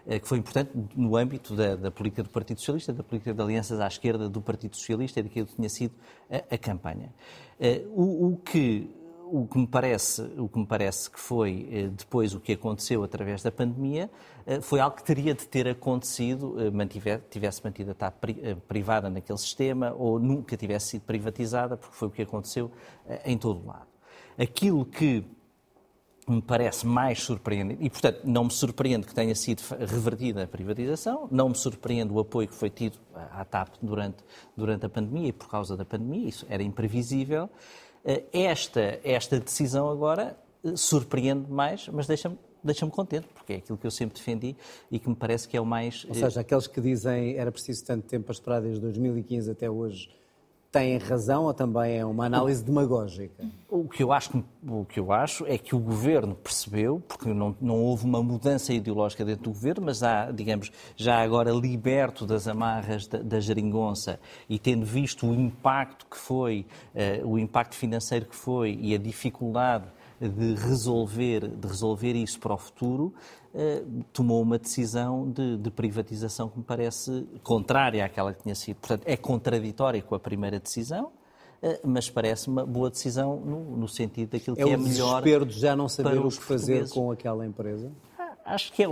eh, 0.06 0.18
que 0.18 0.26
foi 0.26 0.38
importante 0.38 0.72
no 0.96 1.16
âmbito 1.16 1.54
da, 1.54 1.76
da, 1.76 1.90
política 1.90 2.22
do 2.22 2.30
Partido 2.30 2.58
Socialista, 2.58 2.92
da 2.92 3.02
política 3.02 3.32
de 3.32 3.40
alianças 3.40 3.80
à 3.80 3.86
esquerda 3.86 4.28
do 4.28 4.40
Partido 4.40 4.76
Socialista 4.76 5.20
e 5.20 5.22
daquilo 5.22 5.46
que 5.46 5.54
tinha 5.54 5.68
sido 5.68 5.94
a, 6.30 6.54
a 6.54 6.58
campanha. 6.58 7.14
Eh, 7.60 7.84
o, 7.90 8.32
o, 8.32 8.36
que 8.38 8.90
o 9.32 9.46
que 9.46 9.58
me 9.58 9.66
parece, 9.66 10.22
o 10.36 10.48
que 10.48 10.58
me 10.58 10.66
parece 10.66 11.10
que 11.10 11.18
foi 11.18 11.68
eh, 11.70 11.88
depois 11.88 12.34
o 12.34 12.40
que 12.40 12.52
aconteceu 12.52 13.04
através 13.04 13.42
da 13.42 13.52
pandemia, 13.52 14.10
eh, 14.46 14.60
foi 14.60 14.80
algo 14.80 14.96
que 14.96 15.04
teria 15.04 15.34
de 15.34 15.46
ter 15.46 15.68
acontecido, 15.68 16.56
eh, 16.58 17.20
tivesse 17.30 17.62
mantido 17.62 17.90
a 17.90 17.92
estar 17.92 18.12
privada 18.66 19.08
naquele 19.08 19.38
sistema 19.38 19.94
ou 19.96 20.18
nunca 20.18 20.56
tivesse 20.56 20.88
sido 20.88 21.02
privatizada, 21.02 21.76
porque 21.76 21.94
foi 21.94 22.08
o 22.08 22.10
que 22.10 22.22
aconteceu 22.22 22.70
em 23.24 23.38
todo 23.38 23.60
o 23.62 23.66
lado. 23.66 23.86
Aquilo 24.36 24.84
que 24.84 25.24
me 26.28 26.40
parece 26.40 26.86
mais 26.86 27.20
surpreendente, 27.20 27.82
e 27.84 27.90
portanto 27.90 28.20
não 28.24 28.44
me 28.44 28.50
surpreende 28.50 29.06
que 29.06 29.14
tenha 29.14 29.34
sido 29.34 29.62
revertida 29.78 30.44
a 30.44 30.46
privatização, 30.46 31.28
não 31.30 31.48
me 31.48 31.56
surpreende 31.56 32.12
o 32.12 32.20
apoio 32.20 32.48
que 32.48 32.54
foi 32.54 32.70
tido 32.70 32.98
à 33.14 33.44
TAP 33.44 33.74
durante, 33.82 34.24
durante 34.56 34.86
a 34.86 34.88
pandemia 34.88 35.28
e 35.28 35.32
por 35.32 35.48
causa 35.48 35.76
da 35.76 35.84
pandemia, 35.84 36.28
isso 36.28 36.46
era 36.48 36.62
imprevisível. 36.62 37.50
Eh, 38.04 38.24
esta, 38.32 39.00
esta 39.04 39.38
decisão 39.38 39.90
agora 39.90 40.36
eh, 40.64 40.76
surpreende 40.76 41.50
mais, 41.50 41.88
mas 41.88 42.06
deixa-me 42.06 42.38
deixa-me 42.62 42.92
contente, 42.92 43.26
porque 43.34 43.54
é 43.54 43.56
aquilo 43.56 43.78
que 43.78 43.86
eu 43.86 43.90
sempre 43.90 44.18
defendi 44.18 44.54
e 44.90 44.98
que 44.98 45.08
me 45.08 45.14
parece 45.14 45.48
que 45.48 45.56
é 45.56 45.60
o 45.60 45.64
mais. 45.64 46.04
Ou 46.06 46.14
seja, 46.14 46.40
aqueles 46.40 46.66
que 46.66 46.78
dizem 46.78 47.36
era 47.36 47.50
preciso 47.50 47.84
tanto 47.86 48.06
tempo 48.06 48.26
para 48.26 48.32
esperar 48.34 48.60
desde 48.60 48.80
2015 48.80 49.50
até 49.50 49.70
hoje 49.70 50.10
têm 50.70 50.98
razão 50.98 51.44
ou 51.44 51.54
também 51.54 51.98
é 51.98 52.04
uma 52.04 52.26
análise 52.26 52.62
demagógica? 52.64 53.44
O 53.68 53.88
que 53.88 54.02
eu 54.02 54.12
acho, 54.12 54.42
o 54.66 54.84
que 54.84 55.00
eu 55.00 55.12
acho 55.12 55.44
é 55.46 55.58
que 55.58 55.74
o 55.74 55.78
governo 55.78 56.34
percebeu, 56.34 57.02
porque 57.08 57.32
não, 57.32 57.56
não 57.60 57.76
houve 57.76 58.04
uma 58.04 58.22
mudança 58.22 58.72
ideológica 58.72 59.24
dentro 59.24 59.44
do 59.44 59.50
governo, 59.50 59.86
mas 59.86 60.02
há, 60.02 60.30
digamos, 60.30 60.70
já 60.96 61.20
agora 61.20 61.50
liberto 61.50 62.24
das 62.24 62.46
amarras 62.46 63.06
da, 63.06 63.18
da 63.18 63.40
geringonça 63.40 64.20
e 64.48 64.58
tendo 64.58 64.84
visto 64.86 65.26
o 65.26 65.34
impacto 65.34 66.06
que 66.06 66.16
foi, 66.16 66.66
uh, 66.94 67.26
o 67.26 67.38
impacto 67.38 67.74
financeiro 67.74 68.26
que 68.26 68.36
foi 68.36 68.78
e 68.80 68.94
a 68.94 68.98
dificuldade 68.98 69.86
de 70.20 70.54
resolver, 70.54 71.48
de 71.48 71.66
resolver 71.66 72.12
isso 72.12 72.38
para 72.38 72.52
o 72.52 72.58
futuro, 72.58 73.14
tomou 74.12 74.40
uma 74.42 74.58
decisão 74.58 75.28
de, 75.30 75.56
de, 75.56 75.70
privatização 75.70 76.48
que 76.48 76.58
me 76.58 76.64
parece 76.64 77.26
contrária 77.42 78.04
àquela 78.04 78.32
que 78.32 78.42
tinha 78.42 78.54
sido. 78.54 78.76
Portanto, 78.76 79.02
é 79.04 79.16
contraditória 79.16 80.00
com 80.00 80.14
a 80.14 80.20
primeira 80.20 80.60
decisão, 80.60 81.10
eh, 81.60 81.80
mas 81.84 82.08
parece 82.08 82.48
uma 82.48 82.64
boa 82.64 82.88
decisão 82.90 83.40
no, 83.40 83.76
no 83.76 83.88
sentido 83.88 84.30
daquilo 84.30 84.56
é 84.58 84.62
que 84.62 84.70
é 84.70 84.76
melhor. 84.76 84.78
É 84.78 84.82
o 84.82 84.86
desespero 84.86 85.46
de 85.46 85.58
já 85.58 85.74
não 85.74 85.88
saber 85.88 86.18
o 86.18 86.28
que 86.28 86.42
fazer 86.42 86.88
com 86.90 87.10
aquela 87.10 87.44
empresa? 87.44 87.90
Ah, 88.44 88.54
acho 88.54 88.72
que, 88.72 88.82
é, 88.82 88.86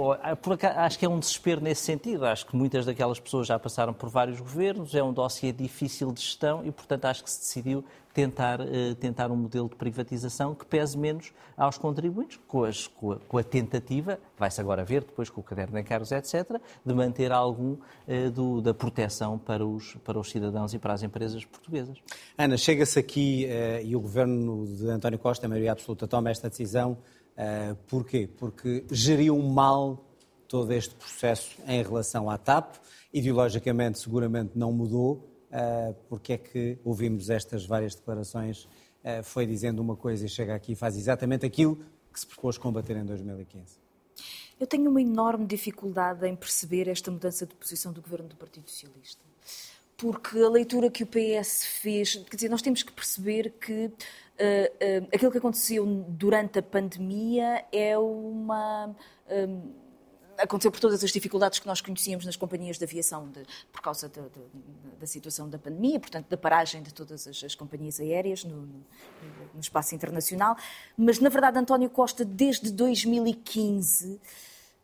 acho 0.76 0.98
que 0.98 1.04
é 1.04 1.08
um 1.08 1.18
desespero 1.18 1.60
nesse 1.60 1.82
sentido. 1.82 2.24
Acho 2.24 2.46
que 2.46 2.56
muitas 2.56 2.86
daquelas 2.86 3.18
pessoas 3.18 3.46
já 3.46 3.58
passaram 3.58 3.92
por 3.92 4.08
vários 4.08 4.40
governos, 4.40 4.94
é 4.94 5.02
um 5.02 5.12
dossiê 5.12 5.52
difícil 5.52 6.12
de 6.12 6.20
gestão 6.20 6.64
e, 6.64 6.70
portanto, 6.70 7.04
acho 7.06 7.24
que 7.24 7.30
se 7.30 7.40
decidiu 7.40 7.84
tentar, 8.18 8.60
uh, 8.60 8.94
tentar 8.96 9.30
um 9.30 9.36
modelo 9.36 9.68
de 9.68 9.76
privatização 9.76 10.52
que 10.52 10.66
pese 10.66 10.98
menos 10.98 11.32
aos 11.56 11.78
contribuintes, 11.78 12.38
com, 12.48 12.64
as, 12.64 12.86
com, 12.88 13.12
a, 13.12 13.16
com 13.16 13.38
a, 13.38 13.44
tentativa, 13.44 14.18
vai-se 14.36 14.60
agora 14.60 14.84
ver 14.84 15.02
depois 15.02 15.30
com 15.30 15.40
o 15.40 15.44
caderno 15.44 15.74
de 15.74 15.80
encargos, 15.80 16.10
etc., 16.10 16.60
de 16.84 16.94
manter 16.94 17.30
algum 17.30 17.72
uh, 17.74 18.30
do, 18.32 18.60
da 18.60 18.74
proteção 18.74 19.38
para 19.38 19.64
os, 19.64 19.94
para 20.04 20.18
os 20.18 20.30
cidadãos 20.30 20.74
e 20.74 20.78
para 20.78 20.94
as 20.94 21.02
empresas 21.02 21.44
portuguesas. 21.44 21.96
Ana, 22.36 22.56
chega-se 22.56 22.98
aqui 22.98 23.46
uh, 23.46 23.86
e 23.86 23.94
o 23.94 24.00
governo 24.00 24.66
de 24.66 24.88
António 24.88 25.18
Costa, 25.18 25.46
a 25.46 25.48
maioria 25.48 25.72
absoluta, 25.72 26.08
toma 26.08 26.30
esta 26.30 26.48
decisão. 26.48 26.98
Uh, 27.38 27.76
porquê? 27.86 28.28
Porque 28.36 28.84
geriu 28.90 29.38
mal 29.38 30.04
todo 30.48 30.72
este 30.72 30.92
processo 30.96 31.56
em 31.68 31.80
relação 31.84 32.28
à 32.28 32.36
TAP. 32.36 32.74
Ideologicamente, 33.14 34.00
seguramente 34.00 34.58
não 34.58 34.72
mudou, 34.72 35.30
uh, 35.52 35.94
porque 36.08 36.32
é 36.32 36.38
que 36.38 36.78
ouvimos 36.84 37.30
estas 37.30 37.64
várias 37.64 37.94
declarações, 37.94 38.64
uh, 38.64 39.22
foi 39.22 39.46
dizendo 39.46 39.80
uma 39.80 39.94
coisa 39.94 40.26
e 40.26 40.28
chega 40.28 40.52
aqui 40.52 40.72
e 40.72 40.74
faz 40.74 40.96
exatamente 40.96 41.46
aquilo 41.46 41.78
que 42.12 42.18
se 42.18 42.26
propôs 42.26 42.58
combater 42.58 42.96
em 42.96 43.04
2015? 43.04 43.78
Eu 44.58 44.66
tenho 44.66 44.90
uma 44.90 45.00
enorme 45.00 45.46
dificuldade 45.46 46.26
em 46.26 46.34
perceber 46.34 46.88
esta 46.88 47.08
mudança 47.08 47.46
de 47.46 47.54
posição 47.54 47.92
do 47.92 48.02
governo 48.02 48.28
do 48.28 48.34
Partido 48.34 48.68
Socialista. 48.68 49.22
Porque 49.96 50.38
a 50.38 50.48
leitura 50.48 50.90
que 50.90 51.04
o 51.04 51.06
PS 51.06 51.64
fez, 51.64 52.16
quer 52.16 52.36
dizer, 52.36 52.48
nós 52.48 52.62
temos 52.62 52.82
que 52.82 52.92
perceber 52.92 53.54
que 53.60 53.90
uh, 54.40 55.08
aquilo 55.12 55.30
que 55.30 55.38
aconteceu 55.38 55.84
durante 56.08 56.58
a 56.58 56.62
pandemia 56.62 57.64
é 57.72 57.98
uma 57.98 58.94
aconteceu 60.38 60.70
por 60.70 60.80
todas 60.80 61.02
as 61.02 61.10
dificuldades 61.10 61.58
que 61.58 61.66
nós 61.66 61.80
conhecíamos 61.80 62.24
nas 62.24 62.36
companhias 62.36 62.78
de 62.78 62.84
aviação 62.84 63.28
de, 63.28 63.42
por 63.72 63.82
causa 63.82 64.08
de, 64.08 64.20
de, 64.20 64.96
da 64.98 65.06
situação 65.06 65.48
da 65.48 65.58
pandemia, 65.58 65.98
portanto, 65.98 66.28
da 66.28 66.36
paragem 66.36 66.82
de 66.82 66.94
todas 66.94 67.26
as, 67.26 67.42
as 67.42 67.54
companhias 67.54 68.00
aéreas 68.00 68.44
no, 68.44 68.56
no, 68.56 68.84
no, 69.54 69.60
espaço 69.60 69.94
internacional. 69.94 70.56
Mas, 70.96 71.18
na 71.18 71.28
verdade, 71.28 71.58
António 71.58 71.90
Costa, 71.90 72.24
desde 72.24 72.70
2015, 72.70 74.20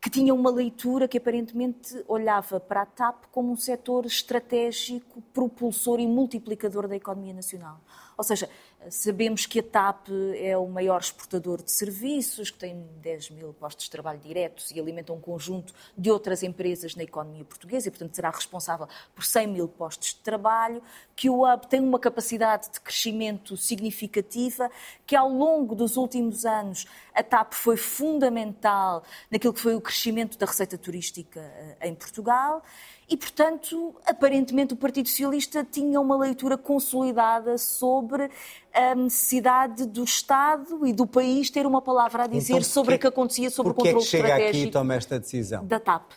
que 0.00 0.10
tinha 0.10 0.34
uma 0.34 0.50
leitura 0.50 1.08
que 1.08 1.16
aparentemente 1.16 2.04
olhava 2.06 2.60
para 2.60 2.82
a 2.82 2.86
TAP 2.86 3.24
como 3.30 3.52
um 3.52 3.56
setor 3.56 4.04
estratégico, 4.04 5.22
propulsor 5.32 6.00
e 6.00 6.06
multiplicador 6.06 6.86
da 6.88 6.96
economia 6.96 7.32
nacional. 7.32 7.80
Ou 8.16 8.22
seja, 8.22 8.48
sabemos 8.90 9.46
que 9.46 9.60
a 9.60 9.62
TAP 9.62 10.08
é 10.36 10.56
o 10.56 10.66
maior 10.66 11.00
exportador 11.00 11.62
de 11.62 11.70
serviços, 11.70 12.50
que 12.50 12.58
tem 12.58 12.86
10 13.00 13.30
mil 13.30 13.52
postos 13.52 13.84
de 13.84 13.90
trabalho 13.90 14.18
diretos 14.18 14.70
e 14.70 14.80
alimenta 14.80 15.12
um 15.12 15.20
conjunto 15.20 15.72
de 15.96 16.10
outras 16.10 16.42
empresas 16.42 16.94
na 16.94 17.02
economia 17.02 17.44
portuguesa 17.44 17.88
e, 17.88 17.90
portanto, 17.90 18.14
será 18.14 18.30
responsável 18.30 18.88
por 19.14 19.24
100 19.24 19.46
mil 19.48 19.68
postos 19.68 20.08
de 20.08 20.20
trabalho, 20.20 20.82
que 21.16 21.30
o 21.30 21.44
Hub 21.44 21.66
tem 21.66 21.80
uma 21.80 21.98
capacidade 21.98 22.70
de 22.70 22.80
crescimento 22.80 23.56
significativa, 23.56 24.70
que 25.06 25.16
ao 25.16 25.28
longo 25.28 25.74
dos 25.74 25.96
últimos 25.96 26.44
anos 26.44 26.86
a 27.14 27.22
TAP 27.22 27.52
foi 27.52 27.76
fundamental 27.76 29.02
naquilo 29.30 29.52
que 29.52 29.60
foi 29.60 29.74
o 29.74 29.80
crescimento 29.80 30.36
da 30.38 30.46
receita 30.46 30.76
turística 30.76 31.40
eh, 31.40 31.88
em 31.88 31.94
Portugal. 31.94 32.62
E, 33.08 33.16
portanto, 33.16 33.94
aparentemente 34.06 34.72
o 34.72 34.76
Partido 34.76 35.08
Socialista 35.08 35.62
tinha 35.62 36.00
uma 36.00 36.16
leitura 36.16 36.56
consolidada 36.56 37.58
sobre 37.58 38.30
a 38.74 38.94
necessidade 38.94 39.86
do 39.86 40.02
Estado 40.02 40.84
e 40.86 40.92
do 40.92 41.06
país 41.06 41.48
ter 41.48 41.64
uma 41.64 41.80
palavra 41.80 42.24
a 42.24 42.26
dizer 42.26 42.54
então, 42.54 42.64
sobre 42.64 42.96
o 42.96 42.98
que 42.98 43.06
acontecia 43.06 43.48
sobre 43.48 43.72
o 43.72 43.74
controle 43.74 43.98
é 43.98 44.00
que 44.00 44.06
chega 44.06 44.24
estratégico 44.24 44.58
aqui 44.58 44.68
e 44.68 44.70
toma 44.70 44.94
esta 44.94 45.18
decisão? 45.18 45.64
da 45.64 45.78
TAP. 45.78 46.12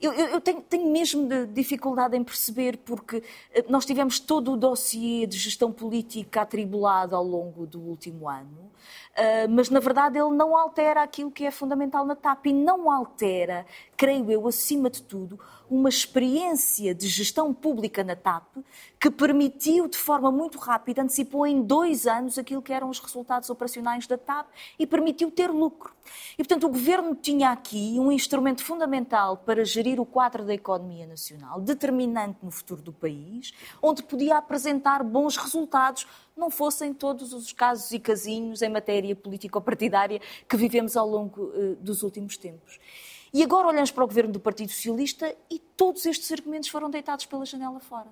Eu, 0.00 0.14
eu, 0.14 0.40
tenho, 0.40 0.62
tenho, 0.62 0.90
mesmo 0.90 1.28
dificuldade 1.48 2.16
em 2.16 2.24
perceber, 2.24 2.78
porque 2.78 3.22
eh, 3.52 3.66
nós 3.68 3.84
tivemos 3.84 4.18
todo 4.18 4.52
o 4.52 4.56
dossiê 4.56 5.26
de 5.26 5.36
gestão 5.36 5.70
política 5.70 6.40
atribulado 6.40 7.14
ao 7.14 7.22
longo 7.22 7.66
do 7.66 7.78
último 7.78 8.26
ano, 8.26 8.72
uh, 9.12 9.50
mas 9.50 9.68
na 9.68 9.78
verdade 9.78 10.18
ele 10.18 10.30
não 10.30 10.56
altera 10.56 11.02
aquilo 11.02 11.30
que 11.30 11.44
é 11.44 11.50
fundamental 11.50 12.06
na 12.06 12.16
TAP 12.16 12.46
e 12.46 12.52
não 12.54 12.90
altera, 12.90 13.66
creio 14.00 14.30
eu, 14.30 14.48
acima 14.48 14.88
de 14.88 15.02
tudo, 15.02 15.38
uma 15.68 15.90
experiência 15.90 16.94
de 16.94 17.06
gestão 17.06 17.52
pública 17.52 18.02
na 18.02 18.16
TAP 18.16 18.46
que 18.98 19.10
permitiu, 19.10 19.86
de 19.86 19.98
forma 19.98 20.32
muito 20.32 20.56
rápida, 20.56 21.02
antecipou 21.02 21.46
em 21.46 21.60
dois 21.60 22.06
anos 22.06 22.38
aquilo 22.38 22.62
que 22.62 22.72
eram 22.72 22.88
os 22.88 22.98
resultados 22.98 23.50
operacionais 23.50 24.06
da 24.06 24.16
TAP 24.16 24.48
e 24.78 24.86
permitiu 24.86 25.30
ter 25.30 25.50
lucro. 25.50 25.94
E, 26.32 26.36
portanto, 26.38 26.64
o 26.64 26.70
governo 26.70 27.14
tinha 27.14 27.50
aqui 27.50 27.96
um 27.98 28.10
instrumento 28.10 28.64
fundamental 28.64 29.36
para 29.36 29.66
gerir 29.66 30.00
o 30.00 30.06
quadro 30.06 30.46
da 30.46 30.54
economia 30.54 31.06
nacional, 31.06 31.60
determinante 31.60 32.38
no 32.42 32.50
futuro 32.50 32.80
do 32.80 32.94
país, 32.94 33.52
onde 33.82 34.02
podia 34.02 34.38
apresentar 34.38 35.04
bons 35.04 35.36
resultados, 35.36 36.06
não 36.34 36.48
fossem 36.48 36.94
todos 36.94 37.34
os 37.34 37.52
casos 37.52 37.92
e 37.92 37.98
casinhos 37.98 38.62
em 38.62 38.70
matéria 38.70 39.14
político-partidária 39.14 40.22
que 40.48 40.56
vivemos 40.56 40.96
ao 40.96 41.06
longo 41.06 41.42
uh, 41.42 41.76
dos 41.76 42.02
últimos 42.02 42.38
tempos. 42.38 42.80
E 43.32 43.42
agora 43.42 43.68
olhamos 43.68 43.90
para 43.90 44.02
o 44.02 44.06
governo 44.06 44.32
do 44.32 44.40
Partido 44.40 44.72
Socialista 44.72 45.34
e 45.48 45.58
todos 45.76 46.04
estes 46.04 46.30
argumentos 46.32 46.68
foram 46.68 46.90
deitados 46.90 47.26
pela 47.26 47.44
janela 47.44 47.78
fora. 47.78 48.08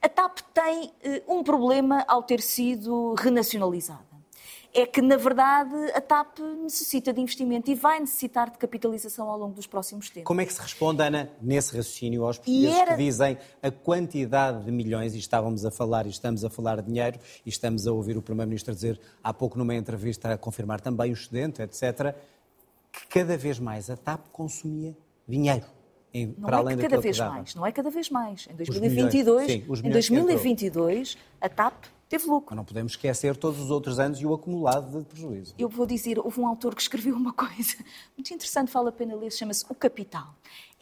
A 0.00 0.08
TAP 0.08 0.38
tem 0.52 0.84
uh, 0.84 1.38
um 1.38 1.42
problema 1.42 2.04
ao 2.06 2.22
ter 2.22 2.40
sido 2.40 3.14
renacionalizada 3.14 4.14
é 4.74 4.84
que, 4.84 5.00
na 5.00 5.16
verdade, 5.16 5.72
a 5.94 6.00
TAP 6.00 6.40
necessita 6.60 7.12
de 7.12 7.20
investimento 7.20 7.70
e 7.70 7.76
vai 7.76 8.00
necessitar 8.00 8.50
de 8.50 8.58
capitalização 8.58 9.30
ao 9.30 9.38
longo 9.38 9.54
dos 9.54 9.68
próximos 9.68 10.10
tempos. 10.10 10.26
Como 10.26 10.40
é 10.40 10.44
que 10.44 10.52
se 10.52 10.60
responde, 10.60 11.00
Ana, 11.00 11.30
nesse 11.40 11.76
raciocínio 11.76 12.24
aos 12.24 12.38
portugueses 12.38 12.76
era... 12.76 12.90
que 12.90 12.96
dizem 12.96 13.38
a 13.62 13.70
quantidade 13.70 14.64
de 14.64 14.72
milhões, 14.72 15.14
e 15.14 15.18
estávamos 15.18 15.64
a 15.64 15.70
falar, 15.70 16.06
e 16.06 16.10
estamos 16.10 16.44
a 16.44 16.50
falar 16.50 16.82
de 16.82 16.88
dinheiro, 16.88 17.20
e 17.46 17.48
estamos 17.48 17.86
a 17.86 17.92
ouvir 17.92 18.16
o 18.16 18.22
Primeiro-Ministro 18.22 18.74
dizer 18.74 19.00
há 19.22 19.32
pouco 19.32 19.56
numa 19.56 19.76
entrevista 19.76 20.32
a 20.32 20.36
confirmar 20.36 20.80
também 20.80 21.12
o 21.12 21.14
excedente, 21.14 21.62
etc., 21.62 22.12
que 22.94 23.06
cada 23.08 23.36
vez 23.36 23.58
mais 23.58 23.90
a 23.90 23.96
TAP 23.96 24.28
consumia 24.32 24.96
dinheiro. 25.26 25.66
Em, 26.12 26.28
não 26.38 26.46
para 26.46 26.58
é 26.58 26.60
além 26.60 26.78
cada 26.78 27.00
vez 27.00 27.18
mais, 27.18 27.54
não 27.56 27.66
é 27.66 27.72
cada 27.72 27.90
vez 27.90 28.08
mais. 28.08 28.46
Em 28.48 28.54
2022, 28.54 29.46
milhões, 29.48 29.76
sim, 29.76 29.88
em 29.88 29.90
2022 29.90 31.18
a 31.40 31.48
TAP 31.48 31.74
teve 32.08 32.26
lucro. 32.26 32.50
Mas 32.50 32.56
não 32.56 32.64
podemos 32.64 32.92
esquecer 32.92 33.36
todos 33.36 33.58
os 33.58 33.68
outros 33.68 33.98
anos 33.98 34.20
e 34.20 34.26
o 34.26 34.32
acumulado 34.32 34.96
de 34.96 35.04
prejuízo. 35.04 35.54
Eu 35.58 35.68
vou 35.68 35.84
dizer, 35.84 36.20
houve 36.20 36.40
um 36.40 36.46
autor 36.46 36.76
que 36.76 36.82
escreveu 36.82 37.16
uma 37.16 37.32
coisa 37.34 37.76
muito 38.16 38.32
interessante, 38.32 38.70
vale 38.70 38.90
a 38.90 38.92
pena 38.92 39.16
ler, 39.16 39.32
chama-se 39.32 39.64
O 39.68 39.74
Capital 39.74 40.32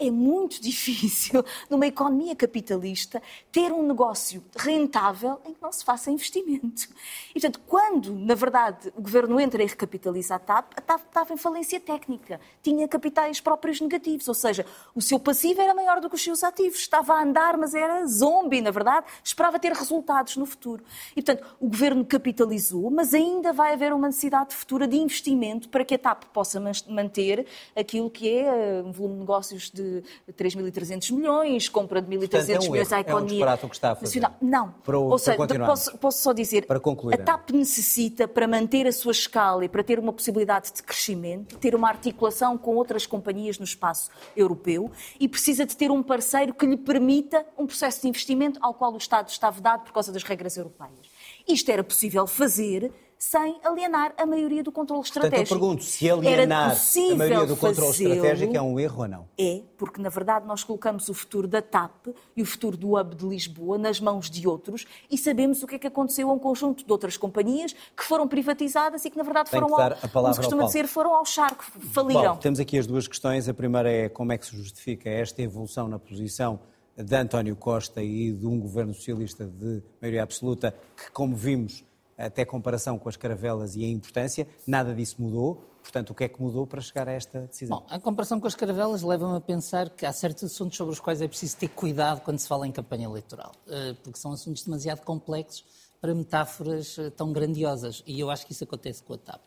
é 0.06 0.10
muito 0.10 0.60
difícil, 0.62 1.44
numa 1.68 1.86
economia 1.86 2.34
capitalista, 2.34 3.22
ter 3.50 3.72
um 3.72 3.86
negócio 3.86 4.42
rentável 4.56 5.40
em 5.44 5.54
que 5.54 5.62
não 5.62 5.72
se 5.72 5.84
faça 5.84 6.10
investimento. 6.10 6.88
E, 7.30 7.40
portanto, 7.40 7.60
quando, 7.66 8.14
na 8.14 8.34
verdade, 8.34 8.92
o 8.96 9.02
governo 9.02 9.40
entra 9.40 9.62
e 9.62 9.66
recapitaliza 9.66 10.36
a 10.36 10.38
TAP, 10.38 10.72
a 10.76 10.80
TAP 10.80 11.00
estava 11.06 11.32
em 11.32 11.36
falência 11.36 11.80
técnica, 11.80 12.40
tinha 12.62 12.86
capitais 12.88 13.40
próprios 13.40 13.80
negativos, 13.80 14.28
ou 14.28 14.34
seja, 14.34 14.64
o 14.94 15.00
seu 15.02 15.18
passivo 15.18 15.60
era 15.60 15.74
maior 15.74 16.00
do 16.00 16.08
que 16.08 16.14
os 16.14 16.22
seus 16.22 16.44
ativos, 16.44 16.78
estava 16.78 17.14
a 17.14 17.22
andar, 17.22 17.56
mas 17.56 17.74
era 17.74 18.06
zombie, 18.06 18.60
na 18.60 18.70
verdade, 18.70 19.06
esperava 19.22 19.58
ter 19.58 19.72
resultados 19.72 20.36
no 20.36 20.46
futuro. 20.46 20.84
E, 21.16 21.22
portanto, 21.22 21.46
o 21.60 21.68
governo 21.68 22.04
capitalizou, 22.04 22.90
mas 22.90 23.14
ainda 23.14 23.52
vai 23.52 23.72
haver 23.72 23.92
uma 23.92 24.08
necessidade 24.08 24.54
futura 24.54 24.86
de 24.86 24.96
investimento 24.96 25.68
para 25.68 25.84
que 25.84 25.94
a 25.94 25.98
TAP 25.98 26.24
possa 26.32 26.60
manter 26.88 27.46
aquilo 27.74 28.10
que 28.10 28.28
é 28.28 28.42
eh, 28.42 28.82
um 28.82 28.92
volume 28.92 29.14
de 29.14 29.20
negócios 29.20 29.70
de 29.70 29.91
de 30.00 30.32
3.300 30.32 31.12
milhões, 31.12 31.68
compra 31.68 32.00
de 32.00 32.08
1.300 32.16 32.48
é 32.48 32.58
um 32.58 32.72
milhões 32.72 32.92
à 32.92 33.00
economia 33.00 33.44
é 33.44 33.54
um 33.54 33.68
que 33.68 33.74
está 33.74 33.92
a 33.92 33.94
fazer. 33.96 34.20
nacional. 34.20 34.36
Não. 34.40 34.74
Para 34.84 34.98
o, 34.98 35.10
Ou 35.10 35.18
seja, 35.18 35.36
posso, 35.66 35.98
posso, 35.98 36.22
só 36.22 36.32
dizer, 36.32 36.66
para 36.66 36.80
concluir, 36.80 37.14
a 37.14 37.18
TAP 37.18 37.50
necessita, 37.50 38.26
para 38.26 38.46
manter 38.46 38.86
a 38.86 38.92
sua 38.92 39.12
escala 39.12 39.64
e 39.64 39.68
para 39.68 39.82
ter 39.82 39.98
uma 39.98 40.12
possibilidade 40.12 40.72
de 40.72 40.82
crescimento, 40.82 41.58
ter 41.58 41.74
uma 41.74 41.88
articulação 41.88 42.56
com 42.56 42.76
outras 42.76 43.06
companhias 43.06 43.58
no 43.58 43.64
espaço 43.64 44.10
europeu 44.36 44.90
e 45.18 45.28
precisa 45.28 45.66
de 45.66 45.76
ter 45.76 45.90
um 45.90 46.02
parceiro 46.02 46.54
que 46.54 46.66
lhe 46.66 46.76
permita 46.76 47.44
um 47.58 47.66
processo 47.66 48.02
de 48.02 48.08
investimento 48.08 48.58
ao 48.62 48.74
qual 48.74 48.92
o 48.92 48.96
Estado 48.96 49.28
está 49.28 49.50
vedado 49.50 49.84
por 49.84 49.92
causa 49.92 50.12
das 50.12 50.22
regras 50.22 50.56
europeias. 50.56 51.10
Isto 51.46 51.70
era 51.70 51.82
possível 51.82 52.26
fazer 52.26 52.92
sem 53.22 53.60
alienar 53.62 54.12
a 54.18 54.26
maioria 54.26 54.64
do 54.64 54.72
controle 54.72 55.00
estratégico. 55.04 55.48
Portanto, 55.48 55.52
eu 55.52 55.60
pergunto, 55.60 55.84
se 55.84 56.10
alienar 56.10 56.72
a 56.72 57.14
maioria 57.14 57.46
do 57.46 57.56
controle 57.56 57.92
estratégico 57.92 58.56
é 58.56 58.60
um 58.60 58.80
erro 58.80 59.02
ou 59.02 59.08
não? 59.08 59.28
É, 59.38 59.62
porque 59.78 60.02
na 60.02 60.08
verdade 60.08 60.44
nós 60.44 60.64
colocamos 60.64 61.08
o 61.08 61.14
futuro 61.14 61.46
da 61.46 61.62
TAP 61.62 62.08
e 62.36 62.42
o 62.42 62.44
futuro 62.46 62.76
do 62.76 62.98
Hub 62.98 63.14
de 63.14 63.24
Lisboa 63.24 63.78
nas 63.78 64.00
mãos 64.00 64.28
de 64.28 64.48
outros 64.48 64.86
e 65.08 65.16
sabemos 65.16 65.62
o 65.62 65.68
que 65.68 65.76
é 65.76 65.78
que 65.78 65.86
aconteceu 65.86 66.28
a 66.28 66.32
um 66.32 66.38
conjunto 66.38 66.84
de 66.84 66.90
outras 66.90 67.16
companhias 67.16 67.72
que 67.96 68.02
foram 68.02 68.26
privatizadas 68.26 69.04
e 69.04 69.10
que 69.10 69.16
na 69.16 69.22
verdade 69.22 69.52
Tem 69.52 69.60
foram 69.60 69.72
ao, 69.72 69.96
como 70.10 70.34
se 70.34 70.40
costuma 70.40 70.64
dizer, 70.64 70.88
foram 70.88 71.14
ao 71.14 71.24
charco, 71.24 71.64
faliram. 71.92 72.36
Temos 72.38 72.58
aqui 72.58 72.76
as 72.76 72.88
duas 72.88 73.06
questões. 73.06 73.48
A 73.48 73.54
primeira 73.54 73.88
é 73.88 74.08
como 74.08 74.32
é 74.32 74.38
que 74.38 74.46
se 74.46 74.56
justifica 74.56 75.08
esta 75.08 75.40
evolução 75.40 75.86
na 75.86 75.98
posição 75.98 76.58
de 76.96 77.16
António 77.16 77.54
Costa 77.54 78.02
e 78.02 78.32
de 78.32 78.46
um 78.48 78.58
governo 78.58 78.92
socialista 78.92 79.46
de 79.46 79.80
maioria 80.00 80.24
absoluta 80.24 80.74
que, 80.96 81.10
como 81.12 81.36
vimos, 81.36 81.84
até 82.16 82.44
comparação 82.44 82.98
com 82.98 83.08
as 83.08 83.16
caravelas 83.16 83.76
e 83.76 83.84
a 83.84 83.88
importância, 83.88 84.46
nada 84.66 84.94
disso 84.94 85.20
mudou. 85.20 85.64
Portanto, 85.82 86.10
o 86.10 86.14
que 86.14 86.24
é 86.24 86.28
que 86.28 86.40
mudou 86.40 86.66
para 86.66 86.80
chegar 86.80 87.08
a 87.08 87.12
esta 87.12 87.40
decisão? 87.40 87.80
Bom, 87.80 87.86
a 87.90 87.98
comparação 87.98 88.38
com 88.38 88.46
as 88.46 88.54
caravelas 88.54 89.02
leva-me 89.02 89.36
a 89.36 89.40
pensar 89.40 89.90
que 89.90 90.06
há 90.06 90.12
certos 90.12 90.44
assuntos 90.44 90.76
sobre 90.76 90.92
os 90.92 91.00
quais 91.00 91.20
é 91.20 91.26
preciso 91.26 91.56
ter 91.56 91.68
cuidado 91.68 92.20
quando 92.20 92.38
se 92.38 92.46
fala 92.46 92.66
em 92.66 92.72
campanha 92.72 93.06
eleitoral, 93.06 93.52
eh, 93.66 93.94
porque 94.02 94.18
são 94.18 94.32
assuntos 94.32 94.62
demasiado 94.62 95.02
complexos 95.02 95.64
para 96.00 96.14
metáforas 96.14 96.96
eh, 96.98 97.10
tão 97.10 97.32
grandiosas, 97.32 98.02
e 98.06 98.20
eu 98.20 98.30
acho 98.30 98.46
que 98.46 98.52
isso 98.52 98.62
acontece 98.62 99.02
com 99.02 99.14
a 99.14 99.18
TAP. 99.18 99.42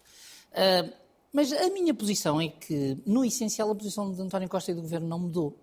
Eh, 0.51 0.93
mas 1.32 1.53
a 1.53 1.70
minha 1.70 1.93
posição 1.93 2.39
é 2.41 2.49
que, 2.49 2.97
no 3.05 3.24
essencial, 3.24 3.72
a 3.72 3.76
posição 3.76 4.11
de 4.11 4.22
António 4.22 4.49
Costa 4.49 4.72
e 4.72 4.74
do 4.74 4.82
Governo 4.82 5.07
não 5.07 5.20
mudou. 5.20 5.57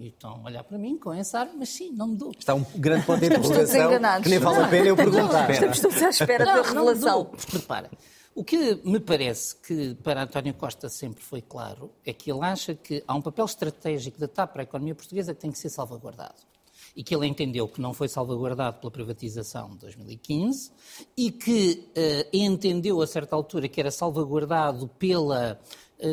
E 0.00 0.08
estão 0.08 0.40
a 0.42 0.46
olhar 0.46 0.64
para 0.64 0.78
mim 0.78 0.96
com 0.96 1.12
esse 1.12 1.36
ar, 1.36 1.50
mas 1.54 1.68
sim, 1.68 1.92
não 1.92 2.08
mudou. 2.08 2.32
Está 2.36 2.54
um 2.54 2.64
grande 2.74 3.04
ponto 3.04 3.20
de 3.20 3.26
interrogação 3.26 4.22
que 4.22 4.28
nem 4.30 4.38
vale 4.38 4.64
a 4.64 4.68
pena 4.68 4.86
eu 4.86 4.96
perguntar. 4.96 5.50
Estamos 5.50 5.78
todos 5.78 6.02
à 6.02 6.08
espera 6.08 6.44
não, 6.46 6.54
da 6.54 6.62
revelação. 6.62 7.18
Não 7.18 7.24
porque, 7.26 7.56
repara, 7.58 7.90
o 8.34 8.42
que 8.42 8.80
me 8.82 8.98
parece 8.98 9.56
que 9.56 9.94
para 9.96 10.22
António 10.22 10.54
Costa 10.54 10.88
sempre 10.88 11.22
foi 11.22 11.42
claro 11.42 11.92
é 12.02 12.14
que 12.14 12.32
ele 12.32 12.42
acha 12.42 12.74
que 12.74 13.04
há 13.06 13.14
um 13.14 13.20
papel 13.20 13.44
estratégico 13.44 14.18
da 14.18 14.26
TAP 14.26 14.52
para 14.52 14.62
a 14.62 14.64
economia 14.64 14.94
portuguesa 14.94 15.34
que 15.34 15.40
tem 15.42 15.52
que 15.52 15.58
ser 15.58 15.68
salvaguardado. 15.68 16.48
E 16.96 17.04
que 17.04 17.14
ele 17.14 17.26
entendeu 17.26 17.68
que 17.68 17.78
não 17.78 17.92
foi 17.92 18.08
salvaguardado 18.08 18.78
pela 18.80 18.90
privatização 18.90 19.68
de 19.72 19.80
2015 19.80 20.72
e 21.14 21.30
que 21.30 21.86
uh, 21.90 22.28
entendeu 22.32 23.02
a 23.02 23.06
certa 23.06 23.36
altura 23.36 23.68
que 23.68 23.78
era 23.78 23.90
salvaguardado 23.90 24.88
pela 24.98 25.60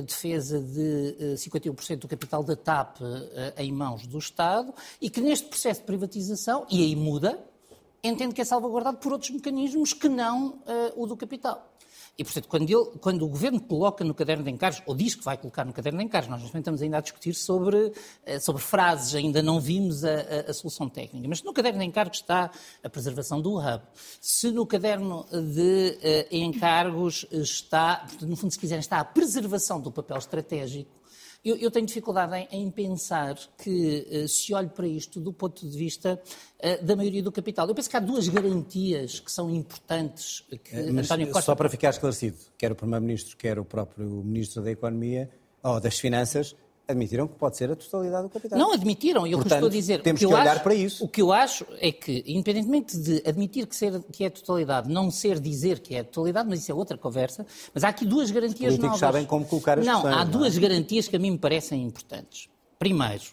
defesa 0.01 0.59
de 0.59 1.35
51% 1.35 1.91
eh, 1.91 1.95
do 1.95 2.07
capital 2.07 2.43
da 2.43 2.55
TAP 2.55 2.97
eh, 3.01 3.63
em 3.63 3.71
mãos 3.71 4.05
do 4.07 4.17
Estado 4.17 4.73
e 5.01 5.09
que 5.09 5.21
neste 5.21 5.47
processo 5.47 5.81
de 5.81 5.85
privatização, 5.85 6.65
e 6.69 6.83
aí 6.83 6.95
muda, 6.95 7.39
entende 8.03 8.33
que 8.33 8.41
é 8.41 8.45
salvaguardado 8.45 8.97
por 8.97 9.11
outros 9.11 9.31
mecanismos 9.31 9.93
que 9.93 10.07
não 10.07 10.49
uh, 10.49 10.61
o 10.95 11.07
do 11.07 11.17
capital. 11.17 11.73
E, 12.17 12.23
portanto, 12.23 12.47
quando, 12.47 12.69
ele, 12.69 12.97
quando, 12.99 13.21
o 13.23 13.27
Governo 13.27 13.61
coloca 13.61 14.03
no 14.03 14.15
caderno 14.15 14.43
de 14.43 14.49
encargos, 14.49 14.81
ou 14.87 14.95
diz 14.95 15.13
que 15.13 15.23
vai 15.23 15.37
colocar 15.37 15.63
no 15.63 15.71
caderno 15.71 15.99
de 15.99 16.05
encargos, 16.05 16.29
nós 16.29 16.43
estamos 16.43 16.81
ainda 16.81 16.97
a 16.97 17.01
discutir 17.01 17.35
sobre, 17.35 17.93
eh, 18.25 18.39
sobre 18.39 18.59
frases, 18.59 19.13
ainda 19.13 19.43
não 19.43 19.59
vimos 19.59 20.03
a, 20.03 20.09
a, 20.09 20.49
a, 20.49 20.53
solução 20.53 20.89
técnica, 20.89 21.27
mas 21.27 21.43
no 21.43 21.53
caderno 21.53 21.79
de 21.79 21.85
encargos 21.85 22.17
está 22.17 22.49
a 22.83 22.89
preservação 22.89 23.39
do 23.39 23.59
hub. 23.59 23.83
Se 24.19 24.51
no 24.51 24.65
caderno 24.65 25.27
de 25.31 25.97
uh, 26.31 26.35
encargos 26.35 27.27
está, 27.29 28.07
no 28.21 28.35
fundo, 28.35 28.51
se 28.51 28.57
quiserem, 28.57 28.79
está 28.79 28.99
a 28.99 29.05
preservação 29.05 29.79
do 29.79 29.91
papel 29.91 30.17
estratégico, 30.17 30.97
eu, 31.43 31.55
eu 31.55 31.71
tenho 31.71 31.85
dificuldade 31.85 32.35
em, 32.35 32.63
em 32.63 32.71
pensar 32.71 33.37
que 33.57 34.07
uh, 34.11 34.27
se 34.27 34.53
olhe 34.53 34.69
para 34.69 34.87
isto 34.87 35.19
do 35.19 35.31
ponto 35.31 35.67
de 35.67 35.77
vista 35.77 36.21
uh, 36.63 36.85
da 36.85 36.95
maioria 36.95 37.23
do 37.23 37.31
capital. 37.31 37.67
Eu 37.67 37.75
penso 37.75 37.89
que 37.89 37.97
há 37.97 37.99
duas 37.99 38.27
garantias 38.27 39.19
que 39.19 39.31
são 39.31 39.49
importantes 39.49 40.43
que 40.63 40.75
uh, 40.75 40.93
Mas, 40.93 41.05
António 41.05 41.27
Costa... 41.27 41.41
Só 41.41 41.55
para 41.55 41.69
ficar 41.69 41.89
esclarecido, 41.89 42.37
quer 42.57 42.71
o 42.71 42.75
Primeiro-Ministro, 42.75 43.37
quer 43.37 43.59
o 43.59 43.65
próprio 43.65 44.07
Ministro 44.23 44.63
da 44.63 44.71
Economia, 44.71 45.29
ou 45.63 45.79
das 45.79 45.99
Finanças, 45.99 46.55
admitiram 46.87 47.27
que 47.27 47.35
pode 47.35 47.57
ser 47.57 47.69
a 47.71 47.75
totalidade 47.75 48.23
do 48.23 48.29
capital. 48.29 48.57
Não 48.57 48.71
admitiram, 48.73 49.27
e 49.27 49.31
eu 49.33 49.41
estou 49.41 49.67
a 49.67 49.69
dizer. 49.69 50.01
Temos 50.01 50.19
que, 50.19 50.27
que 50.27 50.33
olhar 50.33 50.55
acho, 50.55 50.63
para 50.63 50.73
isso. 50.73 51.03
O 51.03 51.07
que 51.07 51.21
eu 51.21 51.33
acho 51.33 51.65
é 51.79 51.91
que, 51.91 52.23
independentemente 52.25 52.97
de 52.97 53.21
admitir 53.25 53.67
que, 53.67 53.75
ser, 53.75 54.01
que 54.11 54.23
é 54.23 54.27
a 54.27 54.31
totalidade, 54.31 54.89
não 54.89 55.11
ser 55.11 55.39
dizer 55.39 55.79
que 55.79 55.95
é 55.95 55.99
a 55.99 56.03
totalidade, 56.03 56.47
mas 56.49 56.59
isso 56.61 56.71
é 56.71 56.75
outra 56.75 56.97
conversa, 56.97 57.45
mas 57.73 57.83
há 57.83 57.89
aqui 57.89 58.05
duas 58.05 58.31
garantias 58.31 58.73
Os 58.73 58.79
novas. 58.79 58.99
sabem 58.99 59.25
como 59.25 59.45
colocar 59.45 59.77
as 59.77 59.85
Não, 59.85 60.01
questões, 60.01 60.15
há 60.15 60.25
não 60.25 60.31
duas 60.31 60.57
é? 60.57 60.59
garantias 60.59 61.07
que 61.07 61.15
a 61.15 61.19
mim 61.19 61.31
me 61.31 61.37
parecem 61.37 61.83
importantes. 61.83 62.47
Primeiro, 62.79 63.23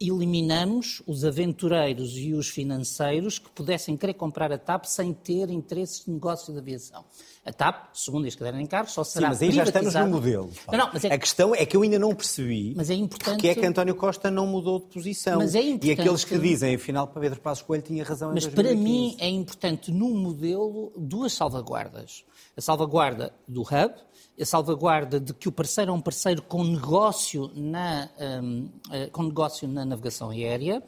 eliminamos 0.00 1.02
os 1.06 1.24
aventureiros 1.24 2.16
e 2.16 2.32
os 2.32 2.48
financeiros 2.48 3.38
que 3.38 3.50
pudessem 3.50 3.96
querer 3.96 4.14
comprar 4.14 4.52
a 4.52 4.58
TAP 4.58 4.84
sem 4.84 5.12
ter 5.12 5.50
interesses 5.50 6.04
de 6.04 6.10
negócio 6.12 6.52
de 6.52 6.58
aviação. 6.60 7.04
A 7.44 7.52
TAP, 7.52 7.88
segundo 7.94 8.26
este 8.26 8.38
caderno 8.38 8.58
de 8.58 8.64
encargos, 8.64 8.92
só 8.92 9.02
será 9.02 9.28
Sim, 9.28 9.30
mas 9.30 9.42
aí 9.42 9.50
já 9.50 9.64
estamos 9.64 9.94
no 9.94 10.06
modelo. 10.06 10.52
Não, 10.70 10.78
não, 10.78 10.90
é... 11.02 11.14
A 11.14 11.18
questão 11.18 11.52
é 11.52 11.66
que 11.66 11.76
eu 11.76 11.82
ainda 11.82 11.98
não 11.98 12.14
percebi 12.14 12.74
mas 12.76 12.90
é 12.90 12.94
importante... 12.94 13.34
porque 13.34 13.48
é 13.48 13.54
que 13.54 13.66
António 13.66 13.96
Costa 13.96 14.30
não 14.30 14.46
mudou 14.46 14.78
de 14.78 14.86
posição. 14.86 15.38
Mas 15.38 15.56
é 15.56 15.60
importante... 15.62 15.88
E 15.88 15.90
aqueles 15.92 16.24
que 16.24 16.38
dizem, 16.38 16.76
afinal, 16.76 17.08
para 17.08 17.20
Pedro 17.20 17.40
Passos 17.40 17.64
Coelho 17.64 17.82
tinha 17.82 18.04
razão 18.04 18.30
em 18.30 18.34
Mas 18.34 18.46
para 18.46 18.74
mim 18.74 19.16
é 19.18 19.28
importante 19.28 19.90
no 19.90 20.10
modelo 20.10 20.92
duas 20.96 21.32
salvaguardas. 21.32 22.24
A 22.56 22.60
salvaguarda 22.60 23.32
do 23.48 23.62
hub, 23.62 23.94
a 24.40 24.44
salvaguarda 24.44 25.18
de 25.18 25.34
que 25.34 25.48
o 25.48 25.52
parceiro 25.52 25.90
é 25.90 25.94
um 25.94 26.00
parceiro 26.00 26.42
com 26.42 26.62
negócio 26.64 27.50
na, 27.54 28.08
um, 28.42 28.68
uh, 28.86 29.10
com 29.10 29.22
negócio 29.24 29.66
na 29.66 29.84
navegação 29.84 30.30
aérea 30.30 30.82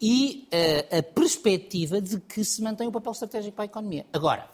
e 0.00 0.48
uh, 0.52 0.98
a 0.98 1.02
perspectiva 1.02 2.00
de 2.00 2.20
que 2.20 2.44
se 2.44 2.62
mantém 2.62 2.86
o 2.86 2.92
papel 2.92 3.12
estratégico 3.12 3.56
para 3.56 3.64
a 3.64 3.66
economia. 3.66 4.06
Agora, 4.12 4.48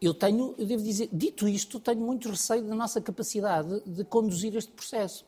Eu 0.00 0.14
tenho, 0.14 0.54
eu 0.56 0.64
devo 0.64 0.82
dizer, 0.82 1.08
dito 1.12 1.48
isto, 1.48 1.80
tenho 1.80 2.00
muito 2.00 2.30
receio 2.30 2.62
da 2.62 2.74
nossa 2.74 3.00
capacidade 3.00 3.82
de 3.84 4.04
conduzir 4.04 4.54
este 4.54 4.70
processo. 4.70 5.24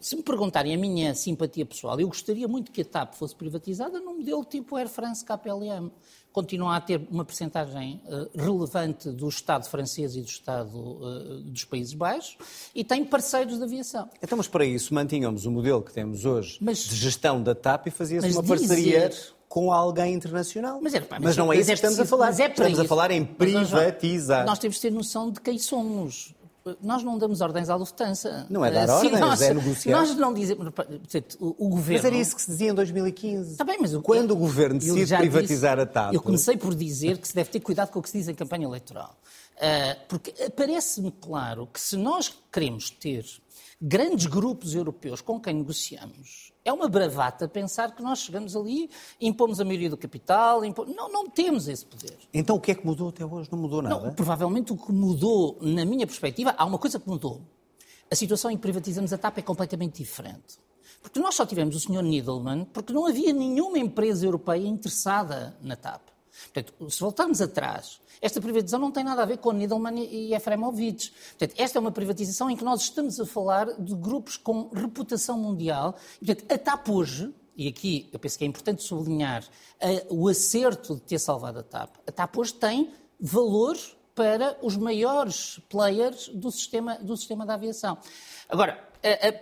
Se 0.00 0.16
me 0.16 0.22
perguntarem 0.22 0.74
a 0.74 0.78
minha 0.78 1.14
simpatia 1.14 1.64
pessoal, 1.64 1.98
eu 2.00 2.08
gostaria 2.08 2.48
muito 2.48 2.72
que 2.72 2.82
a 2.82 2.84
TAP 2.84 3.14
fosse 3.14 3.36
privatizada 3.36 4.00
num 4.00 4.18
modelo 4.18 4.44
tipo 4.44 4.76
Air 4.76 4.88
France 4.88 5.24
KPLM. 5.24 5.92
Continua 6.32 6.76
a 6.76 6.80
ter 6.80 7.00
uma 7.10 7.24
percentagem 7.24 8.00
uh, 8.06 8.30
relevante 8.38 9.10
do 9.10 9.28
Estado 9.28 9.68
francês 9.68 10.14
e 10.14 10.20
do 10.20 10.28
Estado 10.28 10.78
uh, 10.78 11.40
dos 11.42 11.64
Países 11.64 11.92
Baixos 11.94 12.36
e 12.74 12.84
tem 12.84 13.04
parceiros 13.04 13.58
de 13.58 13.64
aviação. 13.64 14.08
Então, 14.22 14.38
mas 14.38 14.46
para 14.46 14.64
isso 14.64 14.94
mantínhamos 14.94 15.44
o 15.44 15.50
modelo 15.50 15.82
que 15.82 15.92
temos 15.92 16.24
hoje 16.24 16.58
mas, 16.60 16.78
de 16.78 16.94
gestão 16.94 17.42
da 17.42 17.54
TAP 17.54 17.88
e 17.88 17.90
fazia-se 17.90 18.30
uma 18.30 18.42
dizer... 18.42 18.58
parceria 18.58 19.10
com 19.48 19.72
alguém 19.72 20.14
internacional. 20.14 20.78
Mas, 20.80 20.94
é, 20.94 21.04
mas, 21.10 21.20
mas 21.20 21.36
não 21.36 21.52
é 21.52 21.56
isso 21.56 21.66
que 21.66 21.74
estamos 21.74 21.98
a 21.98 22.06
falar. 22.06 22.28
É 22.28 22.46
estamos 22.46 22.72
isso. 22.72 22.82
a 22.82 22.84
falar 22.84 23.10
em 23.10 23.24
privatizar. 23.24 24.46
Nós 24.46 24.60
temos 24.60 24.76
de 24.76 24.82
ter 24.82 24.92
noção 24.92 25.32
de 25.32 25.40
quem 25.40 25.58
somos 25.58 26.32
nós 26.82 27.02
não 27.02 27.18
damos 27.18 27.40
ordens 27.40 27.68
à 27.68 27.76
Lufthansa. 27.76 28.46
Não 28.50 28.64
é 28.64 28.70
dar 28.70 28.88
uh, 28.88 28.92
ordens, 28.92 29.20
nós, 29.20 29.42
é 29.42 29.54
negociar. 29.54 29.98
Nós 29.98 30.16
não 30.16 30.34
dizemos. 30.34 30.68
O, 31.38 31.66
o, 31.66 31.68
governo. 31.68 32.02
Mas 32.02 32.04
era 32.04 32.16
isso 32.16 32.36
que 32.36 32.42
se 32.42 32.50
dizia 32.50 32.70
em 32.70 32.74
2015. 32.74 33.52
Está 33.52 33.64
bem, 33.64 33.78
mas 33.80 33.94
o, 33.94 34.02
Quando 34.02 34.32
o 34.32 34.36
governo 34.36 34.78
decide 34.78 35.16
privatizar 35.16 35.76
disse, 35.76 35.88
a 35.88 35.92
TAP. 35.92 36.14
Eu 36.14 36.22
comecei 36.22 36.56
por 36.56 36.74
dizer 36.74 37.18
que 37.18 37.28
se 37.28 37.34
deve 37.34 37.50
ter 37.50 37.60
cuidado 37.60 37.90
com 37.90 37.98
o 37.98 38.02
que 38.02 38.10
se 38.10 38.18
diz 38.18 38.28
em 38.28 38.34
campanha 38.34 38.66
eleitoral. 38.66 39.16
Uh, 39.56 40.00
porque 40.08 40.32
parece-me 40.56 41.10
claro 41.10 41.66
que 41.66 41.80
se 41.80 41.96
nós 41.96 42.32
queremos 42.50 42.88
ter 42.90 43.24
grandes 43.80 44.26
grupos 44.26 44.74
europeus 44.74 45.20
com 45.20 45.40
quem 45.40 45.54
negociamos, 45.54 46.52
é 46.64 46.72
uma 46.72 46.88
bravata 46.88 47.48
pensar 47.48 47.94
que 47.94 48.02
nós 48.02 48.18
chegamos 48.18 48.54
ali, 48.54 48.90
impomos 49.20 49.60
a 49.60 49.64
maioria 49.64 49.88
do 49.88 49.96
capital, 49.96 50.64
impomos... 50.64 50.94
não, 50.94 51.10
não 51.10 51.30
temos 51.30 51.66
esse 51.66 51.86
poder. 51.86 52.18
Então 52.34 52.56
o 52.56 52.60
que 52.60 52.72
é 52.72 52.74
que 52.74 52.84
mudou 52.84 53.08
até 53.08 53.24
hoje? 53.24 53.48
Não 53.50 53.58
mudou 53.58 53.80
nada? 53.80 53.98
Não, 53.98 54.14
provavelmente 54.14 54.72
o 54.72 54.76
que 54.76 54.92
mudou, 54.92 55.58
na 55.62 55.84
minha 55.84 56.06
perspectiva, 56.06 56.54
há 56.58 56.64
uma 56.64 56.78
coisa 56.78 57.00
que 57.00 57.08
mudou. 57.08 57.40
A 58.10 58.14
situação 58.14 58.50
em 58.50 58.56
que 58.56 58.62
privatizamos 58.62 59.12
a 59.12 59.18
TAP 59.18 59.38
é 59.38 59.42
completamente 59.42 60.02
diferente. 60.02 60.58
Porque 61.00 61.18
nós 61.18 61.34
só 61.34 61.46
tivemos 61.46 61.74
o 61.76 61.80
Sr. 61.80 62.02
Niedelman 62.02 62.66
porque 62.66 62.92
não 62.92 63.06
havia 63.06 63.32
nenhuma 63.32 63.78
empresa 63.78 64.26
europeia 64.26 64.66
interessada 64.66 65.56
na 65.62 65.76
TAP. 65.76 66.09
Portanto, 66.52 66.90
se 66.90 67.00
voltarmos 67.00 67.40
atrás, 67.40 68.00
esta 68.20 68.40
privatização 68.40 68.78
não 68.78 68.90
tem 68.90 69.04
nada 69.04 69.22
a 69.22 69.24
ver 69.24 69.38
com 69.38 69.52
Niedelman 69.52 69.98
e 69.98 70.34
Efremovich. 70.34 71.12
Portanto, 71.38 71.54
esta 71.58 71.78
é 71.78 71.80
uma 71.80 71.92
privatização 71.92 72.50
em 72.50 72.56
que 72.56 72.64
nós 72.64 72.82
estamos 72.82 73.18
a 73.20 73.26
falar 73.26 73.66
de 73.80 73.94
grupos 73.94 74.36
com 74.36 74.68
reputação 74.72 75.38
mundial. 75.38 75.94
Portanto, 76.18 76.52
a 76.52 76.58
TAP 76.58 76.88
hoje, 76.88 77.34
e 77.56 77.68
aqui 77.68 78.08
eu 78.12 78.18
penso 78.18 78.38
que 78.38 78.44
é 78.44 78.46
importante 78.46 78.82
sublinhar 78.82 79.44
o 80.08 80.28
acerto 80.28 80.96
de 80.96 81.02
ter 81.02 81.18
salvado 81.18 81.60
a 81.60 81.62
TAP, 81.62 81.96
a 82.06 82.12
TAP 82.12 82.36
hoje 82.38 82.54
tem 82.54 82.90
valor 83.18 83.76
para 84.14 84.58
os 84.60 84.76
maiores 84.76 85.60
players 85.68 86.28
do 86.28 86.50
sistema, 86.50 86.96
do 86.96 87.16
sistema 87.16 87.46
da 87.46 87.54
aviação. 87.54 87.96
Agora, 88.48 88.86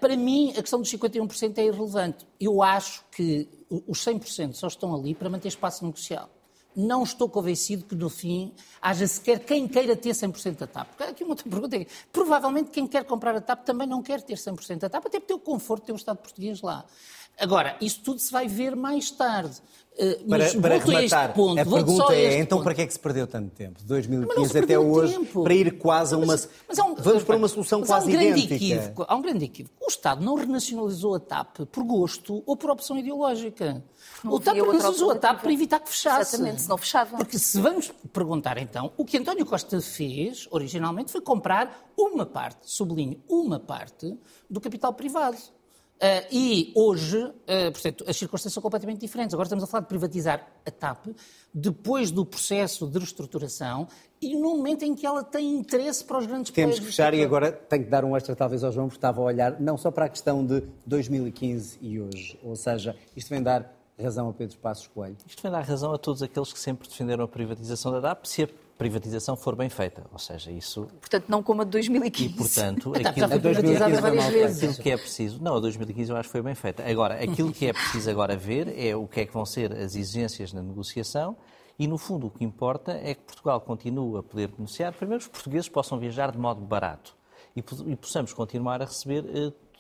para 0.01 0.17
mim, 0.17 0.51
a 0.51 0.61
questão 0.61 0.81
dos 0.81 0.93
51% 0.93 1.59
é 1.59 1.65
irrelevante. 1.65 2.25
Eu 2.39 2.63
acho 2.63 3.05
que 3.11 3.49
os 3.89 4.05
100% 4.05 4.53
só 4.55 4.69
estão 4.69 4.95
ali 4.95 5.15
para 5.15 5.29
manter 5.29 5.49
espaço 5.49 5.85
negocial 5.85 6.31
não 6.79 7.03
estou 7.03 7.29
convencido 7.29 7.85
que 7.85 7.97
no 7.97 8.09
fim 8.09 8.55
haja 8.81 9.05
sequer 9.07 9.41
quem 9.41 9.67
queira 9.67 9.97
ter 9.97 10.11
100% 10.11 10.59
da 10.59 10.67
TAP. 10.67 10.89
Porque 10.91 11.03
aqui 11.03 11.25
uma 11.25 11.33
outra 11.33 11.51
pergunta 11.51 11.77
é, 11.77 11.87
provavelmente 12.13 12.71
quem 12.71 12.87
quer 12.87 13.05
comprar 13.05 13.35
a 13.35 13.41
TAP 13.41 13.65
também 13.65 13.87
não 13.87 14.01
quer 14.01 14.23
ter 14.23 14.35
100% 14.37 14.79
da 14.79 14.89
TAP, 14.89 15.07
até 15.07 15.19
por 15.19 15.27
ter 15.27 15.35
o 15.35 15.41
conforto 15.41 15.83
de 15.83 15.87
ter 15.87 15.93
o 15.93 15.97
Estado 15.97 16.19
português 16.19 16.63
lá. 16.63 16.85
Agora, 17.37 17.77
isso 17.81 18.01
tudo 18.03 18.21
se 18.21 18.31
vai 18.31 18.47
ver 18.47 18.77
mais 18.77 19.11
tarde. 19.11 19.61
Uh, 19.99 20.29
para, 20.29 20.61
para 20.61 20.79
rematar, 20.79 21.31
a, 21.31 21.33
ponto, 21.33 21.61
a 21.61 21.65
pergunta 21.65 22.15
é, 22.15 22.39
então 22.39 22.59
ponto. 22.59 22.65
para 22.65 22.75
que 22.77 22.83
é 22.83 22.87
que 22.87 22.93
se 22.93 23.01
perdeu 23.01 23.27
tanto 23.27 23.51
tempo? 23.51 23.81
De 23.81 23.85
2015 23.85 24.59
até 24.61 24.79
hoje, 24.79 25.13
tempo. 25.15 25.43
para 25.43 25.53
ir 25.53 25.77
quase 25.77 26.15
a 26.15 26.19
uma... 26.19 26.27
Mas, 26.29 26.49
mas 26.69 26.79
um, 26.79 26.95
vamos 26.95 27.25
para 27.25 27.37
uma 27.37 27.49
solução 27.49 27.83
quase 27.83 28.07
há 28.07 28.17
um 28.17 28.23
idêntica. 28.23 28.55
Equívoco, 28.55 29.05
há 29.09 29.17
um 29.17 29.23
grande 29.23 29.45
equívoco. 29.47 29.75
O 29.81 29.89
Estado 29.89 30.25
não 30.25 30.37
renacionalizou 30.37 31.17
a 31.17 31.21
TAP 31.21 31.63
por 31.73 31.83
gosto 31.83 32.45
ou 32.47 32.57
por 32.57 32.71
opção 32.71 32.97
ideológica. 32.97 33.85
Não 34.23 34.35
o 34.35 34.39
TAP 34.39 34.55
renacionalizou 34.55 35.11
a 35.11 35.17
TAP 35.17 35.41
para 35.41 35.53
evitar 35.53 35.81
que 35.81 35.89
fechasse. 35.89 36.37
Exatamente, 36.37 36.63
se 36.63 36.69
não 36.69 36.79
fechava. 36.79 37.17
Porque 37.17 37.37
se 37.37 37.61
vamos 37.61 37.93
perguntar 38.13 38.57
então, 38.59 38.93
o 38.97 39.05
que 39.05 39.19
António 39.19 39.45
Costa 39.45 39.81
fez, 39.81 40.47
originalmente, 40.53 41.11
foi 41.11 41.21
comprar 41.21 41.91
uma 41.97 42.25
parte, 42.25 42.71
sublinho, 42.71 43.21
uma 43.29 43.59
parte 43.59 44.17
do 44.49 44.61
capital 44.61 44.93
privado. 44.93 45.39
Uh, 45.99 46.27
e 46.31 46.73
hoje, 46.77 47.19
uh, 47.19 47.73
portanto, 47.73 48.05
as 48.07 48.17
circunstâncias 48.17 48.55
são 48.55 48.63
completamente 48.63 49.01
diferentes. 49.01 49.35
Agora 49.35 49.47
estamos 49.47 49.65
a 49.65 49.67
falar 49.67 49.81
de 49.81 49.89
privatizar 49.89 50.47
a 50.65 50.71
TAP 50.71 51.07
depois 51.53 52.13
do 52.13 52.25
processo 52.25 52.87
de 52.87 52.99
reestruturação 52.99 53.89
e 54.23 54.37
no 54.37 54.57
momento 54.57 54.85
em 54.85 54.95
que 54.95 55.05
ela 55.05 55.25
tem 55.25 55.57
interesse 55.57 56.05
para 56.05 56.19
os 56.19 56.27
grandes 56.27 56.53
Temos 56.53 56.79
que 56.79 56.87
fechar 56.87 57.15
e 57.15 57.25
agora 57.25 57.51
tenho 57.51 57.83
que 57.83 57.91
dar 57.91 58.05
um 58.05 58.17
extra 58.17 58.37
talvez 58.37 58.63
ao 58.63 58.71
João, 58.71 58.87
porque 58.87 58.99
estava 58.99 59.21
a 59.21 59.25
olhar 59.25 59.61
não 59.61 59.77
só 59.77 59.91
para 59.91 60.05
a 60.05 60.09
questão 60.09 60.47
de 60.47 60.63
2015 60.87 61.79
e 61.83 62.01
hoje, 62.01 62.39
ou 62.45 62.55
seja, 62.55 62.95
isto 63.17 63.29
vem 63.29 63.43
dar 63.43 63.75
razão 64.01 64.29
a 64.29 64.33
Pedro 64.33 64.57
Passos 64.59 64.87
Coelho. 64.87 65.17
Isto 65.27 65.43
vem 65.43 65.51
dar 65.51 65.63
razão 65.63 65.93
a 65.93 65.99
todos 65.99 66.23
aqueles 66.23 66.53
que 66.53 66.61
sempre 66.61 66.89
defenderam 66.89 67.25
a 67.25 67.29
privatização 67.29 67.91
da 67.91 68.01
TAP, 68.01 68.25
se 68.27 68.45
a 68.45 68.49
privatização 68.79 69.37
for 69.37 69.57
bem 69.57 69.69
feita. 69.69 70.07
Ou 70.13 70.19
seja, 70.19 70.51
isso. 70.53 70.87
Portanto, 71.01 71.25
não 71.29 71.43
como 71.43 71.63
a 71.63 71.65
de 71.65 71.73
2015. 71.73 72.33
E, 72.33 72.37
portanto, 72.37 72.93
aquilo, 72.97 73.15
já 73.17 73.29
foi 73.29 73.41
privatizada 73.41 74.01
várias 74.01 74.27
vezes. 74.27 74.63
Aquilo 74.63 74.83
que 74.83 74.91
é 74.91 74.97
preciso. 74.97 75.43
Não, 75.43 75.57
a 75.57 75.61
2015 75.61 76.11
eu 76.11 76.17
acho 76.17 76.29
que 76.29 76.33
foi 76.33 76.43
bem 76.43 76.55
feita. 76.55 76.89
Agora, 76.89 77.23
aquilo 77.23 77.53
que 77.53 77.67
é 77.67 77.73
preciso 77.73 78.09
agora 78.09 78.37
ver 78.37 78.73
é 78.79 78.95
o 78.95 79.07
que 79.07 79.21
é 79.21 79.27
que 79.27 79.35
vão 79.35 79.45
ser 79.45 79.73
as 79.73 79.97
exigências 79.97 80.53
na 80.53 80.63
negociação. 80.63 81.37
E, 81.77 81.87
no 81.87 81.99
fundo, 81.99 82.29
o 82.29 82.31
que 82.31 82.45
importa 82.45 82.93
é 82.93 83.15
que 83.15 83.23
Portugal 83.23 83.61
continue 83.61 84.19
a 84.19 84.23
poder 84.23 84.49
negociar. 84.51 84.93
Primeiro, 84.93 85.23
os 85.23 85.29
portugueses 85.29 85.69
possam 85.69 85.99
viajar 85.99 86.31
de 86.31 86.39
modo 86.39 86.61
barato 86.61 87.17
e, 87.57 87.65
e 87.87 87.97
possamos 87.97 88.33
continuar 88.33 88.81
a 88.81 88.85
receber 88.85 89.25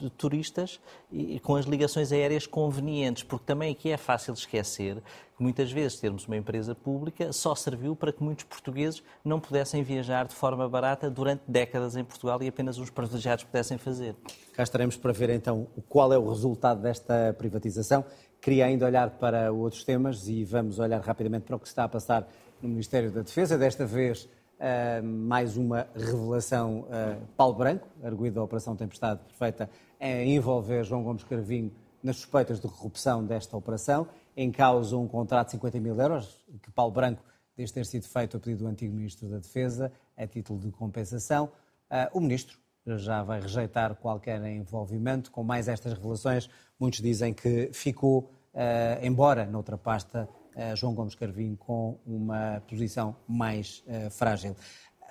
uh, 0.01 0.11
turistas 0.11 0.81
e, 1.11 1.39
com 1.41 1.57
as 1.57 1.65
ligações 1.65 2.13
aéreas 2.13 2.47
convenientes, 2.47 3.23
porque 3.23 3.45
também 3.47 3.73
aqui 3.73 3.91
é 3.91 3.97
fácil 3.97 4.35
esquecer 4.35 5.03
que 5.37 5.43
muitas 5.43 5.71
vezes 5.71 6.01
termos 6.01 6.27
uma 6.27 6.37
empresa 6.37 6.75
pública 6.75 7.33
só 7.33 7.55
serviu 7.55 7.95
para 7.95 8.13
que 8.13 8.23
muitos 8.23 8.45
portugueses 8.45 9.03
não 9.25 9.39
pudessem 9.39 9.83
viajar 9.83 10.27
de 10.27 10.35
forma 10.35 10.69
barata 10.69 11.09
durante 11.09 11.43
décadas 11.47 11.97
em 11.97 12.05
Portugal 12.05 12.43
e 12.43 12.49
apenas 12.49 12.79
os 12.79 12.91
privilegiados 12.91 13.45
pudessem 13.45 13.79
fazer. 13.79 14.17
Cá 14.53 14.65
estaremos 14.65 14.97
para 14.97 15.13
ver 15.13 15.31
então 15.31 15.69
qual 15.89 16.13
é 16.13 16.19
o 16.19 16.29
resultado 16.29 16.83
desta 16.83 17.35
privatização. 17.39 18.05
Queria 18.41 18.67
ainda 18.67 18.85
olhar 18.85 19.11
para 19.11 19.53
outros 19.53 19.85
temas 19.85 20.29
e 20.29 20.45
vamos 20.45 20.79
olhar 20.79 21.01
rapidamente 21.01 21.45
para 21.45 21.57
o 21.57 21.61
que 21.61 21.69
está 21.69 21.85
a 21.85 21.89
passar 21.89 22.29
no 22.61 22.69
Ministério 22.69 23.11
da 23.11 23.23
Defesa. 23.23 23.57
Desta 23.57 23.87
vez, 23.87 24.29
Uh, 24.59 25.07
mais 25.07 25.57
uma 25.57 25.87
revelação 25.95 26.81
uh, 26.81 27.25
Paulo 27.37 27.55
Branco, 27.55 27.87
arguído 28.03 28.35
da 28.35 28.43
Operação 28.43 28.75
Tempestade 28.75 29.21
Perfeita, 29.21 29.71
a 30.01 30.25
envolver 30.25 30.85
João 30.85 31.03
Gomes 31.03 31.25
Carvinho 31.25 31.73
nas 32.03 32.17
suspeitas 32.17 32.61
de 32.61 32.69
corrupção 32.69 33.25
desta 33.25 33.57
operação. 33.57 34.09
Em 34.37 34.53
causa 34.53 34.97
um 34.97 35.09
contrato 35.09 35.47
de 35.47 35.53
50 35.53 35.81
mil 35.81 36.01
euros, 36.01 36.45
que 36.63 36.71
Paulo 36.71 36.93
Branco 36.93 37.23
desde 37.59 37.75
ter 37.75 37.87
sido 37.87 38.07
feito 38.07 38.37
a 38.37 38.41
pedido 38.41 38.63
do 38.63 38.69
antigo 38.69 38.95
Ministro 38.95 39.29
da 39.29 39.39
Defesa, 39.39 39.91
a 40.17 40.27
título 40.29 40.61
de 40.61 40.71
compensação. 40.71 41.47
Uh, 41.91 42.17
o 42.17 42.21
Ministro 42.21 42.57
já 42.87 43.25
vai 43.25 43.41
rejeitar 43.41 43.97
qualquer 43.97 44.41
envolvimento 44.47 45.33
com 45.33 45.43
mais 45.43 45.67
estas 45.67 45.93
revelações. 45.93 46.49
Muitos 46.79 47.01
dizem 47.01 47.35
que 47.35 47.71
ficou, 47.73 48.31
uh, 48.55 49.05
embora 49.05 49.45
noutra 49.45 49.77
pasta, 49.77 50.29
uh, 50.55 50.77
João 50.77 50.95
Gomes 50.95 51.17
Carvinho 51.17 51.57
com 51.57 51.99
uma 52.07 52.63
posição 52.69 53.17
mais 53.27 53.83
frágil. 54.13 54.55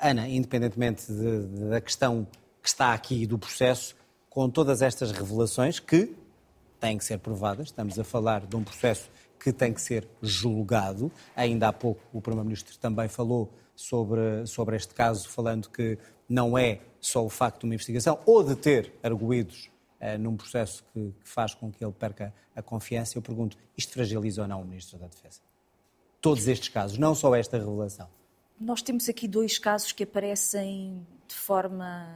Ana, 0.02 0.30
independentemente 0.30 1.12
de, 1.12 1.48
de, 1.48 1.70
da 1.70 1.82
questão 1.82 2.26
que 2.62 2.70
está 2.70 2.94
aqui 2.94 3.28
do 3.28 3.38
processo, 3.38 3.94
com 4.38 4.52
todas 4.52 4.84
estas 4.84 5.12
revelações 5.12 5.80
que 5.80 6.16
têm 6.80 6.96
que 6.96 7.04
ser 7.04 7.18
provadas. 7.18 7.70
Estamos 7.70 7.98
a 7.98 8.04
falar 8.04 8.46
de 8.46 8.56
um 8.56 8.64
processo 8.64 9.10
que 9.40 9.52
tem 9.52 9.74
que 9.74 9.82
ser 9.82 10.08
julgado. 10.22 11.12
Ainda 11.36 11.70
há 11.70 11.74
pouco 11.74 12.00
o 12.14 12.22
Primeiro-Ministro 12.22 12.78
também 12.78 13.08
falou 13.08 13.52
sobre, 13.76 14.46
sobre 14.46 14.76
este 14.76 14.94
caso, 14.94 15.28
falando 15.28 15.68
que 15.72 15.98
não 16.30 16.56
é 16.56 16.82
só 17.02 17.26
o 17.26 17.30
facto 17.32 17.62
de 17.62 17.66
uma 17.66 17.74
investigação 17.74 18.20
ou 18.28 18.44
de 18.44 18.56
ter 18.56 18.94
arguídos 19.02 19.72
uh, 20.00 20.20
num 20.20 20.38
processo 20.38 20.86
que, 20.94 21.16
que, 21.20 21.28
faz 21.28 21.56
com 21.56 21.72
que 21.72 21.84
ele 21.84 21.94
perca 21.94 22.32
a 22.56 22.62
confiança. 22.62 23.18
Eu 23.18 23.24
pergunto, 23.24 23.58
isto 23.76 23.92
fragiliza 23.92 24.44
ou 24.44 24.48
não 24.48 24.62
o 24.62 24.66
Ministro 24.66 25.00
da 25.00 25.08
Defesa? 25.08 25.42
Todos 26.22 26.48
estes 26.48 26.70
casos, 26.70 27.00
não 27.00 27.16
só 27.16 27.34
esta 27.34 27.58
revelação. 27.58 28.08
Nós 28.62 28.84
temos 28.84 29.10
aqui 29.10 29.28
dois 29.28 29.58
casos 29.58 29.92
que 29.92 30.04
aparecem 30.04 31.04
de 31.28 31.34
forma 31.34 32.08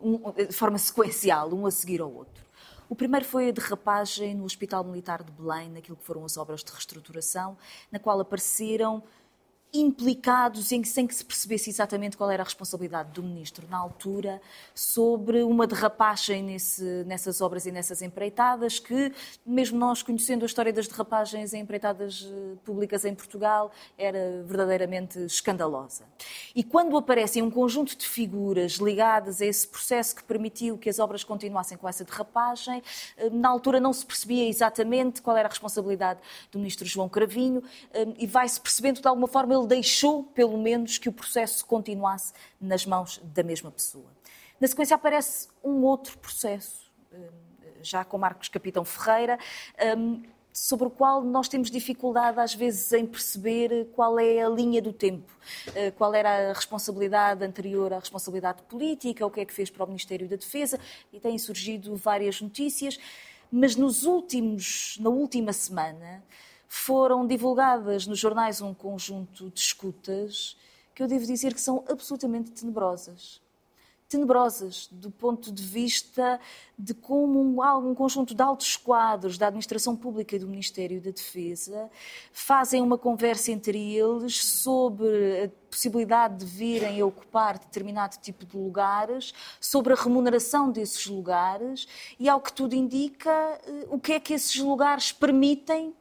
um, 0.00 0.32
de 0.32 0.52
forma 0.52 0.78
sequencial, 0.78 1.52
um 1.52 1.66
a 1.66 1.70
seguir 1.70 2.00
ao 2.00 2.12
outro. 2.12 2.44
O 2.88 2.94
primeiro 2.94 3.26
foi 3.26 3.48
a 3.48 3.52
derrapagem 3.52 4.34
no 4.34 4.44
Hospital 4.44 4.82
Militar 4.82 5.22
de 5.22 5.30
Belém, 5.32 5.68
naquilo 5.70 5.96
que 5.96 6.04
foram 6.04 6.24
as 6.24 6.38
obras 6.38 6.64
de 6.64 6.72
reestruturação, 6.72 7.56
na 7.92 7.98
qual 7.98 8.18
apareceram 8.18 9.02
implicados 9.72 10.72
em, 10.72 10.82
sem 10.82 11.06
que 11.06 11.14
se 11.14 11.24
percebesse 11.24 11.68
exatamente 11.68 12.16
qual 12.16 12.30
era 12.30 12.42
a 12.42 12.44
responsabilidade 12.44 13.10
do 13.12 13.22
ministro 13.22 13.66
na 13.68 13.76
altura 13.76 14.40
sobre 14.74 15.42
uma 15.42 15.66
derrapagem 15.66 16.42
nesse, 16.42 17.04
nessas 17.06 17.40
obras 17.40 17.66
e 17.66 17.72
nessas 17.72 18.00
empreitadas 18.00 18.78
que, 18.78 19.12
mesmo 19.44 19.78
nós 19.78 20.02
conhecendo 20.02 20.44
a 20.44 20.46
história 20.46 20.72
das 20.72 20.88
derrapagens 20.88 21.52
em 21.52 21.60
empreitadas 21.60 22.26
eh, 22.26 22.56
públicas 22.64 23.04
em 23.04 23.14
Portugal, 23.14 23.70
era 23.98 24.42
verdadeiramente 24.46 25.18
escandalosa. 25.24 26.04
E 26.54 26.64
quando 26.64 26.96
aparecem 26.96 27.42
um 27.42 27.50
conjunto 27.50 27.94
de 27.94 28.06
figuras 28.06 28.74
ligadas 28.74 29.42
a 29.42 29.46
esse 29.46 29.68
processo 29.68 30.16
que 30.16 30.24
permitiu 30.24 30.78
que 30.78 30.88
as 30.88 30.98
obras 30.98 31.22
continuassem 31.22 31.76
com 31.76 31.86
essa 31.86 32.04
derrapagem, 32.04 32.82
eh, 33.18 33.28
na 33.28 33.50
altura 33.50 33.78
não 33.78 33.92
se 33.92 34.06
percebia 34.06 34.48
exatamente 34.48 35.20
qual 35.20 35.36
era 35.36 35.46
a 35.46 35.50
responsabilidade 35.50 36.20
do 36.50 36.58
ministro 36.58 36.86
João 36.86 37.08
Cravinho 37.08 37.62
eh, 37.92 38.06
e 38.18 38.26
vai-se 38.26 38.58
percebendo 38.58 39.02
de 39.02 39.06
alguma 39.06 39.28
forma 39.28 39.57
ele 39.58 39.66
deixou, 39.66 40.24
pelo 40.24 40.56
menos, 40.58 40.98
que 40.98 41.08
o 41.08 41.12
processo 41.12 41.64
continuasse 41.66 42.32
nas 42.60 42.86
mãos 42.86 43.20
da 43.22 43.42
mesma 43.42 43.70
pessoa. 43.70 44.06
Na 44.60 44.66
sequência 44.66 44.94
aparece 44.94 45.48
um 45.62 45.82
outro 45.82 46.18
processo, 46.18 46.90
hum, 47.12 47.28
já 47.82 48.04
com 48.04 48.18
Marcos 48.18 48.48
Capitão 48.48 48.84
Ferreira, 48.84 49.38
hum, 49.96 50.22
sobre 50.52 50.88
o 50.88 50.90
qual 50.90 51.22
nós 51.22 51.48
temos 51.48 51.70
dificuldade 51.70 52.40
às 52.40 52.54
vezes 52.54 52.92
em 52.92 53.06
perceber 53.06 53.88
qual 53.94 54.18
é 54.18 54.42
a 54.42 54.48
linha 54.48 54.82
do 54.82 54.92
tempo, 54.92 55.32
eh, 55.74 55.92
qual 55.92 56.12
era 56.14 56.50
a 56.50 56.52
responsabilidade 56.52 57.44
anterior 57.44 57.92
à 57.92 57.98
responsabilidade 57.98 58.62
política, 58.62 59.24
o 59.24 59.30
que 59.30 59.40
é 59.40 59.44
que 59.44 59.52
fez 59.52 59.70
para 59.70 59.84
o 59.84 59.86
Ministério 59.86 60.28
da 60.28 60.36
Defesa, 60.36 60.80
e 61.12 61.20
têm 61.20 61.38
surgido 61.38 61.94
várias 61.94 62.40
notícias, 62.40 62.98
mas 63.50 63.76
nos 63.76 64.04
últimos, 64.04 64.96
na 65.00 65.10
última 65.10 65.52
semana 65.52 66.22
foram 66.68 67.26
divulgadas 67.26 68.06
nos 68.06 68.18
jornais 68.18 68.60
um 68.60 68.74
conjunto 68.74 69.50
de 69.50 69.58
escutas 69.58 70.56
que 70.94 71.02
eu 71.02 71.08
devo 71.08 71.24
dizer 71.24 71.54
que 71.54 71.60
são 71.60 71.82
absolutamente 71.88 72.50
tenebrosas. 72.50 73.40
Tenebrosas 74.08 74.88
do 74.90 75.10
ponto 75.10 75.52
de 75.52 75.62
vista 75.62 76.40
de 76.78 76.94
como 76.94 77.40
um, 77.40 77.88
um 77.88 77.94
conjunto 77.94 78.34
de 78.34 78.42
altos 78.42 78.76
quadros 78.76 79.38
da 79.38 79.46
administração 79.46 79.94
pública 79.94 80.34
e 80.34 80.38
do 80.38 80.48
Ministério 80.48 81.00
da 81.00 81.10
Defesa 81.10 81.90
fazem 82.32 82.80
uma 82.82 82.98
conversa 82.98 83.52
entre 83.52 83.94
eles 83.94 84.44
sobre 84.44 85.44
a 85.44 85.50
possibilidade 85.70 86.38
de 86.38 86.46
virem 86.46 87.00
a 87.00 87.06
ocupar 87.06 87.58
determinado 87.58 88.16
tipo 88.18 88.44
de 88.44 88.56
lugares, 88.56 89.32
sobre 89.60 89.92
a 89.92 89.96
remuneração 89.96 90.70
desses 90.70 91.06
lugares 91.06 91.86
e, 92.18 92.28
ao 92.28 92.40
que 92.40 92.52
tudo 92.52 92.74
indica, 92.74 93.30
eh, 93.66 93.86
o 93.90 93.98
que 94.00 94.14
é 94.14 94.20
que 94.20 94.32
esses 94.32 94.56
lugares 94.56 95.12
permitem 95.12 95.94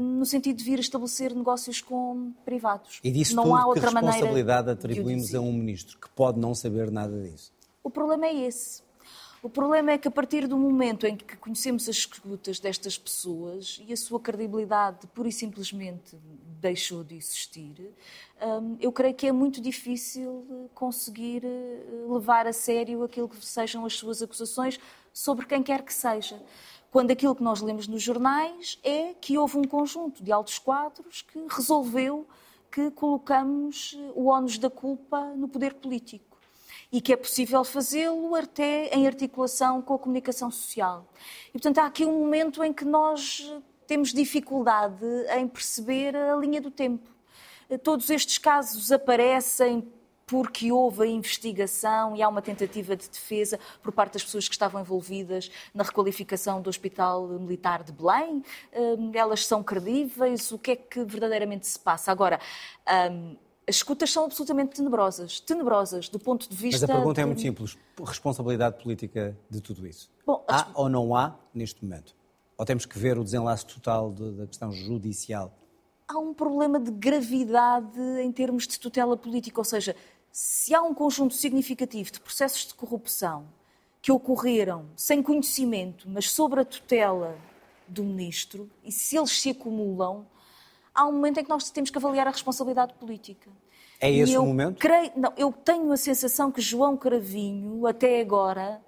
no 0.00 0.24
sentido 0.24 0.56
de 0.56 0.64
vir 0.64 0.78
estabelecer 0.78 1.34
negócios 1.34 1.80
com 1.80 2.32
privados. 2.44 3.00
E 3.02 3.10
disso 3.10 3.36
não 3.36 3.44
tudo, 3.44 3.56
há 3.56 3.66
outra 3.66 3.88
que 3.88 3.94
responsabilidade 3.94 4.70
atribuímos 4.70 5.34
a 5.34 5.40
um 5.40 5.52
ministro 5.52 5.98
que 5.98 6.08
pode 6.10 6.38
não 6.38 6.54
saber 6.54 6.90
nada 6.90 7.20
disso? 7.22 7.52
O 7.82 7.90
problema 7.90 8.26
é 8.26 8.46
esse. 8.46 8.82
O 9.40 9.48
problema 9.48 9.92
é 9.92 9.98
que 9.98 10.08
a 10.08 10.10
partir 10.10 10.48
do 10.48 10.58
momento 10.58 11.06
em 11.06 11.16
que 11.16 11.36
conhecemos 11.36 11.88
as 11.88 11.96
escutas 11.96 12.58
destas 12.58 12.98
pessoas 12.98 13.80
e 13.86 13.92
a 13.92 13.96
sua 13.96 14.18
credibilidade 14.18 15.06
pura 15.14 15.28
e 15.28 15.32
simplesmente 15.32 16.16
deixou 16.60 17.04
de 17.04 17.14
existir, 17.14 17.94
hum, 18.42 18.76
eu 18.80 18.90
creio 18.90 19.14
que 19.14 19.28
é 19.28 19.32
muito 19.32 19.60
difícil 19.60 20.68
conseguir 20.74 21.44
eh, 21.44 22.04
levar 22.08 22.48
a 22.48 22.52
sério 22.52 23.04
aquilo 23.04 23.28
que 23.28 23.44
sejam 23.46 23.86
as 23.86 23.94
suas 23.94 24.20
acusações 24.20 24.80
sobre 25.12 25.46
quem 25.46 25.62
quer 25.62 25.82
que 25.82 25.94
seja 25.94 26.42
quando 26.90 27.10
aquilo 27.10 27.34
que 27.34 27.42
nós 27.42 27.60
lemos 27.60 27.86
nos 27.86 28.02
jornais 28.02 28.78
é 28.82 29.14
que 29.14 29.36
houve 29.36 29.58
um 29.58 29.64
conjunto 29.64 30.22
de 30.22 30.32
altos 30.32 30.58
quadros 30.58 31.22
que 31.22 31.38
resolveu 31.48 32.26
que 32.70 32.90
colocamos 32.90 33.98
o 34.14 34.26
ónus 34.26 34.58
da 34.58 34.70
culpa 34.70 35.32
no 35.34 35.48
poder 35.48 35.74
político 35.74 36.38
e 36.90 37.00
que 37.00 37.12
é 37.12 37.16
possível 37.16 37.64
fazê-lo 37.64 38.34
até 38.34 38.88
em 38.94 39.06
articulação 39.06 39.82
com 39.82 39.94
a 39.94 39.98
comunicação 39.98 40.50
social. 40.50 41.06
E, 41.48 41.52
portanto, 41.52 41.78
há 41.78 41.86
aqui 41.86 42.04
um 42.04 42.18
momento 42.18 42.64
em 42.64 42.72
que 42.72 42.84
nós 42.84 43.52
temos 43.86 44.12
dificuldade 44.12 45.04
em 45.36 45.46
perceber 45.46 46.16
a 46.16 46.36
linha 46.36 46.60
do 46.60 46.70
tempo. 46.70 47.10
Todos 47.82 48.08
estes 48.08 48.38
casos 48.38 48.90
aparecem 48.90 49.86
porque 50.28 50.70
houve 50.70 51.04
a 51.04 51.06
investigação 51.06 52.14
e 52.14 52.22
há 52.22 52.28
uma 52.28 52.42
tentativa 52.42 52.94
de 52.94 53.08
defesa 53.08 53.58
por 53.82 53.90
parte 53.92 54.12
das 54.12 54.22
pessoas 54.22 54.46
que 54.46 54.54
estavam 54.54 54.80
envolvidas 54.80 55.50
na 55.74 55.82
requalificação 55.82 56.60
do 56.60 56.68
Hospital 56.68 57.26
Militar 57.26 57.82
de 57.82 57.92
Belém. 57.92 58.44
Hum, 58.76 59.10
elas 59.14 59.46
são 59.46 59.62
credíveis? 59.62 60.52
O 60.52 60.58
que 60.58 60.72
é 60.72 60.76
que 60.76 61.02
verdadeiramente 61.02 61.66
se 61.66 61.78
passa? 61.78 62.12
Agora, 62.12 62.38
hum, 63.10 63.36
as 63.66 63.76
escutas 63.76 64.10
são 64.10 64.24
absolutamente 64.24 64.76
tenebrosas, 64.76 65.40
tenebrosas 65.40 66.08
do 66.08 66.18
ponto 66.18 66.48
de 66.48 66.54
vista. 66.54 66.86
Mas 66.86 66.90
a 66.90 66.94
pergunta 66.94 67.14
de... 67.14 67.20
é 67.20 67.26
muito 67.26 67.40
simples: 67.40 67.78
responsabilidade 68.04 68.82
política 68.82 69.36
de 69.50 69.60
tudo 69.62 69.86
isso? 69.86 70.10
Bom, 70.26 70.44
há 70.46 70.68
ou 70.74 70.88
não 70.90 71.16
há 71.16 71.34
neste 71.54 71.82
momento? 71.82 72.14
Ou 72.56 72.66
temos 72.66 72.84
que 72.84 72.98
ver 72.98 73.18
o 73.18 73.24
desenlace 73.24 73.64
total 73.64 74.12
de, 74.12 74.32
da 74.32 74.46
questão 74.46 74.70
judicial? 74.72 75.54
Há 76.06 76.18
um 76.18 76.32
problema 76.32 76.80
de 76.80 76.90
gravidade 76.90 78.00
em 78.22 78.32
termos 78.32 78.66
de 78.66 78.80
tutela 78.80 79.16
política, 79.16 79.60
ou 79.60 79.64
seja, 79.64 79.94
se 80.40 80.72
há 80.72 80.80
um 80.80 80.94
conjunto 80.94 81.34
significativo 81.34 82.12
de 82.12 82.20
processos 82.20 82.68
de 82.68 82.72
corrupção 82.72 83.48
que 84.00 84.12
ocorreram 84.12 84.86
sem 84.94 85.20
conhecimento, 85.20 86.08
mas 86.08 86.30
sob 86.30 86.60
a 86.60 86.64
tutela 86.64 87.36
do 87.88 88.04
ministro, 88.04 88.70
e 88.84 88.92
se 88.92 89.16
eles 89.16 89.32
se 89.32 89.50
acumulam, 89.50 90.24
há 90.94 91.04
um 91.08 91.12
momento 91.12 91.40
em 91.40 91.42
que 91.42 91.50
nós 91.50 91.70
temos 91.70 91.90
que 91.90 91.98
avaliar 91.98 92.28
a 92.28 92.30
responsabilidade 92.30 92.94
política. 92.94 93.50
É 94.00 94.12
esse 94.12 94.38
o 94.38 94.44
momento? 94.44 94.78
Creio, 94.78 95.10
não, 95.16 95.32
eu 95.36 95.50
tenho 95.50 95.90
a 95.90 95.96
sensação 95.96 96.52
que 96.52 96.60
João 96.60 96.96
Cravinho, 96.96 97.84
até 97.84 98.20
agora, 98.20 98.80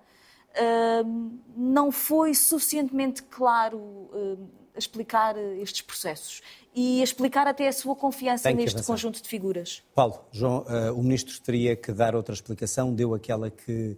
uh, 0.54 1.40
não 1.56 1.90
foi 1.90 2.32
suficientemente 2.32 3.24
claro 3.24 3.76
uh, 3.76 4.48
explicar 4.80 5.36
estes 5.36 5.82
processos 5.82 6.42
e 6.74 7.02
explicar 7.02 7.46
até 7.46 7.68
a 7.68 7.72
sua 7.72 7.96
confiança 7.96 8.50
neste 8.52 8.82
conjunto 8.82 9.22
de 9.22 9.28
figuras. 9.28 9.82
Paulo, 9.94 10.24
João, 10.32 10.64
uh, 10.64 10.94
o 10.94 11.02
Ministro 11.02 11.40
teria 11.40 11.76
que 11.76 11.92
dar 11.92 12.14
outra 12.14 12.34
explicação, 12.34 12.94
deu 12.94 13.14
aquela 13.14 13.50
que, 13.50 13.96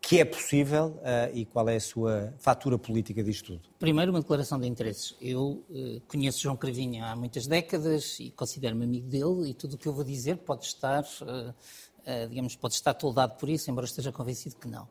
que 0.00 0.20
é 0.20 0.24
possível 0.24 0.98
uh, 0.98 1.34
e 1.34 1.44
qual 1.44 1.68
é 1.68 1.76
a 1.76 1.80
sua 1.80 2.32
fatura 2.38 2.78
política 2.78 3.22
disto 3.22 3.52
tudo? 3.52 3.68
Primeiro, 3.78 4.10
uma 4.10 4.20
declaração 4.20 4.58
de 4.58 4.66
interesses. 4.66 5.14
Eu 5.20 5.64
uh, 5.68 6.00
conheço 6.08 6.40
João 6.40 6.56
Cravinho 6.56 7.04
há 7.04 7.14
muitas 7.14 7.46
décadas 7.46 8.18
e 8.20 8.30
considero-me 8.30 8.84
amigo 8.84 9.06
dele 9.06 9.50
e 9.50 9.54
tudo 9.54 9.74
o 9.74 9.78
que 9.78 9.86
eu 9.86 9.92
vou 9.92 10.04
dizer 10.04 10.38
pode 10.38 10.64
estar, 10.64 11.04
digamos, 12.28 12.56
pode 12.56 12.74
estar 12.74 12.94
toldado 12.94 13.34
por 13.34 13.48
isso, 13.48 13.70
embora 13.70 13.86
esteja 13.86 14.10
convencido 14.10 14.56
que 14.56 14.66
não. 14.66 14.88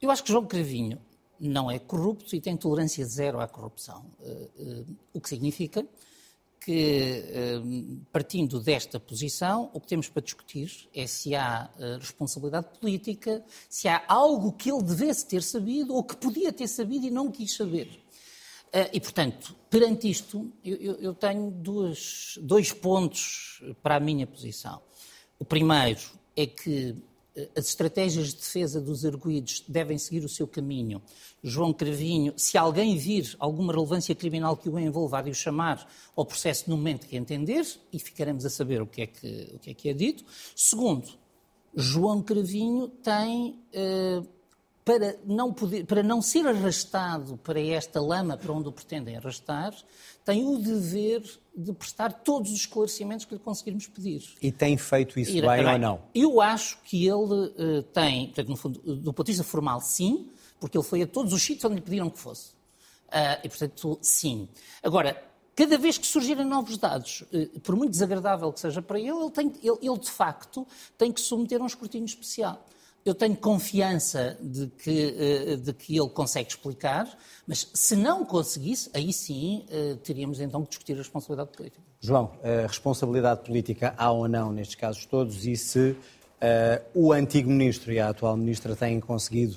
Eu 0.00 0.10
acho 0.10 0.22
que 0.22 0.30
João 0.30 0.46
Cravinho 0.46 0.98
não 1.40 1.70
é 1.70 1.78
corrupto 1.78 2.34
e 2.34 2.40
tem 2.40 2.56
tolerância 2.56 3.04
zero 3.04 3.40
à 3.40 3.46
corrupção, 3.46 4.04
o 5.12 5.20
que 5.20 5.28
significa 5.28 5.86
que, 6.66 7.22
eh, 7.28 7.62
partindo 8.10 8.58
desta 8.58 8.98
posição, 8.98 9.70
o 9.72 9.80
que 9.80 9.86
temos 9.86 10.08
para 10.08 10.20
discutir 10.20 10.88
é 10.92 11.06
se 11.06 11.32
há 11.32 11.70
eh, 11.78 11.96
responsabilidade 12.00 12.66
política, 12.80 13.44
se 13.68 13.86
há 13.86 14.02
algo 14.08 14.50
que 14.50 14.72
ele 14.72 14.82
devesse 14.82 15.28
ter 15.28 15.44
sabido 15.44 15.94
ou 15.94 16.02
que 16.02 16.16
podia 16.16 16.52
ter 16.52 16.66
sabido 16.66 17.06
e 17.06 17.10
não 17.10 17.30
quis 17.30 17.54
saber. 17.54 17.88
Eh, 18.72 18.90
e, 18.94 19.00
portanto, 19.00 19.54
perante 19.70 20.10
isto, 20.10 20.52
eu, 20.64 21.14
tenho 21.14 21.52
duas, 21.52 22.36
dois 22.42 22.72
pontos 22.72 23.62
para 23.80 23.94
a 23.94 24.00
minha 24.00 24.26
posição. 24.26 24.82
O 25.38 25.44
primeiro 25.44 26.00
é 26.34 26.48
que 26.48 26.96
as 27.54 27.68
estratégias 27.68 28.28
de 28.28 28.36
defesa 28.36 28.80
dos 28.80 29.04
arguídos 29.04 29.62
devem 29.68 29.98
seguir 29.98 30.24
o 30.24 30.28
seu 30.28 30.46
caminho. 30.46 31.02
João 31.42 31.72
Cravinho, 31.72 32.32
se 32.36 32.56
alguém 32.56 32.96
vir 32.96 33.36
alguma 33.38 33.72
relevância 33.72 34.14
criminal 34.14 34.56
que 34.56 34.68
o 34.68 34.78
envolva, 34.78 35.22
de 35.22 35.30
o 35.30 35.34
chamar 35.34 35.86
ao 36.16 36.24
processo 36.24 36.68
no 36.70 36.76
momento 36.76 37.06
que 37.06 37.16
entender 37.16 37.64
e 37.92 37.98
ficaremos 37.98 38.46
a 38.46 38.50
saber 38.50 38.80
o 38.80 38.86
que 38.86 39.02
é 39.02 39.06
que, 39.06 39.52
o 39.54 39.58
que, 39.58 39.70
é, 39.70 39.74
que 39.74 39.88
é 39.88 39.92
dito. 39.92 40.24
Segundo, 40.54 41.08
João 41.74 42.22
Cravinho 42.22 42.88
tem, 42.88 43.60
eh, 43.70 44.22
para, 44.86 45.18
não 45.24 45.52
poder, 45.52 45.84
para 45.84 46.00
não 46.00 46.22
ser 46.22 46.46
arrastado 46.46 47.36
para 47.38 47.60
esta 47.60 48.00
lama 48.00 48.36
para 48.36 48.52
onde 48.52 48.68
o 48.68 48.72
pretendem 48.72 49.16
arrastar, 49.16 49.74
tem 50.24 50.46
o 50.46 50.58
dever 50.58 51.28
de 51.56 51.72
prestar 51.72 52.12
todos 52.12 52.52
os 52.52 52.60
esclarecimentos 52.60 53.24
que 53.24 53.34
lhe 53.34 53.40
conseguirmos 53.40 53.88
pedir. 53.88 54.22
E 54.40 54.52
tem 54.52 54.76
feito 54.76 55.18
isso 55.18 55.32
bem, 55.32 55.42
bem, 55.42 55.72
ou 55.72 55.78
não? 55.78 56.02
Eu 56.14 56.40
acho 56.40 56.78
que 56.84 57.04
ele 57.04 57.16
uh, 57.18 57.82
tem, 57.92 58.26
portanto, 58.26 58.48
no 58.48 58.56
fundo, 58.56 58.78
do 58.78 59.12
ponto 59.12 59.26
de 59.26 59.32
vista 59.32 59.42
formal, 59.42 59.80
sim, 59.80 60.30
porque 60.60 60.78
ele 60.78 60.84
foi 60.84 61.02
a 61.02 61.06
todos 61.06 61.32
os 61.32 61.42
sítios 61.42 61.64
onde 61.64 61.74
lhe 61.74 61.80
pediram 61.80 62.08
que 62.08 62.20
fosse. 62.20 62.50
Uh, 63.08 63.42
e, 63.42 63.48
portanto, 63.48 63.98
sim. 64.00 64.48
Agora, 64.84 65.20
cada 65.56 65.76
vez 65.76 65.98
que 65.98 66.06
surgirem 66.06 66.44
novos 66.44 66.78
dados, 66.78 67.24
uh, 67.32 67.58
por 67.58 67.74
muito 67.74 67.90
desagradável 67.90 68.52
que 68.52 68.60
seja 68.60 68.80
para 68.80 69.00
ele, 69.00 69.10
ele, 69.10 69.30
tem, 69.32 69.52
ele, 69.60 69.78
ele, 69.82 69.98
de 69.98 70.10
facto 70.10 70.64
tem 70.96 71.10
que 71.10 71.20
submeter 71.20 71.60
a 71.60 71.64
um 71.64 71.66
escrutínio 71.66 72.06
especial. 72.06 72.64
Eu 73.06 73.14
tenho 73.14 73.36
confiança 73.36 74.36
de 74.40 74.66
que, 74.66 75.14
eh, 75.16 75.56
de 75.56 75.72
que 75.72 75.96
ele 75.96 76.08
consegue 76.10 76.50
explicar, 76.50 77.08
mas 77.46 77.70
se 77.72 77.94
não 77.94 78.24
conseguisse, 78.24 78.90
aí 78.92 79.12
sim 79.12 79.64
eh, 79.70 79.96
teríamos 80.02 80.40
então 80.40 80.62
que 80.64 80.70
discutir 80.70 80.94
a 80.94 80.96
responsabilidade 80.96 81.56
política. 81.56 81.80
João, 82.00 82.32
a 82.42 82.66
responsabilidade 82.66 83.44
política 83.44 83.94
há 83.96 84.10
ou 84.10 84.28
não 84.28 84.52
nestes 84.52 84.74
casos 84.74 85.06
todos 85.06 85.46
e 85.46 85.56
se 85.56 85.90
uh, 85.90 85.96
o 86.94 87.12
antigo 87.12 87.48
ministro 87.48 87.92
e 87.92 87.98
a 87.98 88.08
atual 88.08 88.36
ministra 88.36 88.76
têm 88.76 89.00
conseguido 89.00 89.56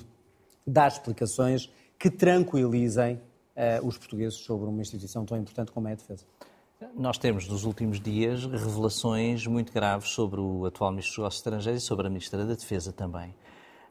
dar 0.66 0.88
explicações 0.88 1.70
que 1.98 2.10
tranquilizem 2.10 3.14
uh, 3.14 3.86
os 3.86 3.98
portugueses 3.98 4.38
sobre 4.38 4.68
uma 4.68 4.80
instituição 4.80 5.24
tão 5.24 5.36
importante 5.36 5.70
como 5.70 5.88
é 5.88 5.92
a 5.92 5.96
defesa? 5.96 6.24
Nós 6.94 7.18
temos 7.18 7.46
nos 7.46 7.64
últimos 7.64 8.00
dias 8.00 8.46
revelações 8.46 9.46
muito 9.46 9.70
graves 9.70 10.10
sobre 10.10 10.40
o 10.40 10.64
atual 10.64 10.90
Ministro 10.90 11.10
dos 11.10 11.18
Negócios 11.18 11.40
Estrangeiros 11.40 11.82
e 11.82 11.86
sobre 11.86 12.06
a 12.06 12.10
Ministra 12.10 12.46
da 12.46 12.54
Defesa 12.54 12.90
também, 12.90 13.34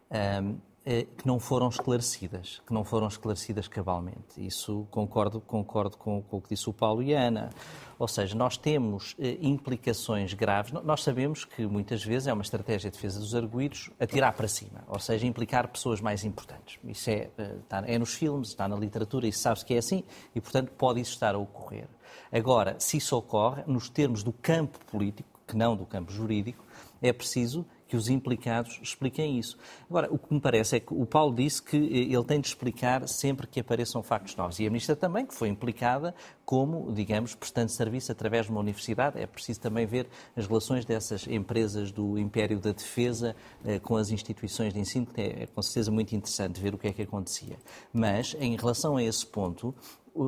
eh, 0.09 1.05
que 1.15 1.27
não 1.27 1.39
foram 1.39 1.69
esclarecidas, 1.69 2.63
que 2.65 2.73
não 2.73 2.83
foram 2.83 3.07
esclarecidas 3.07 3.67
cabalmente. 3.67 4.43
Isso 4.43 4.87
concordo, 4.89 5.39
concordo 5.39 5.97
com, 5.97 6.23
com 6.23 6.37
o 6.37 6.41
que 6.41 6.49
disse 6.49 6.67
o 6.67 6.73
Paulo 6.73 7.03
e 7.03 7.13
a 7.13 7.21
Ana. 7.21 7.51
Ou 7.99 8.07
seja, 8.07 8.35
nós 8.35 8.57
temos 8.57 9.15
eh, 9.19 9.37
implicações 9.39 10.33
graves. 10.33 10.71
Nós 10.71 11.03
sabemos 11.03 11.45
que 11.45 11.67
muitas 11.67 12.03
vezes 12.03 12.27
é 12.27 12.33
uma 12.33 12.41
estratégia 12.41 12.89
de 12.89 12.95
defesa 12.95 13.19
dos 13.19 13.35
arguídos 13.35 13.91
atirar 13.99 14.33
para 14.33 14.47
cima, 14.47 14.83
ou 14.87 14.97
seja, 14.97 15.27
implicar 15.27 15.67
pessoas 15.67 16.01
mais 16.01 16.23
importantes. 16.23 16.79
Isso 16.83 17.07
é, 17.11 17.29
eh, 17.37 17.55
está, 17.61 17.83
é 17.85 17.99
nos 17.99 18.15
filmes, 18.15 18.47
está 18.47 18.67
na 18.67 18.75
literatura, 18.75 19.27
isso 19.27 19.41
sabe-se 19.41 19.63
que 19.63 19.75
é 19.75 19.77
assim 19.77 20.03
e, 20.33 20.41
portanto, 20.41 20.71
pode 20.71 20.99
isso 20.99 21.11
estar 21.11 21.35
a 21.35 21.37
ocorrer. 21.37 21.87
Agora, 22.31 22.75
se 22.79 22.97
isso 22.97 23.15
ocorre, 23.15 23.63
nos 23.67 23.89
termos 23.89 24.23
do 24.23 24.31
campo 24.31 24.79
político, 24.85 25.39
que 25.47 25.57
não 25.57 25.75
do 25.75 25.85
campo 25.85 26.11
jurídico, 26.11 26.63
é 27.01 27.11
preciso 27.11 27.65
que 27.89 27.97
os 27.97 28.07
implicados 28.07 28.79
expliquem 28.83 29.39
isso. 29.39 29.57
Agora, 29.89 30.07
o 30.13 30.19
que 30.19 30.31
me 30.31 30.39
parece 30.39 30.75
é 30.75 30.79
que 30.79 30.93
o 30.93 31.07
Paulo 31.07 31.33
disse 31.33 31.61
que 31.61 31.75
eh, 31.75 32.13
ele 32.13 32.23
tem 32.23 32.39
de 32.39 32.47
explicar 32.47 33.07
sempre 33.07 33.47
que 33.47 33.59
apareçam 33.59 34.03
factos 34.03 34.35
novos. 34.35 34.59
E 34.59 34.67
a 34.67 34.69
Ministra 34.69 34.95
também, 34.95 35.25
que 35.25 35.33
foi 35.33 35.47
implicada 35.49 36.13
como, 36.45 36.93
digamos, 36.93 37.33
prestando 37.33 37.71
serviço 37.71 38.11
através 38.11 38.45
de 38.45 38.51
uma 38.51 38.61
universidade. 38.61 39.19
É 39.19 39.25
preciso 39.25 39.59
também 39.59 39.87
ver 39.87 40.07
as 40.37 40.45
relações 40.45 40.85
dessas 40.85 41.25
empresas 41.25 41.91
do 41.91 42.19
Império 42.19 42.59
da 42.59 42.71
Defesa 42.71 43.35
eh, 43.65 43.79
com 43.79 43.97
as 43.97 44.11
instituições 44.11 44.71
de 44.71 44.79
ensino, 44.79 45.07
que 45.07 45.19
é, 45.19 45.43
é 45.43 45.47
com 45.47 45.61
certeza 45.63 45.89
muito 45.89 46.15
interessante 46.15 46.61
ver 46.61 46.75
o 46.75 46.77
que 46.77 46.87
é 46.87 46.93
que 46.93 47.01
acontecia. 47.01 47.57
Mas, 47.91 48.35
em 48.39 48.55
relação 48.55 48.97
a 48.97 49.03
esse 49.03 49.25
ponto, 49.25 49.73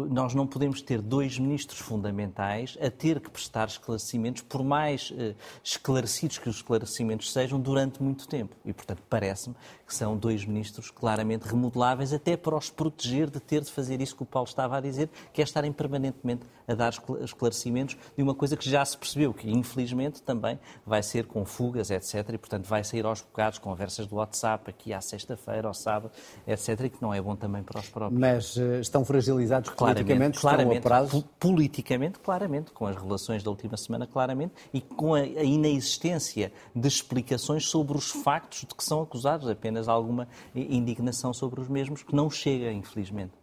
nós 0.09 0.33
não 0.33 0.47
podemos 0.47 0.81
ter 0.81 1.01
dois 1.01 1.37
ministros 1.37 1.79
fundamentais 1.79 2.77
a 2.81 2.89
ter 2.89 3.19
que 3.19 3.29
prestar 3.29 3.67
esclarecimentos, 3.67 4.41
por 4.41 4.63
mais 4.63 5.13
eh, 5.17 5.35
esclarecidos 5.63 6.37
que 6.37 6.47
os 6.49 6.57
esclarecimentos 6.57 7.31
sejam, 7.31 7.59
durante 7.59 8.01
muito 8.01 8.27
tempo. 8.27 8.55
E, 8.63 8.71
portanto, 8.71 9.03
parece-me 9.09 9.55
que 9.91 9.95
são 9.97 10.15
dois 10.15 10.45
ministros 10.45 10.89
claramente 10.89 11.43
remodeláveis, 11.43 12.13
até 12.13 12.37
para 12.37 12.55
os 12.55 12.69
proteger 12.69 13.29
de 13.29 13.41
ter 13.41 13.59
de 13.59 13.69
fazer 13.69 13.99
isso 13.99 14.15
que 14.15 14.23
o 14.23 14.25
Paulo 14.25 14.47
estava 14.47 14.77
a 14.77 14.79
dizer, 14.79 15.09
que 15.33 15.41
é 15.41 15.43
estarem 15.43 15.69
permanentemente 15.73 16.45
a 16.65 16.73
dar 16.73 16.93
esclarecimentos 17.21 17.97
de 18.15 18.23
uma 18.23 18.33
coisa 18.33 18.55
que 18.55 18.69
já 18.69 18.85
se 18.85 18.97
percebeu, 18.97 19.33
que 19.33 19.51
infelizmente 19.51 20.21
também 20.21 20.57
vai 20.85 21.03
ser 21.03 21.25
com 21.25 21.43
fugas, 21.43 21.91
etc. 21.91 22.29
E, 22.33 22.37
portanto, 22.37 22.67
vai 22.67 22.85
sair 22.85 23.05
aos 23.05 23.19
bocados, 23.19 23.59
conversas 23.59 24.07
do 24.07 24.15
WhatsApp 24.15 24.69
aqui 24.69 24.93
à 24.93 25.01
sexta-feira, 25.01 25.67
ao 25.67 25.73
sábado, 25.73 26.13
etc. 26.47 26.79
E 26.85 26.89
que 26.89 27.01
não 27.01 27.13
é 27.13 27.21
bom 27.21 27.35
também 27.35 27.61
para 27.61 27.77
os 27.77 27.89
próprios. 27.89 28.17
Mas 28.17 28.55
uh, 28.55 28.79
estão 28.79 29.03
fragilizados 29.03 29.71
politicamente, 29.71 30.39
claramente, 30.39 30.87
estão 30.87 31.23
Politicamente, 31.37 32.19
claramente, 32.19 32.71
com 32.71 32.87
as 32.87 32.95
relações 32.95 33.43
da 33.43 33.49
última 33.49 33.75
semana, 33.75 34.07
claramente, 34.07 34.53
e 34.73 34.79
com 34.79 35.13
a, 35.13 35.19
a 35.19 35.43
inexistência 35.43 36.53
de 36.73 36.87
explicações 36.87 37.67
sobre 37.67 37.97
os 37.97 38.09
factos 38.09 38.61
de 38.61 38.73
que 38.73 38.83
são 38.83 39.01
acusados, 39.01 39.49
apenas 39.49 39.80
alguma 39.87 40.27
indignação 40.55 41.33
sobre 41.33 41.61
os 41.61 41.67
mesmos, 41.67 42.03
que 42.03 42.15
não 42.15 42.29
chega, 42.29 42.71
infelizmente. 42.71 43.33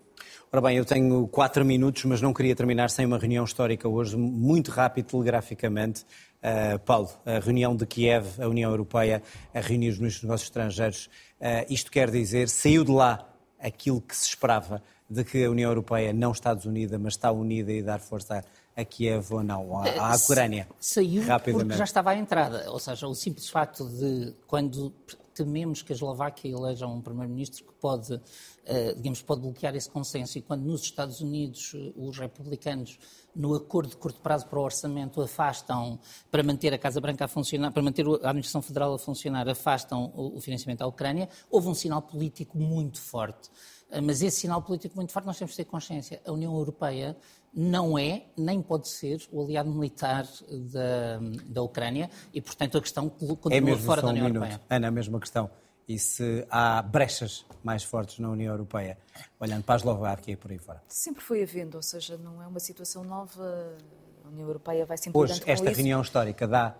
Ora 0.50 0.62
bem, 0.62 0.78
eu 0.78 0.84
tenho 0.84 1.28
quatro 1.28 1.62
minutos, 1.62 2.04
mas 2.06 2.22
não 2.22 2.32
queria 2.32 2.56
terminar 2.56 2.88
sem 2.88 3.04
uma 3.04 3.18
reunião 3.18 3.44
histórica 3.44 3.86
hoje, 3.86 4.16
muito 4.16 4.70
rápido, 4.70 5.06
telegraficamente. 5.06 6.06
Uh, 6.38 6.78
Paulo, 6.80 7.10
a 7.26 7.38
reunião 7.38 7.76
de 7.76 7.84
Kiev, 7.84 8.40
a 8.40 8.48
União 8.48 8.70
Europeia, 8.70 9.22
a 9.52 9.60
reunir 9.60 9.90
os 9.90 9.98
ministros 9.98 10.22
dos 10.22 10.22
negócios 10.22 10.48
estrangeiros, 10.48 11.10
uh, 11.40 11.66
isto 11.68 11.90
quer 11.90 12.10
dizer, 12.10 12.48
saiu 12.48 12.82
de 12.82 12.90
lá 12.90 13.28
aquilo 13.60 14.00
que 14.00 14.16
se 14.16 14.28
esperava 14.28 14.82
de 15.10 15.24
que 15.24 15.44
a 15.44 15.50
União 15.50 15.70
Europeia 15.70 16.12
não 16.12 16.32
está 16.32 16.54
desunida, 16.54 16.98
mas 16.98 17.14
está 17.14 17.30
unida 17.30 17.72
e 17.72 17.82
dar 17.82 17.98
força 17.98 18.42
a, 18.76 18.80
a 18.80 18.84
Kiev 18.84 19.32
ou 19.32 19.42
não, 19.42 19.78
à, 19.78 20.12
à 20.12 20.16
Ucrânia? 20.16 20.68
Saiu 20.80 21.24
porque 21.44 21.76
já 21.76 21.84
estava 21.84 22.10
à 22.10 22.16
entrada, 22.16 22.70
ou 22.70 22.78
seja, 22.78 23.06
o 23.06 23.14
simples 23.14 23.48
facto 23.48 23.88
de, 23.88 24.34
quando 24.46 24.94
tememos 25.38 25.82
que 25.82 25.92
a 25.92 25.94
Eslováquia 25.94 26.50
eleja 26.50 26.86
um 26.86 27.00
primeiro-ministro 27.00 27.64
que 27.64 27.72
pode, 27.74 28.20
eh, 28.64 28.92
digamos, 28.94 29.22
pode 29.22 29.40
bloquear 29.40 29.74
esse 29.76 29.88
consenso 29.88 30.36
e 30.36 30.42
quando 30.42 30.62
nos 30.64 30.82
Estados 30.82 31.20
Unidos 31.20 31.72
eh, 31.74 31.92
os 31.96 32.18
republicanos 32.18 32.98
no 33.34 33.54
acordo 33.54 33.90
de 33.90 33.96
curto 33.96 34.20
prazo 34.20 34.48
para 34.48 34.58
o 34.58 34.62
orçamento 34.62 35.22
afastam 35.22 36.00
para 36.30 36.42
manter 36.42 36.74
a 36.74 36.78
Casa 36.78 37.00
Branca 37.00 37.26
a 37.26 37.28
funcionar, 37.28 37.70
para 37.70 37.82
manter 37.82 38.04
a 38.04 38.30
administração 38.30 38.60
federal 38.60 38.92
a 38.92 38.98
funcionar, 38.98 39.48
afastam 39.48 40.12
o 40.14 40.40
financiamento 40.40 40.82
à 40.82 40.86
Ucrânia, 40.86 41.28
houve 41.48 41.68
um 41.68 41.74
sinal 41.74 42.02
político 42.02 42.58
muito 42.58 43.00
forte. 43.00 43.48
Eh, 43.90 44.00
mas 44.00 44.22
esse 44.22 44.40
sinal 44.40 44.60
político 44.60 44.96
muito 44.96 45.12
forte 45.12 45.26
nós 45.26 45.38
temos 45.38 45.52
de 45.52 45.58
ter 45.58 45.64
consciência. 45.64 46.20
A 46.26 46.32
União 46.32 46.54
Europeia 46.54 47.16
não 47.52 47.98
é, 47.98 48.26
nem 48.36 48.62
pode 48.62 48.88
ser, 48.88 49.20
o 49.32 49.42
aliado 49.42 49.70
militar 49.70 50.26
da, 50.72 51.20
da 51.46 51.62
Ucrânia 51.62 52.10
e, 52.32 52.40
portanto, 52.40 52.78
a 52.78 52.80
questão 52.80 53.08
continua 53.08 53.56
é 53.56 53.60
mesmo 53.60 53.84
fora 53.84 54.02
da 54.02 54.08
União 54.08 54.26
um 54.26 54.28
Europeia. 54.28 54.60
Ana, 54.68 54.88
a 54.88 54.90
mesma 54.90 55.18
questão. 55.18 55.50
E 55.88 55.98
se 55.98 56.46
há 56.50 56.82
brechas 56.82 57.46
mais 57.64 57.82
fortes 57.82 58.18
na 58.18 58.28
União 58.28 58.52
Europeia, 58.52 58.98
olhando 59.40 59.64
para 59.64 59.74
a 59.74 59.78
Eslováquia 59.78 60.32
e 60.32 60.36
por 60.36 60.50
aí 60.50 60.58
fora? 60.58 60.82
Sempre 60.86 61.22
foi 61.22 61.42
havendo, 61.42 61.76
ou 61.76 61.82
seja, 61.82 62.18
não 62.18 62.42
é 62.42 62.46
uma 62.46 62.60
situação 62.60 63.02
nova. 63.02 63.74
A 64.22 64.28
União 64.28 64.46
Europeia 64.46 64.84
vai 64.84 64.98
sempre 64.98 65.18
Hoje, 65.18 65.42
esta 65.46 65.70
reunião 65.70 66.02
histórica 66.02 66.46
dá 66.46 66.76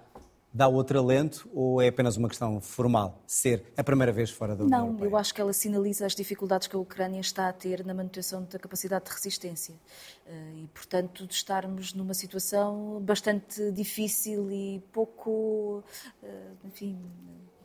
dá 0.53 0.66
outro 0.66 0.99
alento 0.99 1.49
ou 1.53 1.80
é 1.80 1.88
apenas 1.88 2.16
uma 2.16 2.28
questão 2.28 2.61
formal, 2.61 3.22
ser 3.26 3.72
a 3.76 3.84
primeira 3.84 4.12
vez 4.12 4.30
fora 4.30 4.57
da 4.57 4.64
União 4.64 4.78
Não, 4.78 4.86
Europeia? 4.86 5.09
eu 5.09 5.16
acho 5.16 5.34
que 5.34 5.40
ela 5.40 5.53
sinaliza 5.53 6.07
as 6.07 6.14
dificuldades 6.14 6.66
que 6.66 6.76
a 6.76 6.78
Ucrânia 6.78 7.20
está 7.20 7.49
a 7.49 7.53
ter 7.53 7.84
na 7.84 7.94
manutenção 7.94 8.46
da 8.51 8.59
capacidade 8.59 9.05
de 9.05 9.11
resistência 9.12 9.74
eh, 10.26 10.53
e, 10.64 10.66
portanto, 10.68 11.26
de 11.26 11.34
estarmos 11.34 11.92
numa 11.92 12.14
situação 12.14 13.01
bastante 13.03 13.70
difícil 13.72 14.51
e 14.51 14.82
pouco, 14.92 15.82
eh, 16.22 16.53
enfim, 16.64 16.99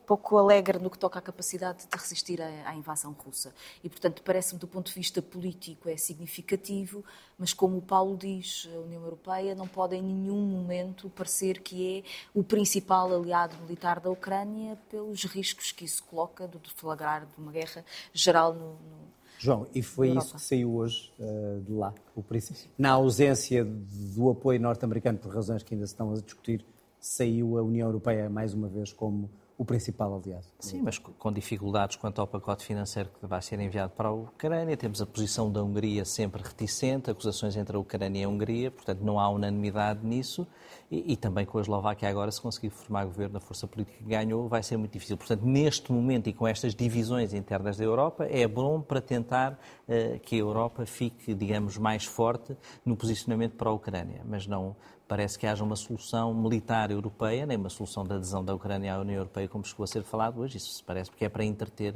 pouco 0.06 0.36
alegre 0.36 0.78
no 0.78 0.90
que 0.90 0.98
toca 0.98 1.18
à 1.18 1.22
capacidade 1.22 1.86
de 1.90 1.96
resistir 1.96 2.40
à, 2.40 2.68
à 2.68 2.74
invasão 2.74 3.12
russa. 3.12 3.52
E, 3.82 3.88
portanto, 3.88 4.22
parece-me, 4.22 4.60
do 4.60 4.66
ponto 4.66 4.88
de 4.88 4.94
vista 4.94 5.20
político, 5.20 5.88
é 5.88 5.96
significativo, 5.96 7.04
mas 7.38 7.52
como 7.52 7.78
o 7.78 7.82
Paulo 7.82 8.16
diz, 8.16 8.68
a 8.74 8.78
União 8.80 9.02
Europeia 9.02 9.54
não 9.54 9.66
pode 9.66 9.96
em 9.96 10.02
nenhum 10.02 10.40
momento 10.46 11.10
parecer 11.10 11.60
que 11.60 11.98
é 11.98 12.02
o 12.32 12.42
principal 12.42 13.12
aliado 13.12 13.56
militar 13.62 14.00
da 14.00 14.10
Ucrânia 14.10 14.78
pelos 14.90 15.24
riscos 15.24 15.72
que 15.72 15.84
isso 15.84 16.02
coloca 16.04 16.46
de 16.46 16.58
deflagrar 16.58 17.26
de 17.26 17.40
uma 17.40 17.52
guerra 17.52 17.84
geral 18.12 18.52
no, 18.54 18.72
no 18.72 19.04
João, 19.38 19.66
e 19.74 19.82
foi 19.82 20.10
isso 20.10 20.34
que 20.34 20.40
saiu 20.40 20.74
hoje 20.74 21.12
uh, 21.18 21.60
de 21.60 21.72
lá, 21.72 21.92
o 22.14 22.22
princípio. 22.22 22.70
Na 22.78 22.92
ausência 22.92 23.62
do 23.62 24.30
apoio 24.30 24.58
norte-americano, 24.58 25.18
por 25.18 25.34
razões 25.34 25.62
que 25.62 25.74
ainda 25.74 25.86
se 25.86 25.92
estão 25.92 26.12
a 26.12 26.14
discutir, 26.14 26.64
saiu 26.98 27.58
a 27.58 27.62
União 27.62 27.86
Europeia 27.86 28.30
mais 28.30 28.54
uma 28.54 28.68
vez 28.68 28.90
como 28.90 29.28
o 29.56 29.64
principal 29.64 30.14
aliado. 30.14 30.46
Sim, 30.58 30.82
mas 30.82 30.98
com 30.98 31.32
dificuldades 31.32 31.96
quanto 31.96 32.20
ao 32.20 32.26
pacote 32.26 32.64
financeiro 32.64 33.08
que 33.20 33.26
vai 33.26 33.40
ser 33.40 33.60
enviado 33.60 33.92
para 33.92 34.08
a 34.08 34.12
Ucrânia. 34.12 34.76
Temos 34.76 35.00
a 35.00 35.06
posição 35.06 35.50
da 35.50 35.62
Hungria 35.62 36.04
sempre 36.04 36.42
reticente, 36.42 37.10
acusações 37.10 37.56
entre 37.56 37.76
a 37.76 37.78
Ucrânia 37.78 38.22
e 38.22 38.24
a 38.24 38.28
Hungria, 38.28 38.70
portanto 38.70 39.00
não 39.02 39.20
há 39.20 39.28
unanimidade 39.28 40.04
nisso. 40.04 40.46
E, 40.90 41.12
e 41.12 41.16
também 41.16 41.46
com 41.46 41.58
a 41.58 41.60
Eslováquia 41.60 42.08
agora, 42.08 42.30
se 42.32 42.40
conseguir 42.40 42.70
formar 42.70 43.04
governo, 43.04 43.36
a 43.36 43.40
força 43.40 43.66
política 43.66 43.98
que 43.98 44.04
ganhou, 44.04 44.48
vai 44.48 44.62
ser 44.62 44.76
muito 44.76 44.92
difícil. 44.92 45.16
Portanto, 45.16 45.44
neste 45.44 45.92
momento 45.92 46.28
e 46.28 46.32
com 46.32 46.46
estas 46.46 46.74
divisões 46.74 47.32
internas 47.32 47.76
da 47.76 47.84
Europa, 47.84 48.26
é 48.26 48.46
bom 48.46 48.80
para 48.80 49.00
tentar 49.00 49.52
uh, 49.52 50.18
que 50.20 50.34
a 50.34 50.38
Europa 50.38 50.84
fique, 50.84 51.32
digamos, 51.32 51.78
mais 51.78 52.04
forte 52.04 52.56
no 52.84 52.96
posicionamento 52.96 53.54
para 53.54 53.70
a 53.70 53.72
Ucrânia, 53.72 54.22
mas 54.24 54.46
não 54.46 54.76
parece 55.06 55.38
que 55.38 55.46
haja 55.46 55.62
uma 55.62 55.76
solução 55.76 56.34
militar 56.34 56.90
europeia, 56.90 57.46
nem 57.46 57.56
uma 57.56 57.68
solução 57.68 58.04
da 58.04 58.16
adesão 58.16 58.44
da 58.44 58.54
Ucrânia 58.54 58.94
à 58.94 59.00
União 59.00 59.16
Europeia, 59.16 59.48
como 59.48 59.64
chegou 59.64 59.84
a 59.84 59.86
ser 59.86 60.02
falado 60.02 60.40
hoje. 60.40 60.56
Isso 60.56 60.82
parece 60.84 61.10
porque 61.10 61.24
é 61.24 61.28
para 61.28 61.44
entreter, 61.44 61.94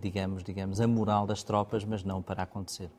digamos, 0.00 0.42
digamos, 0.42 0.80
a 0.80 0.86
moral 0.86 1.26
das 1.26 1.42
tropas, 1.42 1.84
mas 1.84 2.02
não 2.02 2.22
para 2.22 2.42
acontecer. 2.42 2.90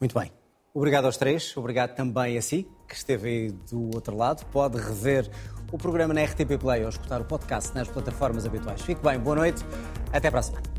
Muito 0.00 0.18
bem. 0.18 0.30
Obrigado 0.74 1.06
aos 1.06 1.16
três, 1.16 1.56
obrigado 1.56 1.96
também 1.96 2.36
a 2.36 2.42
si, 2.42 2.68
que 2.86 2.94
esteve 2.94 3.28
aí 3.28 3.50
do 3.50 3.94
outro 3.94 4.16
lado. 4.16 4.44
Pode 4.46 4.78
rever 4.78 5.28
o 5.72 5.78
programa 5.78 6.14
na 6.14 6.22
RTP 6.22 6.58
Play 6.60 6.82
ou 6.82 6.88
escutar 6.88 7.20
o 7.20 7.24
podcast 7.24 7.74
nas 7.74 7.88
plataformas 7.88 8.46
habituais. 8.46 8.82
Fique 8.82 9.02
bem, 9.02 9.18
boa 9.18 9.36
noite, 9.36 9.64
até 10.12 10.30
para 10.30 10.40
a 10.40 10.42
semana. 10.42 10.77